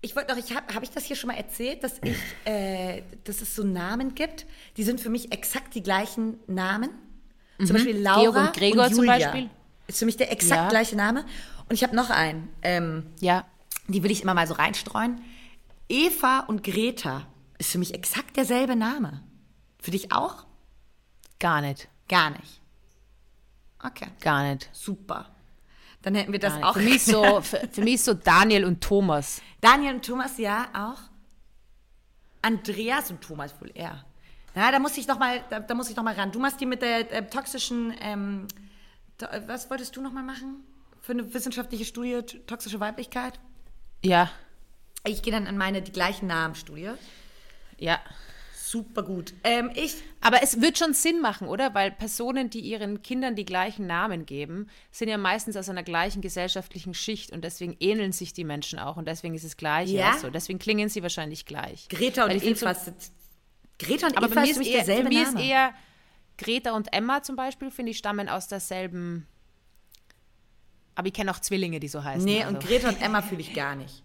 ich 0.00 0.14
wollte 0.16 0.34
noch, 0.34 0.38
ich 0.38 0.54
habe 0.54 0.74
hab 0.74 0.82
ich 0.82 0.90
das 0.90 1.04
hier 1.04 1.16
schon 1.16 1.28
mal 1.28 1.36
erzählt, 1.36 1.82
dass 1.82 1.98
ich, 2.02 2.16
äh, 2.44 3.02
dass 3.24 3.40
es 3.40 3.56
so 3.56 3.64
Namen 3.64 4.14
gibt, 4.14 4.46
die 4.76 4.84
sind 4.84 5.00
für 5.00 5.10
mich 5.10 5.32
exakt 5.32 5.74
die 5.74 5.82
gleichen 5.82 6.38
Namen. 6.46 6.90
Zum 7.58 7.72
Beispiel 7.72 7.96
Laura 7.96 8.20
Georg 8.20 8.36
und 8.36 8.56
Gregor 8.56 8.84
und 8.84 8.94
zum 8.94 9.04
Julia. 9.04 9.30
Beispiel. 9.30 9.50
Ist 9.86 9.98
für 9.98 10.04
mich 10.06 10.16
der 10.16 10.32
exakt 10.32 10.62
Ja. 10.62 10.68
gleiche 10.68 10.96
Name. 10.96 11.24
Und 11.68 11.74
ich 11.74 11.82
habe 11.82 11.94
noch 11.96 12.10
einen, 12.10 12.48
ähm, 12.62 13.06
Ja. 13.20 13.44
die 13.88 14.02
will 14.02 14.10
ich 14.10 14.22
immer 14.22 14.34
mal 14.34 14.46
so 14.46 14.54
reinstreuen. 14.54 15.20
Eva 15.88 16.40
und 16.40 16.62
Greta 16.64 17.26
ist 17.58 17.70
für 17.70 17.78
mich 17.78 17.94
exakt 17.94 18.36
derselbe 18.36 18.74
Name. 18.76 19.22
Für 19.80 19.90
dich 19.92 20.12
auch? 20.12 20.44
Gar 21.38 21.60
nicht. 21.60 21.88
Gar 22.08 22.30
nicht. 22.30 22.60
Okay, 23.82 24.08
Gar 24.20 24.52
nicht. 24.54 24.68
super. 24.72 25.26
Dann 26.02 26.14
hätten 26.14 26.32
wir 26.32 26.38
das 26.38 26.54
auch. 26.62 26.74
Für 26.74 26.80
mich, 26.80 27.04
so, 27.04 27.40
für, 27.42 27.68
für 27.70 27.82
mich 27.82 27.94
ist 27.94 28.04
so 28.04 28.14
Daniel 28.14 28.64
und 28.64 28.80
Thomas. 28.82 29.40
Daniel 29.60 29.94
und 29.94 30.04
Thomas, 30.04 30.38
ja, 30.38 30.66
auch. 30.74 30.98
Andreas 32.42 33.10
und 33.10 33.20
Thomas 33.20 33.54
wohl 33.60 33.70
eher. 33.74 34.04
Na, 34.54 34.70
da 34.72 34.78
muss 34.78 34.96
ich 34.96 35.06
noch 35.06 35.18
mal, 35.18 35.42
da, 35.50 35.60
da 35.60 35.74
muss 35.74 35.90
ich 35.90 35.96
noch 35.96 36.04
mal 36.04 36.14
ran. 36.14 36.32
Du 36.32 36.38
machst 36.38 36.60
die 36.60 36.66
mit 36.66 36.80
der 36.82 37.10
äh, 37.12 37.26
toxischen, 37.28 37.92
ähm, 38.00 38.46
äh, 38.46 38.65
was 39.46 39.70
wolltest 39.70 39.96
du 39.96 40.02
noch 40.02 40.12
mal 40.12 40.22
machen? 40.22 40.64
Für 41.00 41.12
eine 41.12 41.32
wissenschaftliche 41.34 41.84
Studie 41.84 42.20
toxische 42.46 42.80
Weiblichkeit? 42.80 43.38
Ja. 44.02 44.30
Ich 45.04 45.22
gehe 45.22 45.32
dann 45.32 45.46
an 45.46 45.56
meine 45.56 45.82
die 45.82 45.92
gleichen 45.92 46.26
Namen-Studie. 46.26 46.90
Ja. 47.78 48.00
Super 48.54 49.04
gut. 49.04 49.32
Ähm, 49.44 49.70
ich, 49.74 49.94
Aber 50.20 50.42
es 50.42 50.60
wird 50.60 50.76
schon 50.76 50.92
Sinn 50.92 51.20
machen, 51.20 51.46
oder? 51.46 51.72
Weil 51.72 51.92
Personen, 51.92 52.50
die 52.50 52.58
ihren 52.58 53.00
Kindern 53.00 53.36
die 53.36 53.44
gleichen 53.44 53.86
Namen 53.86 54.26
geben, 54.26 54.68
sind 54.90 55.08
ja 55.08 55.18
meistens 55.18 55.56
aus 55.56 55.68
einer 55.68 55.84
gleichen 55.84 56.20
gesellschaftlichen 56.20 56.92
Schicht 56.92 57.30
und 57.30 57.44
deswegen 57.44 57.76
ähneln 57.78 58.10
sich 58.10 58.32
die 58.32 58.42
Menschen 58.42 58.80
auch 58.80 58.96
und 58.96 59.06
deswegen 59.06 59.34
ist 59.36 59.44
es 59.44 59.56
gleich. 59.56 59.90
Ja? 59.90 60.18
So. 60.18 60.30
Deswegen 60.30 60.58
klingen 60.58 60.88
sie 60.88 61.02
wahrscheinlich 61.02 61.46
gleich. 61.46 61.88
Greta 61.88 62.24
und 62.24 62.42
Eva 62.42 62.74
sind, 62.74 62.96
Greta 63.78 64.08
und 64.08 64.16
Aber 64.16 64.26
Eva 64.26 64.34
bei 64.34 64.40
mir 64.42 64.50
ist 64.50 64.60
ist, 64.60 64.66
eher, 64.66 64.76
derselbe 64.78 65.02
für 65.04 65.08
mich 65.10 65.24
Name. 65.24 65.40
ist 65.40 65.46
eher 65.48 65.74
Greta 66.38 66.72
und 66.72 66.92
Emma 66.92 67.22
zum 67.22 67.36
Beispiel, 67.36 67.70
finde 67.70 67.90
ich, 67.92 67.98
stammen 67.98 68.28
aus 68.28 68.48
derselben. 68.48 69.26
Aber 70.94 71.08
ich 71.08 71.14
kenne 71.14 71.30
auch 71.30 71.40
Zwillinge, 71.40 71.80
die 71.80 71.88
so 71.88 72.02
heißen. 72.02 72.24
Nee, 72.24 72.42
also. 72.42 72.54
und 72.56 72.64
Greta 72.64 72.88
und 72.88 73.00
Emma 73.02 73.22
fühle 73.22 73.40
ich 73.40 73.54
gar 73.54 73.74
nicht. 73.74 74.02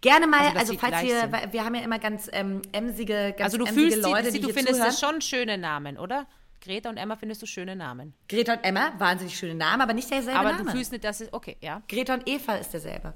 Gerne 0.00 0.26
mal, 0.26 0.40
Also, 0.40 0.58
also, 0.58 0.78
falls 0.78 1.02
wir, 1.02 1.20
sind. 1.20 1.52
wir 1.52 1.64
haben 1.64 1.74
ja 1.76 1.82
immer 1.82 1.98
ganz 2.00 2.28
ähm, 2.32 2.62
emsige, 2.72 3.34
ganz 3.36 3.40
Also 3.54 3.58
du 3.58 3.64
emsige 3.64 3.90
fühlst 3.92 4.02
Leute, 4.02 4.32
die, 4.32 4.40
die 4.40 4.46
du 4.46 4.52
findest 4.52 4.74
zuhören. 4.76 4.86
das 4.90 5.00
schon 5.00 5.20
schöne 5.20 5.56
Namen, 5.56 5.98
oder? 5.98 6.26
Greta 6.60 6.90
und 6.90 6.96
Emma 6.96 7.14
findest 7.14 7.40
du 7.42 7.46
schöne 7.46 7.76
Namen. 7.76 8.14
Greta 8.28 8.54
und 8.54 8.64
Emma, 8.64 8.92
wahnsinnig 8.98 9.38
schöne 9.38 9.54
Namen, 9.54 9.80
aber 9.80 9.92
nicht 9.94 10.10
derselbe 10.10 10.38
Aber 10.40 10.50
Name. 10.52 10.64
du 10.64 10.70
fühlst 10.72 10.90
nicht, 10.90 11.04
dass 11.04 11.20
es. 11.20 11.32
Okay, 11.32 11.56
ja. 11.60 11.82
Greta 11.88 12.14
und 12.14 12.28
Eva 12.28 12.56
ist 12.56 12.72
derselbe. 12.72 13.14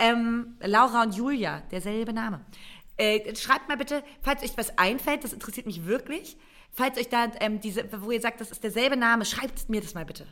Ähm, 0.00 0.56
Laura 0.60 1.02
und 1.04 1.14
Julia, 1.14 1.62
derselbe 1.70 2.12
Name. 2.12 2.44
Äh, 2.96 3.34
schreibt 3.36 3.68
mal 3.68 3.76
bitte, 3.76 4.02
falls 4.22 4.42
euch 4.42 4.56
was 4.56 4.76
einfällt, 4.78 5.22
das 5.22 5.32
interessiert 5.32 5.66
mich 5.66 5.86
wirklich. 5.86 6.36
Falls 6.72 6.96
euch 6.98 7.08
da 7.08 7.30
ähm, 7.40 7.60
diese, 7.60 7.88
wo 8.02 8.10
ihr 8.10 8.20
sagt, 8.20 8.40
das 8.40 8.50
ist 8.50 8.62
derselbe 8.62 8.96
Name, 8.96 9.24
schreibt 9.24 9.68
mir 9.68 9.80
das 9.80 9.94
mal 9.94 10.04
bitte. 10.04 10.26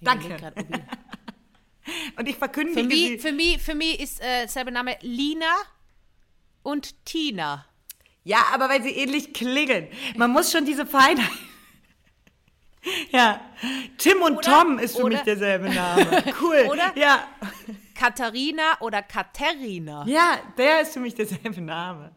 Danke. 0.00 0.52
Und 2.16 2.28
ich 2.28 2.36
verkündige 2.36 2.80
Für 2.80 2.86
mich, 2.86 2.96
sie. 2.98 3.18
für 3.18 3.32
mich, 3.32 3.58
für 3.62 3.74
mich 3.74 4.00
ist 4.00 4.22
äh, 4.22 4.46
selber 4.46 4.70
Name 4.70 4.96
Lina 5.02 5.52
und 6.62 7.04
Tina. 7.04 7.66
Ja, 8.22 8.44
aber 8.52 8.68
weil 8.68 8.82
sie 8.82 8.90
ähnlich 8.90 9.32
klingen. 9.32 9.88
Man 10.16 10.30
muss 10.30 10.52
schon 10.52 10.64
diese 10.64 10.86
Feinheit. 10.86 11.28
Ja, 13.10 13.42
Tim 13.98 14.22
und 14.22 14.38
Oder- 14.38 14.40
Tom 14.62 14.78
ist 14.78 14.96
für 14.96 15.02
oder- 15.02 15.16
mich 15.16 15.24
derselbe 15.24 15.68
Name. 15.68 16.24
Cool. 16.40 16.66
Oder? 16.70 16.96
Ja. 16.96 17.28
Katharina 17.94 18.80
oder 18.80 19.02
Katerina. 19.02 20.06
ja, 20.08 20.38
der 20.56 20.80
ist 20.80 20.94
für 20.94 21.00
mich 21.00 21.14
derselbe 21.14 21.60
Name. 21.60 22.12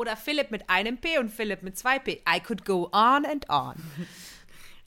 Oder 0.00 0.16
Philipp 0.16 0.50
mit 0.50 0.70
einem 0.70 0.96
P 0.96 1.18
und 1.18 1.30
Philipp 1.30 1.62
mit 1.62 1.76
zwei 1.76 1.98
P. 1.98 2.22
I 2.26 2.40
could 2.40 2.64
go 2.64 2.88
on 2.92 3.26
and 3.26 3.48
on. 3.50 3.74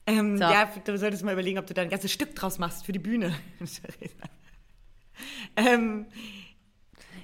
Ähm, 0.06 0.36
So. 0.36 0.44
Ja, 0.44 0.70
du 0.84 0.98
solltest 0.98 1.24
mal 1.24 1.32
überlegen, 1.32 1.58
ob 1.58 1.66
du 1.66 1.72
da 1.72 1.80
ein 1.80 1.88
ganzes 1.88 2.12
Stück 2.12 2.34
draus 2.34 2.58
machst 2.58 2.84
für 2.84 2.92
die 2.92 2.98
Bühne. 2.98 3.34
ähm, 5.56 6.04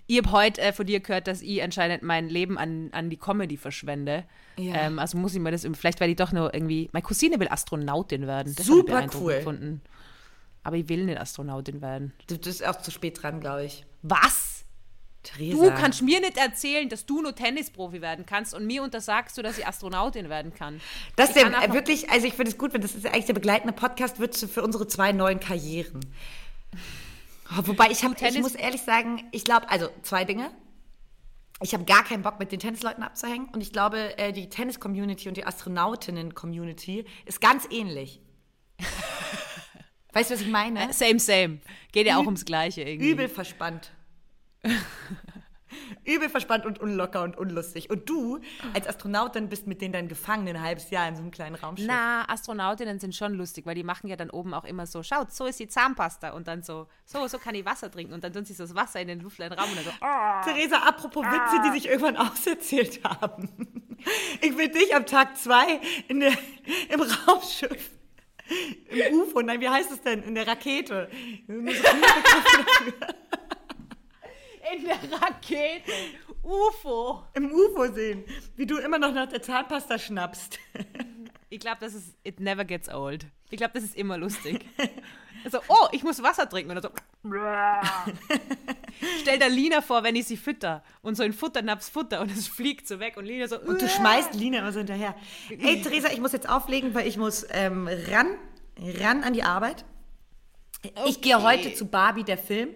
Ich 0.06 0.16
habe 0.16 0.32
heute 0.32 0.62
äh, 0.62 0.72
von 0.72 0.86
dir 0.86 1.00
gehört, 1.00 1.26
dass 1.26 1.42
ich 1.42 1.62
anscheinend 1.62 2.02
mein 2.02 2.30
Leben 2.30 2.56
an, 2.56 2.88
an 2.92 3.10
die 3.10 3.18
Comedy 3.18 3.58
verschwende. 3.58 4.24
Ja. 4.56 4.76
Ähm, 4.76 4.98
also 4.98 5.18
muss 5.18 5.34
ich 5.34 5.40
mir 5.40 5.50
das, 5.50 5.66
vielleicht 5.74 6.00
werde 6.00 6.12
ich 6.12 6.16
doch 6.16 6.32
nur 6.32 6.54
irgendwie, 6.54 6.88
meine 6.92 7.02
Cousine 7.02 7.38
will 7.38 7.48
Astronautin 7.48 8.26
werden. 8.26 8.54
Das 8.56 8.64
Super 8.64 9.06
cool. 9.14 9.34
Gefunden. 9.34 9.82
Aber 10.62 10.76
ich 10.76 10.88
will 10.88 11.04
nicht 11.04 11.20
Astronautin 11.20 11.82
werden. 11.82 12.14
du 12.28 12.38
bist 12.38 12.66
auch 12.66 12.80
zu 12.80 12.90
spät 12.90 13.22
dran, 13.22 13.40
glaube 13.40 13.64
ich. 13.66 13.84
Was? 14.00 14.59
Theresa. 15.22 15.70
Du 15.70 15.74
kannst 15.74 16.02
mir 16.02 16.20
nicht 16.20 16.36
erzählen, 16.36 16.88
dass 16.88 17.04
du 17.04 17.20
nur 17.20 17.34
Tennisprofi 17.34 18.00
werden 18.00 18.24
kannst 18.24 18.54
und 18.54 18.66
mir 18.66 18.82
untersagst 18.82 19.36
du, 19.36 19.42
dass 19.42 19.58
ich 19.58 19.66
Astronautin 19.66 20.28
werden 20.28 20.54
kann. 20.54 20.80
Das 21.16 21.30
ist 21.30 21.36
äh, 21.36 21.72
wirklich, 21.72 22.10
also 22.10 22.26
ich 22.26 22.34
finde 22.34 22.50
es 22.52 22.58
gut, 22.58 22.72
wenn 22.72 22.80
das 22.80 22.94
ist 22.94 23.04
ja 23.04 23.12
eigentlich 23.12 23.26
der 23.26 23.34
begleitende 23.34 23.74
Podcast 23.74 24.18
wird 24.18 24.36
für 24.36 24.62
unsere 24.62 24.86
zwei 24.88 25.12
neuen 25.12 25.38
Karrieren. 25.38 26.00
Oh, 27.50 27.62
wobei 27.66 27.90
ich 27.90 28.04
habe, 28.04 28.14
ich 28.18 28.40
muss 28.40 28.54
ehrlich 28.54 28.82
sagen, 28.82 29.24
ich 29.32 29.44
glaube, 29.44 29.70
also 29.70 29.88
zwei 30.02 30.24
Dinge. 30.24 30.50
Ich 31.62 31.74
habe 31.74 31.84
gar 31.84 32.04
keinen 32.04 32.22
Bock, 32.22 32.38
mit 32.38 32.52
den 32.52 32.60
Tennisleuten 32.60 33.02
abzuhängen. 33.02 33.48
Und 33.52 33.60
ich 33.60 33.70
glaube, 33.70 34.16
äh, 34.16 34.32
die 34.32 34.48
Tennis-Community 34.48 35.28
und 35.28 35.36
die 35.36 35.44
Astronautinnen-Community 35.44 37.04
ist 37.26 37.42
ganz 37.42 37.68
ähnlich. 37.70 38.22
weißt 40.12 40.30
du, 40.30 40.34
was 40.34 40.40
ich 40.40 40.48
meine? 40.48 40.90
Same, 40.94 41.20
same. 41.20 41.58
Geht 41.92 42.06
ja 42.06 42.16
auch 42.16 42.24
ums 42.24 42.46
Gleiche 42.46 42.80
irgendwie. 42.80 43.10
Übel 43.10 43.28
verspannt. 43.28 43.92
Übel 46.04 46.28
verspannt 46.28 46.66
und 46.66 46.80
unlocker 46.80 47.22
und 47.22 47.36
unlustig. 47.36 47.90
Und 47.90 48.08
du 48.08 48.40
als 48.74 48.88
Astronautin 48.88 49.48
bist 49.48 49.66
mit 49.66 49.80
denen 49.80 49.92
dann 49.92 50.08
gefangen 50.08 50.48
ein 50.48 50.60
halbes 50.60 50.90
Jahr 50.90 51.08
in 51.08 51.16
so 51.16 51.22
einem 51.22 51.30
kleinen 51.30 51.54
Raumschiff. 51.54 51.86
Na, 51.88 52.28
Astronautinnen 52.28 52.98
sind 52.98 53.14
schon 53.14 53.34
lustig, 53.34 53.66
weil 53.66 53.74
die 53.74 53.84
machen 53.84 54.08
ja 54.08 54.16
dann 54.16 54.30
oben 54.30 54.54
auch 54.54 54.64
immer 54.64 54.86
so, 54.86 55.02
schaut, 55.02 55.32
so 55.32 55.46
ist 55.46 55.60
die 55.60 55.68
Zahnpasta 55.68 56.30
und 56.30 56.48
dann 56.48 56.62
so, 56.62 56.88
so, 57.04 57.26
so 57.28 57.38
kann 57.38 57.54
ich 57.54 57.64
Wasser 57.64 57.90
trinken 57.90 58.14
und 58.14 58.24
dann 58.24 58.32
tun 58.32 58.44
sie 58.44 58.54
so 58.54 58.64
das 58.64 58.74
Wasser 58.74 59.00
in 59.00 59.08
den 59.08 59.20
luftleeren 59.20 59.58
Raum 59.58 59.70
und 59.70 59.76
dann 59.76 59.84
so, 59.84 59.90
oh. 60.00 60.44
Theresa, 60.44 60.78
apropos 60.78 61.24
Witze, 61.24 61.62
die 61.66 61.78
sich 61.78 61.88
irgendwann 61.88 62.16
auserzählt 62.28 63.02
haben. 63.04 63.48
Ich 64.40 64.56
will 64.56 64.68
dich 64.68 64.94
am 64.94 65.06
Tag 65.06 65.36
zwei 65.36 65.80
in 66.08 66.20
der, 66.20 66.32
im 66.88 67.00
Raumschiff, 67.00 67.90
im 68.88 69.14
UFO, 69.20 69.42
nein, 69.42 69.60
wie 69.60 69.68
heißt 69.68 69.92
es 69.92 70.00
denn? 70.02 70.22
In 70.22 70.34
der 70.34 70.46
Rakete. 70.46 71.08
in 74.76 74.84
der 74.84 74.96
Rakete, 75.20 75.92
UFO. 76.42 77.24
Im 77.34 77.52
UFO 77.52 77.92
sehen, 77.92 78.24
wie 78.56 78.66
du 78.66 78.78
immer 78.78 78.98
noch 78.98 79.12
nach 79.12 79.28
der 79.28 79.42
Zahnpasta 79.42 79.98
schnappst. 79.98 80.58
Ich 81.48 81.58
glaube, 81.58 81.78
das 81.80 81.94
ist, 81.94 82.16
it 82.22 82.38
never 82.38 82.64
gets 82.64 82.88
old. 82.88 83.26
Ich 83.50 83.56
glaube, 83.56 83.74
das 83.74 83.82
ist 83.82 83.96
immer 83.96 84.16
lustig. 84.16 84.64
Also, 85.42 85.58
oh, 85.68 85.88
ich 85.92 86.02
muss 86.02 86.22
Wasser 86.22 86.46
trinken. 86.46 86.70
Und 86.70 86.84
dann 86.84 86.92
so. 86.92 87.30
Stell 89.22 89.38
dir 89.38 89.48
Lina 89.48 89.80
vor, 89.80 90.02
wenn 90.02 90.14
ich 90.14 90.26
sie 90.26 90.36
fütter. 90.36 90.82
Und 91.00 91.14
so 91.14 91.22
ein 91.22 91.32
Futternapf 91.32 91.90
Futter 91.90 92.20
und 92.20 92.30
es 92.30 92.46
fliegt 92.46 92.86
so 92.86 93.00
weg. 93.00 93.16
Und 93.16 93.24
Lina 93.24 93.48
so. 93.48 93.58
Und 93.58 93.80
du 93.80 93.88
schmeißt 93.88 94.34
Lina 94.34 94.58
immer 94.58 94.72
so 94.72 94.80
hinterher. 94.80 95.14
Ey, 95.48 95.80
Theresa, 95.80 96.08
ich 96.12 96.20
muss 96.20 96.32
jetzt 96.32 96.46
auflegen, 96.46 96.94
weil 96.94 97.06
ich 97.06 97.16
muss 97.16 97.46
ähm, 97.52 97.88
ran, 97.88 98.36
ran 98.78 99.22
an 99.22 99.32
die 99.32 99.42
Arbeit. 99.42 99.86
Ich 101.06 101.22
gehe 101.22 101.42
heute 101.42 101.72
zu 101.72 101.86
Barbie, 101.86 102.24
der 102.24 102.36
Film. 102.36 102.68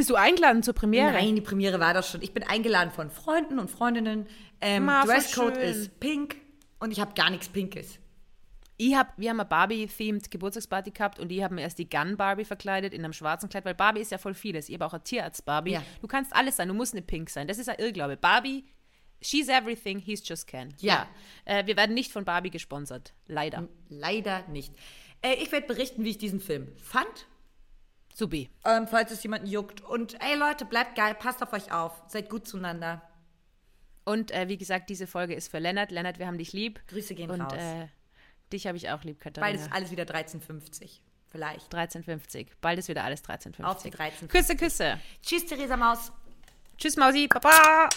Bist 0.00 0.08
du 0.08 0.14
eingeladen 0.14 0.62
zur 0.62 0.72
Premiere? 0.72 1.12
Nein, 1.12 1.34
die 1.34 1.42
Premiere 1.42 1.78
war 1.78 1.92
doch 1.92 2.02
schon. 2.02 2.22
Ich 2.22 2.32
bin 2.32 2.42
eingeladen 2.42 2.90
von 2.90 3.10
Freunden 3.10 3.58
und 3.58 3.70
Freundinnen. 3.70 4.26
Ähm, 4.62 4.86
Ma, 4.86 5.04
Dresscode 5.04 5.56
schön. 5.56 5.62
ist 5.62 6.00
pink 6.00 6.36
und 6.78 6.90
ich 6.90 7.00
habe 7.00 7.12
gar 7.12 7.28
nichts 7.28 7.50
Pinkes. 7.50 7.98
Ich 8.78 8.94
hab, 8.94 9.12
wir 9.18 9.28
haben 9.28 9.40
eine 9.40 9.46
Barbie-themed 9.46 10.30
Geburtstagsparty 10.30 10.92
gehabt 10.92 11.18
und 11.18 11.30
ich 11.30 11.42
habe 11.42 11.54
mir 11.54 11.60
erst 11.60 11.78
die 11.78 11.86
Gun-Barbie 11.86 12.46
verkleidet 12.46 12.94
in 12.94 13.04
einem 13.04 13.12
schwarzen 13.12 13.50
Kleid, 13.50 13.66
weil 13.66 13.74
Barbie 13.74 14.00
ist 14.00 14.10
ja 14.10 14.16
voll 14.16 14.32
vieles. 14.32 14.70
Ich 14.70 14.74
habe 14.76 14.86
auch 14.86 14.94
eine 14.94 15.04
Tierarzt-Barbie. 15.04 15.72
Ja. 15.72 15.82
Du 16.00 16.06
kannst 16.06 16.34
alles 16.34 16.56
sein, 16.56 16.68
du 16.68 16.74
musst 16.74 16.94
eine 16.94 17.02
Pink 17.02 17.28
sein. 17.28 17.46
Das 17.46 17.58
ist 17.58 17.68
ein 17.68 17.76
Irrglaube. 17.78 18.16
Barbie, 18.16 18.64
she's 19.20 19.48
everything, 19.48 19.98
he's 19.98 20.26
just 20.26 20.46
Ken. 20.46 20.72
Ja. 20.78 21.06
Äh, 21.44 21.66
wir 21.66 21.76
werden 21.76 21.94
nicht 21.94 22.10
von 22.10 22.24
Barbie 22.24 22.48
gesponsert. 22.48 23.12
Leider. 23.26 23.68
Leider 23.90 24.48
nicht. 24.48 24.72
Äh, 25.20 25.34
ich 25.34 25.52
werde 25.52 25.66
berichten, 25.66 26.04
wie 26.04 26.10
ich 26.10 26.16
diesen 26.16 26.40
Film 26.40 26.68
fand, 26.78 27.26
Subi. 28.14 28.50
ähm, 28.64 28.86
falls 28.88 29.10
es 29.12 29.22
jemanden 29.22 29.46
juckt. 29.46 29.80
Und 29.80 30.20
ey 30.22 30.36
Leute, 30.36 30.64
bleibt 30.64 30.96
geil, 30.96 31.14
passt 31.14 31.42
auf 31.42 31.52
euch 31.52 31.72
auf, 31.72 32.02
seid 32.08 32.28
gut 32.28 32.46
zueinander. 32.46 33.02
Und 34.04 34.30
äh, 34.32 34.48
wie 34.48 34.58
gesagt, 34.58 34.88
diese 34.90 35.06
Folge 35.06 35.34
ist 35.34 35.48
für 35.50 35.58
Lennart. 35.58 35.90
Lennart, 35.90 36.18
wir 36.18 36.26
haben 36.26 36.38
dich 36.38 36.52
lieb. 36.52 36.80
Grüße 36.88 37.14
gehen 37.14 37.30
Und 37.30 37.40
raus. 37.40 37.52
äh, 37.56 37.86
dich 38.52 38.66
habe 38.66 38.76
ich 38.76 38.90
auch 38.90 39.04
lieb, 39.04 39.20
Katharina. 39.20 39.56
Bald 39.58 39.60
ist 39.68 39.72
alles 39.72 39.90
wieder 39.90 40.04
13,50. 40.04 40.98
Vielleicht. 41.28 41.72
13,50. 41.72 42.48
Bald 42.60 42.78
ist 42.80 42.88
wieder 42.88 43.04
alles 43.04 43.22
13,50. 43.22 43.62
Auf 43.62 43.82
die 43.82 43.92
13,50. 43.92 44.26
Küsse, 44.28 44.56
Küsse. 44.56 45.00
Tschüss, 45.22 45.46
Theresa 45.46 45.76
Maus. 45.76 46.10
Tschüss, 46.76 46.96
Mausi. 46.96 47.28
Baba. 47.28 47.88